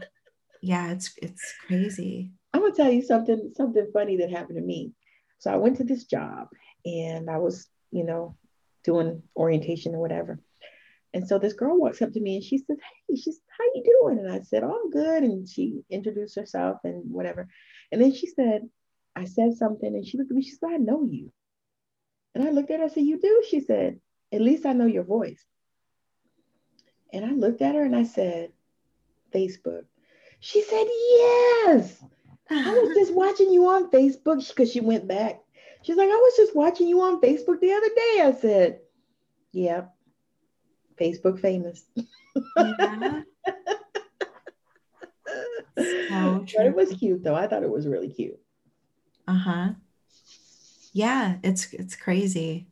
Yeah, 0.62 0.92
it's 0.92 1.12
it's 1.20 1.55
crazy. 1.66 2.32
I'm 2.52 2.61
gonna 2.61 2.74
tell 2.74 2.90
you 2.90 3.02
something 3.02 3.52
something 3.57 3.90
funny 3.92 4.18
that 4.18 4.30
happened 4.30 4.57
to 4.57 4.64
me. 4.64 4.92
So 5.38 5.52
I 5.52 5.57
went 5.57 5.76
to 5.78 5.84
this 5.84 6.05
job 6.05 6.48
and 6.86 7.28
I 7.28 7.38
was, 7.38 7.66
you 7.90 8.05
know, 8.05 8.36
doing 8.84 9.22
orientation 9.36 9.94
or 9.94 10.00
whatever. 10.00 10.40
And 11.14 11.26
so 11.26 11.38
this 11.38 11.52
girl 11.52 11.78
walks 11.78 12.02
up 12.02 12.12
to 12.12 12.20
me 12.20 12.34
and 12.36 12.44
she 12.44 12.58
says, 12.58 12.76
Hey, 13.08 13.14
she's 13.14 13.40
how 13.56 13.64
you 13.74 13.84
doing? 13.84 14.18
And 14.18 14.30
I 14.30 14.40
said, 14.40 14.64
Oh, 14.64 14.80
I'm 14.82 14.90
good. 14.90 15.22
And 15.22 15.48
she 15.48 15.80
introduced 15.88 16.34
herself 16.34 16.78
and 16.82 17.08
whatever. 17.10 17.48
And 17.92 18.02
then 18.02 18.12
she 18.12 18.26
said, 18.26 18.62
I 19.14 19.24
said 19.24 19.54
something 19.54 19.94
and 19.94 20.04
she 20.04 20.18
looked 20.18 20.32
at 20.32 20.36
me, 20.36 20.42
she 20.42 20.50
said, 20.50 20.70
I 20.72 20.76
know 20.76 21.04
you. 21.08 21.32
And 22.34 22.42
I 22.42 22.50
looked 22.50 22.72
at 22.72 22.80
her, 22.80 22.86
I 22.86 22.88
said, 22.88 23.04
You 23.04 23.20
do? 23.20 23.44
She 23.48 23.60
said, 23.60 24.00
At 24.32 24.40
least 24.40 24.66
I 24.66 24.72
know 24.72 24.86
your 24.86 25.04
voice. 25.04 25.42
And 27.12 27.24
I 27.24 27.30
looked 27.30 27.62
at 27.62 27.76
her 27.76 27.84
and 27.84 27.94
I 27.94 28.02
said, 28.02 28.50
Facebook. 29.32 29.84
She 30.40 30.62
said, 30.62 30.84
Yes. 30.84 32.02
I 32.50 32.72
was 32.72 32.96
just 32.96 33.14
watching 33.14 33.52
you 33.52 33.68
on 33.68 33.88
Facebook 33.90 34.46
because 34.48 34.72
she 34.72 34.80
went 34.80 35.06
back. 35.06 35.40
She's 35.82 35.96
like, 35.96 36.08
I 36.08 36.16
was 36.16 36.36
just 36.36 36.56
watching 36.56 36.88
you 36.88 37.02
on 37.02 37.20
Facebook 37.20 37.60
the 37.60 37.72
other 37.72 37.88
day. 37.88 38.20
I 38.24 38.36
said, 38.40 38.80
Yeah, 39.52 39.84
Facebook 41.01 41.40
famous. 41.40 41.84
Yeah. 41.95 43.22
so 45.78 46.45
but 46.57 46.66
it 46.66 46.74
was 46.74 46.92
cute 46.99 47.22
though. 47.22 47.34
I 47.34 47.47
thought 47.47 47.62
it 47.62 47.70
was 47.70 47.86
really 47.86 48.09
cute. 48.09 48.38
Uh-huh. 49.26 49.70
Yeah, 50.92 51.36
it's 51.42 51.72
it's 51.72 51.97
crazy. 51.97 52.68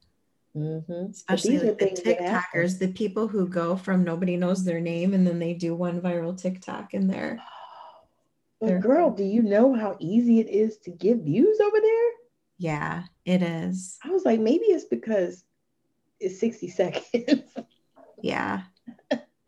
Mm-hmm. 0.56 1.10
Especially 1.10 1.58
like 1.58 1.78
the 1.78 1.86
TikTokers, 1.86 2.78
the 2.78 2.88
people 2.88 3.26
who 3.26 3.48
go 3.48 3.74
from 3.74 4.04
nobody 4.04 4.36
knows 4.36 4.64
their 4.64 4.80
name 4.80 5.14
and 5.14 5.26
then 5.26 5.38
they 5.38 5.54
do 5.54 5.74
one 5.74 6.00
viral 6.00 6.38
TikTok 6.38 6.92
and 6.92 7.10
they're 7.10 7.42
but 8.62 8.80
girl, 8.80 9.10
do 9.10 9.24
you 9.24 9.42
know 9.42 9.74
how 9.74 9.96
easy 9.98 10.38
it 10.38 10.48
is 10.48 10.78
to 10.84 10.92
get 10.92 11.18
views 11.18 11.58
over 11.58 11.80
there? 11.80 12.10
Yeah, 12.58 13.02
it 13.24 13.42
is. 13.42 13.98
I 14.04 14.10
was 14.10 14.24
like, 14.24 14.38
maybe 14.38 14.66
it's 14.66 14.84
because 14.84 15.44
it's 16.20 16.38
60 16.38 16.68
seconds. 16.68 17.42
yeah. 18.22 18.62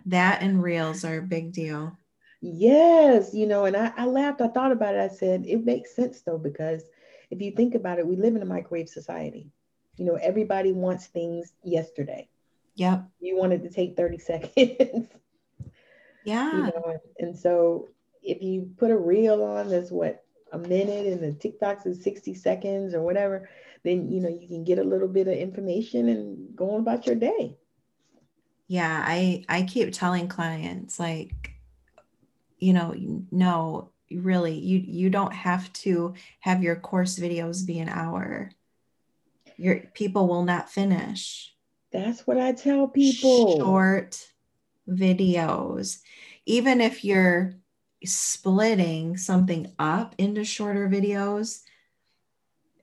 That 0.07 0.43
and 0.43 0.63
reels 0.63 1.05
are 1.05 1.19
a 1.19 1.23
big 1.23 1.53
deal. 1.53 1.97
Yes, 2.43 3.33
you 3.33 3.47
know, 3.47 3.65
and 3.65 3.75
I, 3.75 3.93
I 3.97 4.05
laughed. 4.05 4.43
I 4.43 4.49
thought 4.49 4.73
about 4.73 4.95
it. 4.95 5.01
I 5.01 5.09
said, 5.09 5.47
it 5.47 5.65
makes 5.65 5.97
sense 5.97 6.21
though, 6.21 6.37
because 6.37 6.83
if 7.31 7.41
you 7.41 7.53
think 7.53 7.75
about 7.75 7.99
it, 7.99 8.07
we 8.07 8.17
live 8.17 8.37
in 8.37 8.43
a 8.43 8.47
microwave 8.47 8.89
society. 8.89 9.51
You 9.97 10.05
know, 10.05 10.17
everybody 10.17 10.73
wants 10.73 11.07
things 11.07 11.55
yesterday. 11.63 12.29
Yep. 12.75 13.09
You 13.21 13.37
wanted 13.37 13.63
to 13.63 13.71
take 13.71 13.97
30 13.97 14.19
seconds. 14.19 15.09
Yeah. 16.25 16.53
You 16.53 16.63
know, 16.65 16.99
and 17.19 17.39
so 17.39 17.89
if 18.23 18.43
you 18.43 18.71
put 18.77 18.91
a 18.91 18.97
reel 18.97 19.43
on 19.43 19.69
that's 19.69 19.91
what 19.91 20.25
a 20.53 20.59
minute 20.59 21.07
and 21.07 21.23
the 21.23 21.33
TikToks 21.33 21.87
is 21.87 22.03
60 22.03 22.35
seconds 22.35 22.95
or 22.95 23.03
whatever, 23.03 23.49
then 23.85 24.11
you 24.11 24.21
know 24.21 24.29
you 24.29 24.49
can 24.49 24.65
get 24.65 24.79
a 24.79 24.85
little 24.85 25.09
bit 25.09 25.29
of 25.29 25.35
information 25.35 26.09
and 26.09 26.57
go 26.57 26.73
on 26.73 26.81
about 26.81 27.07
your 27.07 27.17
day. 27.17 27.57
Yeah, 28.67 29.03
I 29.05 29.45
I 29.49 29.63
keep 29.63 29.93
telling 29.93 30.29
clients 30.29 30.99
like, 30.99 31.53
you 32.59 32.73
know, 32.73 32.95
no, 33.31 33.91
really, 34.11 34.59
you 34.59 34.79
you 34.79 35.11
don't 35.11 35.33
have 35.33 35.73
to 35.75 36.15
have 36.41 36.63
your 36.63 36.77
course 36.77 37.19
videos 37.19 37.67
be 37.67 37.79
an 37.79 37.89
hour. 37.89 38.51
Your 39.57 39.81
people 39.95 40.27
will 40.27 40.45
not 40.45 40.71
finish. 40.71 41.55
That's 41.93 42.27
what 42.27 42.39
I 42.39 42.53
tell 42.53 42.89
people. 42.89 43.59
Short 43.59 44.27
videos. 44.89 45.99
Even 46.47 46.81
if 46.81 47.05
you're 47.05 47.55
splitting 48.05 49.17
something 49.17 49.73
up 49.79 50.15
into 50.19 50.45
shorter 50.45 50.89
videos 50.89 51.61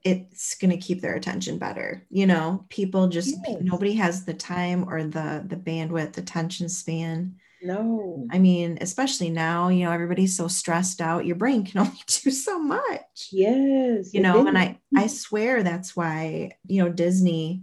it's 0.04 0.56
going 0.56 0.70
to 0.70 0.76
keep 0.76 1.00
their 1.00 1.14
attention 1.14 1.58
better 1.58 2.04
you 2.10 2.26
know 2.26 2.64
people 2.68 3.08
just 3.08 3.36
yes. 3.46 3.58
nobody 3.60 3.92
has 3.94 4.24
the 4.24 4.34
time 4.34 4.88
or 4.88 5.04
the 5.04 5.44
the 5.46 5.56
bandwidth 5.56 6.18
attention 6.18 6.68
span 6.68 7.36
no 7.62 8.26
i 8.32 8.38
mean 8.38 8.78
especially 8.80 9.30
now 9.30 9.68
you 9.68 9.84
know 9.84 9.92
everybody's 9.92 10.36
so 10.36 10.48
stressed 10.48 11.00
out 11.00 11.26
your 11.26 11.36
brain 11.36 11.64
can 11.64 11.80
only 11.86 12.00
do 12.06 12.30
so 12.30 12.58
much 12.58 13.28
yes 13.30 14.12
you 14.12 14.20
know 14.20 14.40
and, 14.40 14.48
and 14.48 14.58
i 14.58 14.78
i 14.96 15.06
swear 15.06 15.62
that's 15.62 15.96
why 15.96 16.50
you 16.66 16.82
know 16.82 16.90
disney 16.90 17.62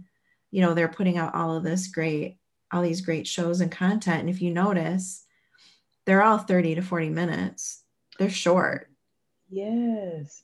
you 0.50 0.62
know 0.62 0.74
they're 0.74 0.88
putting 0.88 1.18
out 1.18 1.34
all 1.34 1.56
of 1.56 1.64
this 1.64 1.88
great 1.88 2.38
all 2.72 2.82
these 2.82 3.00
great 3.00 3.26
shows 3.26 3.60
and 3.60 3.70
content 3.70 4.20
and 4.20 4.30
if 4.30 4.40
you 4.40 4.50
notice 4.50 5.26
they're 6.06 6.22
all 6.22 6.38
30 6.38 6.76
to 6.76 6.82
40 6.82 7.10
minutes. 7.10 7.84
They're 8.18 8.30
short. 8.30 8.88
Yes. 9.48 10.42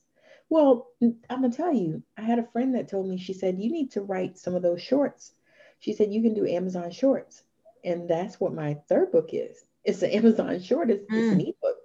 Well, 0.48 0.88
I'm 1.02 1.40
going 1.40 1.50
to 1.50 1.56
tell 1.56 1.72
you, 1.72 2.02
I 2.16 2.22
had 2.22 2.38
a 2.38 2.48
friend 2.52 2.74
that 2.74 2.88
told 2.88 3.08
me, 3.08 3.18
she 3.18 3.32
said, 3.32 3.58
you 3.58 3.70
need 3.70 3.92
to 3.92 4.02
write 4.02 4.38
some 4.38 4.54
of 4.54 4.62
those 4.62 4.80
shorts. 4.80 5.32
She 5.80 5.92
said, 5.92 6.12
you 6.12 6.22
can 6.22 6.34
do 6.34 6.46
Amazon 6.46 6.90
shorts. 6.90 7.42
And 7.84 8.08
that's 8.08 8.40
what 8.40 8.54
my 8.54 8.74
third 8.88 9.12
book 9.12 9.30
is. 9.32 9.58
It's 9.84 10.02
an 10.02 10.10
Amazon 10.12 10.60
short, 10.60 10.90
it's, 10.90 11.04
mm. 11.10 11.16
it's 11.16 11.32
an 11.32 11.40
ebook. 11.40 11.76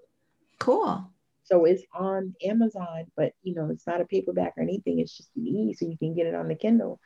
Cool. 0.60 1.12
So 1.44 1.66
it's 1.66 1.84
on 1.94 2.36
Amazon, 2.46 3.08
but 3.18 3.34
you 3.44 3.56
know, 3.56 3.70
it's 3.72 3.86
not 3.86 4.00
a 4.00 4.06
paperback 4.06 4.54
or 4.58 4.64
anything. 4.64 5.00
It's 5.00 5.18
just 5.18 5.30
an 5.36 5.46
e, 5.46 5.74
so 5.74 5.86
you 5.86 5.98
can 5.98 6.14
get 6.14 6.28
it 6.28 6.36
on 6.36 6.48
the 6.48 6.56
Kindle. 6.56 7.00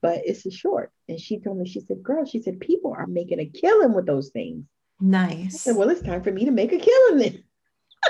But 0.00 0.22
it's 0.24 0.46
a 0.46 0.50
short. 0.50 0.90
And 1.08 1.20
she 1.20 1.40
told 1.40 1.58
me, 1.58 1.68
she 1.68 1.80
said, 1.80 2.02
girl, 2.02 2.24
she 2.24 2.40
said, 2.40 2.60
people 2.60 2.94
are 2.96 3.06
making 3.06 3.40
a 3.40 3.46
killing 3.46 3.92
with 3.92 4.06
those 4.06 4.30
things. 4.30 4.64
Nice. 5.00 5.54
I 5.54 5.58
said, 5.58 5.76
well, 5.76 5.90
it's 5.90 6.00
time 6.00 6.22
for 6.22 6.32
me 6.32 6.46
to 6.46 6.50
make 6.50 6.72
a 6.72 6.78
killing 6.78 7.18
then. 7.18 7.44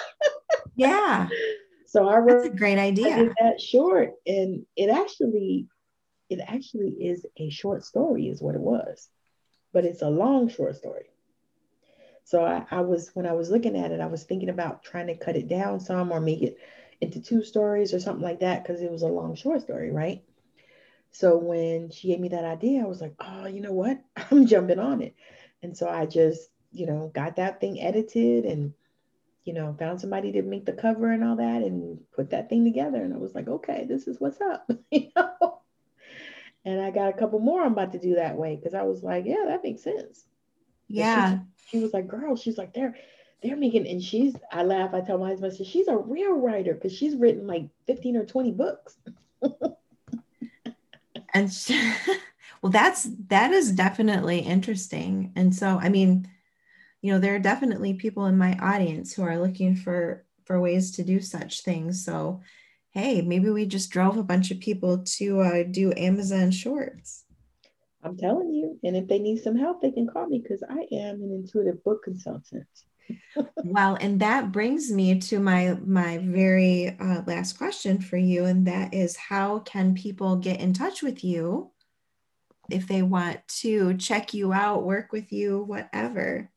yeah. 0.77 1.29
So 1.91 2.09
I 2.09 2.19
wrote 2.19 2.45
That's 2.45 2.55
a 2.55 2.57
great 2.57 2.79
idea. 2.79 3.13
I 3.13 3.19
did 3.19 3.33
that 3.41 3.61
short, 3.61 4.13
and 4.25 4.65
it 4.77 4.91
actually, 4.91 5.67
it 6.29 6.39
actually 6.39 6.91
is 6.91 7.27
a 7.37 7.51
short 7.51 7.85
story, 7.85 8.29
is 8.29 8.41
what 8.41 8.55
it 8.55 8.61
was, 8.61 9.09
but 9.73 9.85
it's 9.85 10.01
a 10.01 10.09
long 10.09 10.49
short 10.49 10.77
story. 10.77 11.07
So 12.23 12.45
I, 12.45 12.65
I 12.71 12.83
was 12.83 13.11
when 13.15 13.27
I 13.27 13.33
was 13.33 13.51
looking 13.51 13.77
at 13.77 13.91
it, 13.91 14.01
I 14.01 14.07
was 14.07 14.23
thinking 14.23 14.51
about 14.51 14.85
trying 14.85 15.09
to 15.09 15.17
cut 15.17 15.35
it 15.35 15.49
down 15.49 15.81
some 15.81 16.13
or 16.13 16.21
make 16.21 16.43
it 16.43 16.59
into 17.01 17.21
two 17.21 17.43
stories 17.43 17.93
or 17.93 17.99
something 17.99 18.23
like 18.23 18.39
that 18.39 18.63
because 18.63 18.83
it 18.83 18.93
was 18.93 19.03
a 19.03 19.09
long 19.09 19.35
short 19.35 19.63
story, 19.63 19.91
right? 19.91 20.23
So 21.11 21.39
when 21.39 21.91
she 21.91 22.07
gave 22.07 22.21
me 22.21 22.29
that 22.29 22.45
idea, 22.45 22.83
I 22.83 22.87
was 22.87 23.01
like, 23.01 23.15
oh, 23.19 23.49
you 23.49 23.61
know 23.61 23.73
what? 23.73 23.99
I'm 24.31 24.47
jumping 24.47 24.79
on 24.79 25.03
it. 25.03 25.17
And 25.61 25.77
so 25.77 25.89
I 25.89 26.07
just 26.07 26.51
you 26.73 26.87
know, 26.87 27.11
got 27.13 27.37
that 27.37 27.61
thing 27.61 27.81
edited 27.81 28.45
and, 28.45 28.75
you 29.51 29.57
know, 29.57 29.75
found 29.81 30.01
somebody 30.01 30.31
to 30.31 30.43
make 30.43 30.65
the 30.65 30.73
cover 30.73 31.11
and 31.11 31.25
all 31.25 31.35
that 31.35 31.63
and 31.63 31.99
put 32.15 32.31
that 32.31 32.49
thing 32.49 32.63
together. 32.63 33.03
And 33.03 33.13
I 33.13 33.17
was 33.17 33.35
like, 33.35 33.49
okay, 33.49 33.85
this 33.85 34.07
is 34.07 34.21
what's 34.21 34.41
up, 34.41 34.71
you 34.93 35.09
know. 35.17 35.59
And 36.65 36.81
I 36.81 36.93
got 36.93 37.09
a 37.09 37.19
couple 37.19 37.41
more 37.41 37.65
I'm 37.65 37.73
about 37.73 37.91
to 37.95 37.99
do 37.99 38.15
that 38.15 38.37
way 38.37 38.55
because 38.55 38.75
I 38.75 38.83
was 38.83 39.03
like, 39.03 39.25
yeah, 39.27 39.47
that 39.49 39.65
makes 39.65 39.83
sense. 39.83 40.25
Yeah. 40.87 41.41
She, 41.67 41.79
she 41.79 41.83
was 41.83 41.93
like, 41.93 42.07
girl, 42.07 42.37
she's 42.37 42.59
like, 42.59 42.73
they're 42.73 42.95
they're 43.43 43.57
making 43.57 43.89
and 43.89 44.01
she's 44.01 44.37
I 44.53 44.63
laugh, 44.63 44.95
I 44.95 45.01
tell 45.01 45.19
my 45.19 45.31
husband, 45.31 45.57
she's 45.67 45.89
a 45.89 45.97
real 45.97 46.35
writer 46.35 46.75
because 46.75 46.97
she's 46.97 47.17
written 47.17 47.49
like 47.49 47.65
15 47.89 48.19
or 48.19 48.25
20 48.25 48.53
books. 48.53 48.99
and 51.35 51.53
she, 51.53 51.93
well 52.63 52.71
that's 52.71 53.09
that 53.27 53.51
is 53.51 53.73
definitely 53.73 54.39
interesting. 54.39 55.33
And 55.35 55.53
so 55.53 55.81
I 55.83 55.89
mean 55.89 56.29
you 57.03 57.13
know 57.13 57.19
there 57.19 57.35
are 57.35 57.41
definitely 57.41 57.95
people 57.95 58.27
in 58.27 58.37
my 58.37 58.57
audience 58.59 59.13
who 59.13 59.23
are 59.23 59.39
looking 59.39 59.77
for 59.77 60.25
for 60.45 60.61
ways 60.61 60.91
to 60.93 61.05
do 61.05 61.21
such 61.21 61.63
things. 61.63 62.05
So 62.05 62.41
hey 62.91 63.23
maybe 63.23 63.51
we 63.51 63.67
just 63.67 63.91
drove 63.91 64.17
a 64.17 64.23
bunch 64.23 64.51
of 64.51 64.61
people 64.61 65.05
to 65.05 65.41
uh, 65.41 65.63
do 65.71 65.93
amazon 65.97 66.51
shorts. 66.51 67.25
I'm 68.03 68.17
telling 68.17 68.53
you. 68.55 68.79
And 68.83 68.97
if 68.97 69.09
they 69.09 69.19
need 69.19 69.43
some 69.43 69.57
help 69.57 69.81
they 69.81 69.91
can 69.91 70.07
call 70.07 70.27
me 70.27 70.41
because 70.43 70.63
i 70.69 70.87
am 70.93 71.23
an 71.23 71.33
intuitive 71.33 71.83
book 71.85 72.03
consultant. 72.05 72.67
Well, 73.65 73.97
and 74.01 74.21
that 74.21 74.53
brings 74.53 74.91
me 74.91 75.19
to 75.21 75.41
my 75.41 75.77
my 75.85 76.19
very 76.19 76.97
uh, 76.99 77.23
last 77.27 77.59
question 77.59 78.01
for 78.01 78.17
you, 78.17 78.45
and 78.45 78.67
that 78.67 78.95
is, 78.95 79.17
how 79.17 79.61
can 79.61 79.95
people 79.95 80.37
get 80.37 80.61
in 80.61 80.73
touch 80.73 81.03
with 81.03 81.25
you 81.25 81.71
if 82.71 82.87
they 82.87 83.03
want 83.03 83.41
to 83.61 83.97
check 83.97 84.33
you 84.33 84.53
out, 84.53 84.85
work 84.85 85.13
with 85.13 85.33
you, 85.33 85.63
whatever? 85.65 86.51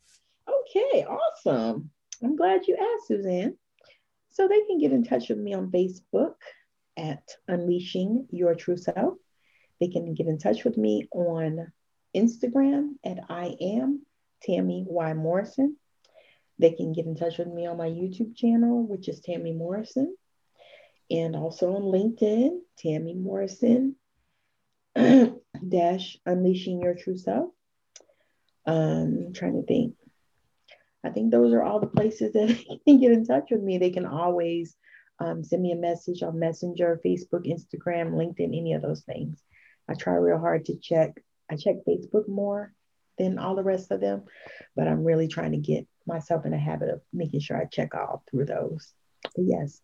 Okay, 0.76 1.06
awesome. 1.06 1.92
I'm 2.24 2.36
glad 2.36 2.68
you 2.68 2.76
asked, 2.76 3.08
Suzanne. 3.08 3.58
So 4.32 4.48
they 4.48 4.62
can 4.66 4.80
get 4.80 4.92
in 4.92 5.04
touch 5.04 5.30
with 5.30 5.38
me 5.38 5.54
on 5.54 5.70
Facebook 5.70 6.34
at 6.98 7.22
Unleashing 7.48 8.28
Your 8.32 8.56
True 8.56 8.78
Self. 8.78 9.20
They 9.80 9.90
can 9.90 10.16
get 10.16 10.26
in 10.26 10.40
touch 10.40 10.64
with 10.64 10.76
me 10.76 11.08
on 11.12 11.72
Instagram 12.16 12.94
at 13.06 13.20
I 13.30 13.56
am 13.62 14.04
Tammi 14.42 14.86
Y. 14.88 15.14
Morrison. 15.14 15.78
They 16.58 16.72
can 16.72 16.92
get 16.92 17.06
in 17.06 17.16
touch 17.16 17.38
with 17.38 17.50
me 17.50 17.68
on 17.68 17.78
my 17.78 17.90
YouTube 17.90 18.36
channel, 18.36 18.88
which 18.88 19.08
is 19.10 19.20
Tammi 19.20 19.54
Morrison, 19.54 20.16
and 21.12 21.36
also 21.36 21.76
on 21.76 21.84
LinkedIn, 21.84 22.62
Tammi 22.80 23.14
Morrison 23.14 23.96
dash 24.96 26.18
Unleashing 26.26 26.82
Your 26.82 26.96
True 26.96 27.18
Self. 27.18 27.52
Um, 28.66 29.26
I'm 29.28 29.34
trying 29.34 29.62
to 29.62 29.68
think. 29.68 29.96
I 31.06 31.10
think 31.10 31.32
those 31.32 31.54
are 31.54 31.64
all 31.64 31.80
the 31.80 31.88
places 31.88 32.34
that 32.34 32.48
they 32.48 32.80
can 32.86 33.00
get 33.00 33.12
in 33.12 33.26
touch 33.26 33.50
with 33.52 33.62
me. 33.62 33.78
They 33.78 33.92
can 33.92 34.06
always 34.06 34.76
um, 35.20 35.44
send 35.44 35.62
me 35.62 35.72
a 35.72 35.78
message 35.78 36.24
on 36.24 36.40
Messenger, 36.40 37.02
Facebook, 37.06 37.46
Instagram, 37.46 38.12
LinkedIn, 38.14 38.58
any 38.58 38.74
of 38.74 38.82
those 38.82 39.02
things. 39.02 39.42
I 39.90 39.96
try 39.96 40.14
real 40.14 40.40
hard 40.40 40.66
to 40.66 40.78
check. 40.78 41.22
I 41.52 41.56
check 41.56 41.76
Facebook 41.88 42.28
more 42.28 42.74
than 43.18 43.38
all 43.38 43.56
the 43.56 43.64
rest 43.64 43.92
of 43.92 44.02
them, 44.02 44.24
but 44.76 44.88
I'm 44.88 45.04
really 45.04 45.28
trying 45.28 45.52
to 45.52 45.58
get 45.58 45.86
myself 46.08 46.46
in 46.46 46.54
a 46.54 46.58
habit 46.58 46.90
of 46.90 47.02
making 47.12 47.42
sure 47.42 47.58
I 47.58 47.66
check 47.66 47.94
all 47.96 48.24
through 48.30 48.46
those. 48.46 48.94
But 49.36 49.46
yes. 49.46 49.82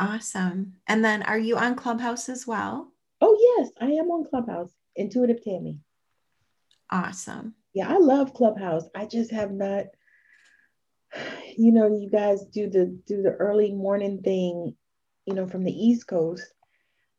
Awesome. 0.00 0.74
And 0.86 1.04
then 1.04 1.22
are 1.24 1.38
you 1.38 1.56
on 1.56 1.74
Clubhouse 1.74 2.28
as 2.28 2.46
well? 2.46 2.92
Oh, 3.20 3.56
yes, 3.58 3.70
I 3.80 3.92
am 3.92 4.10
on 4.10 4.24
Clubhouse. 4.28 4.70
Intuitive 4.94 5.42
Tammi. 5.42 5.80
Awesome. 6.90 7.54
Yeah, 7.74 7.88
I 7.88 7.98
love 7.98 8.34
Clubhouse. 8.34 8.84
I 8.94 9.06
just 9.06 9.30
have 9.32 9.52
not, 9.52 9.86
you 11.56 11.72
know, 11.72 11.88
you 11.88 12.10
guys 12.10 12.44
do 12.44 12.68
the 12.68 12.86
do 13.06 13.22
the 13.22 13.32
early 13.32 13.72
morning 13.72 14.22
thing, 14.22 14.76
you 15.26 15.34
know, 15.34 15.46
from 15.46 15.64
the 15.64 15.72
East 15.72 16.06
Coast. 16.06 16.44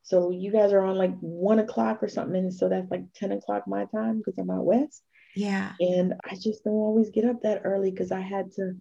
So 0.03 0.31
you 0.31 0.51
guys 0.51 0.73
are 0.73 0.81
on 0.81 0.97
like 0.97 1.15
one 1.19 1.59
o'clock 1.59 2.01
or 2.01 2.07
something. 2.07 2.35
And 2.35 2.53
so 2.53 2.69
that's 2.69 2.89
like 2.89 3.03
10 3.15 3.31
o'clock 3.33 3.67
my 3.67 3.85
time 3.85 4.17
because 4.17 4.37
I'm 4.39 4.49
out 4.49 4.65
west. 4.65 5.03
Yeah. 5.35 5.73
And 5.79 6.15
I 6.25 6.33
just 6.33 6.63
don't 6.63 6.73
always 6.73 7.11
get 7.11 7.25
up 7.25 7.43
that 7.43 7.61
early 7.63 7.91
because 7.91 8.11
I 8.11 8.21
had 8.21 8.51
to 8.53 8.73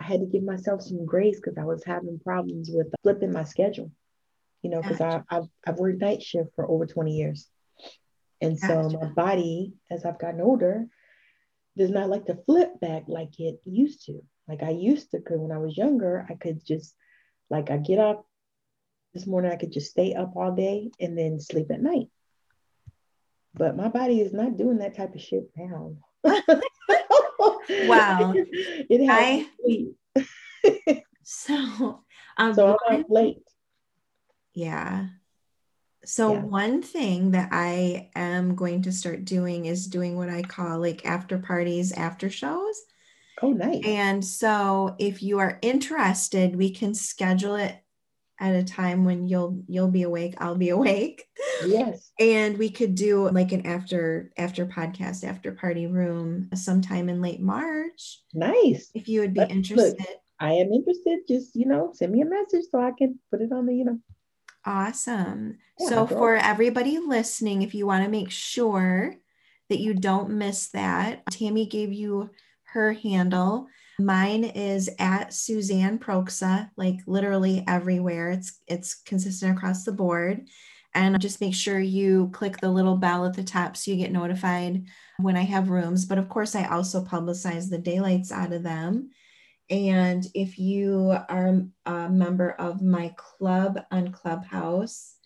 I 0.00 0.04
had 0.04 0.20
to 0.20 0.26
give 0.26 0.42
myself 0.42 0.82
some 0.82 1.06
grace 1.06 1.36
because 1.36 1.56
I 1.56 1.64
was 1.64 1.84
having 1.84 2.18
problems 2.18 2.70
with 2.72 2.88
flipping 3.02 3.32
my 3.32 3.44
schedule. 3.44 3.92
You 4.62 4.70
know, 4.70 4.82
because 4.82 4.98
gotcha. 4.98 5.24
I've 5.30 5.44
I've 5.66 5.76
worked 5.76 6.00
night 6.00 6.22
shift 6.22 6.50
for 6.56 6.68
over 6.68 6.86
20 6.86 7.12
years. 7.12 7.48
And 8.40 8.60
gotcha. 8.60 8.90
so 8.90 8.98
my 8.98 9.08
body, 9.08 9.74
as 9.90 10.04
I've 10.04 10.18
gotten 10.18 10.40
older, 10.40 10.86
does 11.76 11.90
not 11.90 12.08
like 12.08 12.26
to 12.26 12.38
flip 12.46 12.80
back 12.80 13.04
like 13.06 13.38
it 13.38 13.60
used 13.64 14.06
to. 14.06 14.22
Like 14.48 14.62
I 14.62 14.70
used 14.70 15.10
to, 15.10 15.18
because 15.18 15.40
when 15.40 15.52
I 15.52 15.58
was 15.58 15.76
younger, 15.76 16.26
I 16.28 16.34
could 16.34 16.64
just 16.64 16.94
like 17.50 17.70
I 17.70 17.76
get 17.76 17.98
up 17.98 18.26
this 19.14 19.26
morning, 19.26 19.52
I 19.52 19.56
could 19.56 19.72
just 19.72 19.90
stay 19.90 20.14
up 20.14 20.36
all 20.36 20.54
day 20.54 20.90
and 21.00 21.16
then 21.16 21.40
sleep 21.40 21.70
at 21.70 21.80
night. 21.80 22.08
But 23.54 23.76
my 23.76 23.88
body 23.88 24.20
is 24.20 24.32
not 24.32 24.56
doing 24.56 24.78
that 24.78 24.96
type 24.96 25.14
of 25.14 25.20
shit 25.20 25.48
now. 25.56 25.96
wow. 26.24 28.34
It 28.34 29.06
has 29.06 29.46
I, 30.16 31.02
so, 31.22 32.00
um, 32.36 32.54
so 32.54 32.76
I'm 32.88 33.00
up 33.00 33.06
late. 33.08 33.38
Yeah. 34.52 35.06
So, 36.04 36.34
yeah. 36.34 36.40
one 36.40 36.82
thing 36.82 37.30
that 37.30 37.48
I 37.52 38.10
am 38.14 38.56
going 38.56 38.82
to 38.82 38.92
start 38.92 39.24
doing 39.24 39.66
is 39.66 39.86
doing 39.86 40.16
what 40.16 40.28
I 40.28 40.42
call 40.42 40.80
like 40.80 41.06
after 41.06 41.38
parties, 41.38 41.92
after 41.92 42.28
shows. 42.28 42.82
Oh, 43.44 43.52
nice. 43.52 43.82
And 43.84 44.24
so, 44.24 44.96
if 44.98 45.22
you 45.22 45.38
are 45.38 45.58
interested, 45.60 46.56
we 46.56 46.70
can 46.70 46.94
schedule 46.94 47.56
it 47.56 47.76
at 48.40 48.54
a 48.54 48.64
time 48.64 49.04
when 49.04 49.28
you'll 49.28 49.62
you'll 49.68 49.90
be 49.90 50.02
awake 50.02 50.34
i'll 50.38 50.56
be 50.56 50.68
awake. 50.70 51.24
Yes. 51.66 52.10
And 52.18 52.58
we 52.58 52.70
could 52.70 52.94
do 52.94 53.28
like 53.30 53.52
an 53.52 53.66
after 53.66 54.32
after 54.36 54.66
podcast 54.66 55.24
after 55.24 55.52
party 55.52 55.86
room 55.86 56.48
sometime 56.54 57.08
in 57.08 57.20
late 57.20 57.40
march. 57.40 58.20
Nice. 58.32 58.90
If 58.94 59.08
you 59.08 59.20
would 59.20 59.34
be 59.34 59.42
interested 59.42 59.98
Look, 59.98 60.08
i 60.40 60.52
am 60.52 60.72
interested. 60.72 61.20
Just 61.28 61.54
you 61.54 61.66
know 61.66 61.92
send 61.94 62.12
me 62.12 62.22
a 62.22 62.26
message 62.26 62.64
so 62.70 62.80
i 62.80 62.92
can 62.96 63.18
put 63.30 63.40
it 63.40 63.52
on 63.52 63.66
the 63.66 63.74
you 63.74 63.84
know. 63.84 63.98
Awesome. 64.66 65.58
Yeah, 65.78 65.88
so 65.90 66.06
for 66.06 66.36
everybody 66.36 66.98
listening 66.98 67.62
if 67.62 67.74
you 67.74 67.86
want 67.86 68.04
to 68.04 68.10
make 68.10 68.30
sure 68.30 69.14
that 69.68 69.80
you 69.80 69.94
don't 69.94 70.30
miss 70.30 70.68
that 70.70 71.26
tammi 71.30 71.66
gave 71.66 71.92
you 71.92 72.30
her 72.74 72.92
handle 72.92 73.68
Mine 73.98 74.42
is 74.44 74.90
at 74.98 75.32
Suzanne 75.32 75.98
Proksa, 75.98 76.70
like 76.76 76.96
literally 77.06 77.62
everywhere. 77.68 78.30
It's 78.30 78.60
it's 78.66 78.94
consistent 78.94 79.56
across 79.56 79.84
the 79.84 79.92
board. 79.92 80.48
And 80.96 81.20
just 81.20 81.40
make 81.40 81.54
sure 81.54 81.80
you 81.80 82.30
click 82.32 82.58
the 82.58 82.70
little 82.70 82.96
bell 82.96 83.26
at 83.26 83.34
the 83.34 83.42
top 83.42 83.76
so 83.76 83.90
you 83.90 83.96
get 83.96 84.12
notified 84.12 84.84
when 85.18 85.36
I 85.36 85.42
have 85.42 85.70
rooms. 85.70 86.04
But 86.06 86.18
of 86.18 86.28
course, 86.28 86.54
I 86.54 86.66
also 86.66 87.04
publicize 87.04 87.68
the 87.68 87.78
daylights 87.78 88.30
out 88.30 88.52
of 88.52 88.62
them. 88.62 89.10
And 89.70 90.24
if 90.34 90.58
you 90.58 91.16
are 91.28 91.62
a 91.86 92.08
member 92.08 92.50
of 92.52 92.80
my 92.80 93.12
club 93.16 93.80
on 93.90 94.12
Clubhouse, 94.12 95.16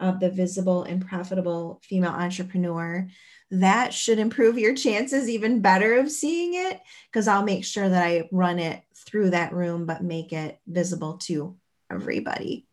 of 0.00 0.20
the 0.20 0.30
visible 0.30 0.84
and 0.84 1.06
profitable 1.06 1.80
female 1.82 2.12
entrepreneur, 2.12 3.08
that 3.50 3.94
should 3.94 4.18
improve 4.18 4.58
your 4.58 4.74
chances 4.74 5.28
even 5.28 5.60
better 5.60 5.94
of 5.94 6.10
seeing 6.10 6.54
it 6.54 6.80
because 7.10 7.28
I'll 7.28 7.44
make 7.44 7.64
sure 7.64 7.88
that 7.88 8.04
I 8.04 8.28
run 8.30 8.58
it 8.58 8.82
through 8.94 9.30
that 9.30 9.54
room, 9.54 9.86
but 9.86 10.02
make 10.02 10.32
it 10.32 10.58
visible 10.66 11.18
to 11.18 11.56
everybody. 11.90 12.66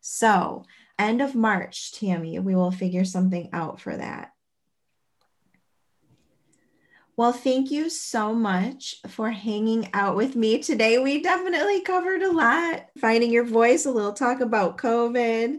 So, 0.00 0.64
end 0.98 1.22
of 1.22 1.34
March, 1.34 1.92
Tammi, 1.92 2.38
we 2.38 2.54
will 2.54 2.70
figure 2.70 3.04
something 3.04 3.48
out 3.52 3.80
for 3.80 3.96
that. 3.96 4.32
Well, 7.16 7.32
thank 7.32 7.70
you 7.70 7.90
so 7.90 8.34
much 8.34 8.96
for 9.08 9.30
hanging 9.30 9.88
out 9.94 10.16
with 10.16 10.34
me 10.34 10.58
today. 10.58 10.98
We 10.98 11.22
definitely 11.22 11.80
covered 11.80 12.22
a 12.22 12.32
lot. 12.32 12.86
Finding 12.98 13.30
your 13.30 13.44
voice, 13.44 13.86
a 13.86 13.90
little 13.92 14.12
talk 14.12 14.40
about 14.40 14.78
COVID, 14.78 15.58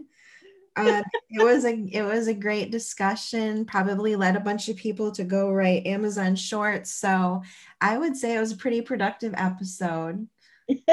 uh, 0.76 1.02
it 1.30 1.42
was 1.42 1.64
a 1.64 1.72
it 1.90 2.02
was 2.02 2.28
a 2.28 2.34
great 2.34 2.70
discussion. 2.70 3.64
Probably 3.64 4.14
led 4.14 4.36
a 4.36 4.40
bunch 4.40 4.68
of 4.68 4.76
people 4.76 5.10
to 5.12 5.24
go 5.24 5.50
write 5.50 5.86
Amazon 5.86 6.36
shorts. 6.36 6.92
So 6.92 7.42
I 7.80 7.96
would 7.96 8.16
say 8.16 8.36
it 8.36 8.40
was 8.40 8.52
a 8.52 8.56
pretty 8.56 8.82
productive 8.82 9.34
episode. 9.36 10.28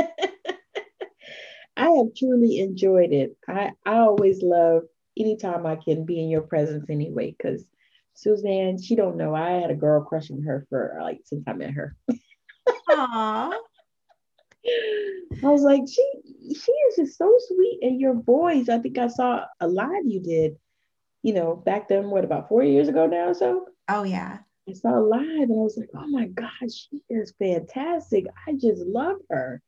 I 1.75 1.89
have 1.89 2.15
truly 2.15 2.59
enjoyed 2.59 3.11
it. 3.11 3.35
I, 3.47 3.71
I 3.85 3.95
always 3.97 4.41
love 4.41 4.83
anytime 5.17 5.65
I 5.65 5.75
can 5.75 6.05
be 6.05 6.21
in 6.21 6.29
your 6.29 6.41
presence 6.41 6.89
anyway, 6.89 7.35
because 7.37 7.65
Suzanne, 8.13 8.81
she 8.81 8.95
don't 8.95 9.17
know. 9.17 9.35
I 9.35 9.51
had 9.51 9.71
a 9.71 9.75
girl 9.75 10.03
crush 10.03 10.31
on 10.31 10.43
her 10.43 10.65
for 10.69 10.97
like 11.01 11.21
since 11.25 11.43
I 11.47 11.53
met 11.53 11.71
her. 11.71 11.95
Aww. 12.89 13.53
I 14.65 15.47
was 15.47 15.61
like, 15.61 15.81
she 15.87 16.05
she 16.53 16.71
is 16.71 16.95
just 16.95 17.17
so 17.17 17.33
sweet. 17.47 17.79
And 17.81 17.99
your 17.99 18.13
voice, 18.13 18.69
I 18.69 18.79
think 18.79 18.97
I 18.97 19.07
saw 19.07 19.45
a 19.59 19.67
live 19.67 20.05
you 20.05 20.21
did, 20.21 20.57
you 21.21 21.33
know, 21.33 21.55
back 21.55 21.87
then, 21.87 22.09
what 22.09 22.23
about 22.23 22.49
four 22.49 22.63
years 22.63 22.87
ago 22.87 23.07
now 23.07 23.29
or 23.29 23.33
so? 23.33 23.67
Oh 23.89 24.03
yeah. 24.03 24.39
I 24.69 24.73
saw 24.73 24.97
a 24.97 25.01
live 25.01 25.21
and 25.21 25.59
I 25.59 25.63
was 25.63 25.77
like, 25.77 25.89
oh 25.95 26.07
my 26.07 26.27
God, 26.27 26.71
she 26.71 27.01
is 27.09 27.33
fantastic. 27.37 28.25
I 28.47 28.53
just 28.53 28.81
love 28.81 29.17
her. 29.29 29.61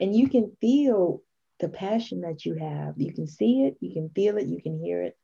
And 0.00 0.14
you 0.14 0.28
can 0.28 0.54
feel 0.60 1.22
the 1.60 1.68
passion 1.68 2.22
that 2.22 2.44
you 2.44 2.56
have. 2.56 2.94
You 2.96 3.12
can 3.14 3.26
see 3.26 3.64
it, 3.64 3.76
you 3.80 3.92
can 3.92 4.10
feel 4.10 4.36
it, 4.36 4.46
you 4.46 4.60
can 4.60 4.78
hear 4.82 5.02
it. 5.02 5.16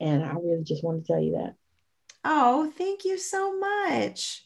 And 0.00 0.24
I 0.24 0.32
really 0.32 0.64
just 0.64 0.82
want 0.82 1.04
to 1.04 1.12
tell 1.12 1.22
you 1.22 1.32
that. 1.38 1.54
Oh, 2.24 2.72
thank 2.76 3.04
you 3.04 3.18
so 3.18 3.56
much. 3.56 4.44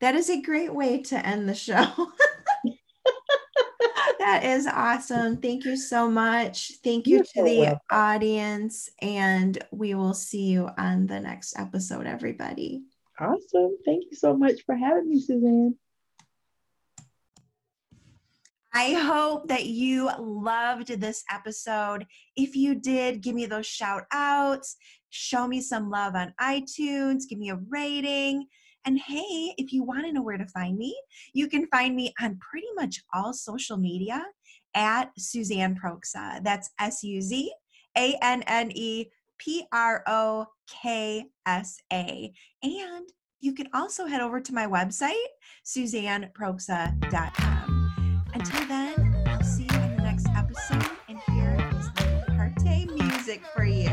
That 0.00 0.14
is 0.14 0.30
a 0.30 0.40
great 0.40 0.74
way 0.74 1.02
to 1.02 1.26
end 1.26 1.48
the 1.48 1.54
show. 1.54 1.86
that 4.20 4.44
is 4.44 4.66
awesome. 4.66 5.38
Thank 5.38 5.64
you 5.64 5.76
so 5.76 6.08
much. 6.08 6.72
Thank 6.84 7.06
you 7.06 7.16
You're 7.16 7.24
to 7.24 7.42
the 7.42 7.58
welcome. 7.60 7.80
audience, 7.90 8.90
and 9.00 9.58
we 9.70 9.94
will 9.94 10.12
see 10.12 10.42
you 10.42 10.68
on 10.76 11.06
the 11.06 11.18
next 11.18 11.58
episode, 11.58 12.06
everybody. 12.06 12.82
Awesome. 13.18 13.78
Thank 13.84 14.04
you 14.10 14.16
so 14.16 14.36
much 14.36 14.60
for 14.66 14.76
having 14.76 15.08
me, 15.08 15.20
Suzanne. 15.20 15.74
I 18.74 18.92
hope 18.92 19.48
that 19.48 19.64
you 19.66 20.10
loved 20.18 20.88
this 21.00 21.24
episode. 21.32 22.06
If 22.36 22.54
you 22.54 22.74
did, 22.74 23.22
give 23.22 23.34
me 23.34 23.46
those 23.46 23.66
shout 23.66 24.04
outs, 24.12 24.76
show 25.08 25.48
me 25.48 25.62
some 25.62 25.88
love 25.88 26.14
on 26.14 26.34
iTunes, 26.38 27.22
give 27.28 27.38
me 27.38 27.50
a 27.50 27.58
rating 27.68 28.46
And 28.84 28.98
hey, 28.98 29.54
if 29.58 29.72
you 29.72 29.82
want 29.82 30.06
to 30.06 30.12
know 30.12 30.22
where 30.22 30.38
to 30.38 30.46
find 30.46 30.78
me, 30.78 30.96
you 31.32 31.48
can 31.48 31.66
find 31.66 31.94
me 31.94 32.14
on 32.20 32.38
pretty 32.38 32.68
much 32.74 33.02
all 33.14 33.32
social 33.32 33.76
media 33.76 34.24
at 34.74 35.10
Suzanne 35.18 35.76
Proksa. 35.76 36.42
That's 36.42 36.70
S 36.78 37.02
U 37.02 37.20
Z 37.20 37.52
A 37.96 38.16
N 38.22 38.42
N 38.46 38.70
E 38.74 39.06
P 39.38 39.66
R 39.72 40.02
O 40.06 40.46
K 40.68 41.26
S 41.46 41.78
A. 41.92 42.32
And 42.62 43.08
you 43.40 43.54
can 43.54 43.68
also 43.74 44.06
head 44.06 44.20
over 44.20 44.40
to 44.40 44.54
my 44.54 44.66
website, 44.66 45.14
suzanneproksa.com. 45.64 48.24
Until 48.34 48.66
then, 48.66 49.24
I'll 49.26 49.42
see 49.42 49.64
you 49.64 49.80
in 49.80 49.96
the 49.96 50.02
next 50.02 50.28
episode, 50.36 50.86
and 51.08 51.18
here 51.30 51.56
is 51.78 51.90
the 51.92 52.24
parte 52.36 52.86
music 52.86 53.42
for 53.54 53.64
you. 53.64 53.89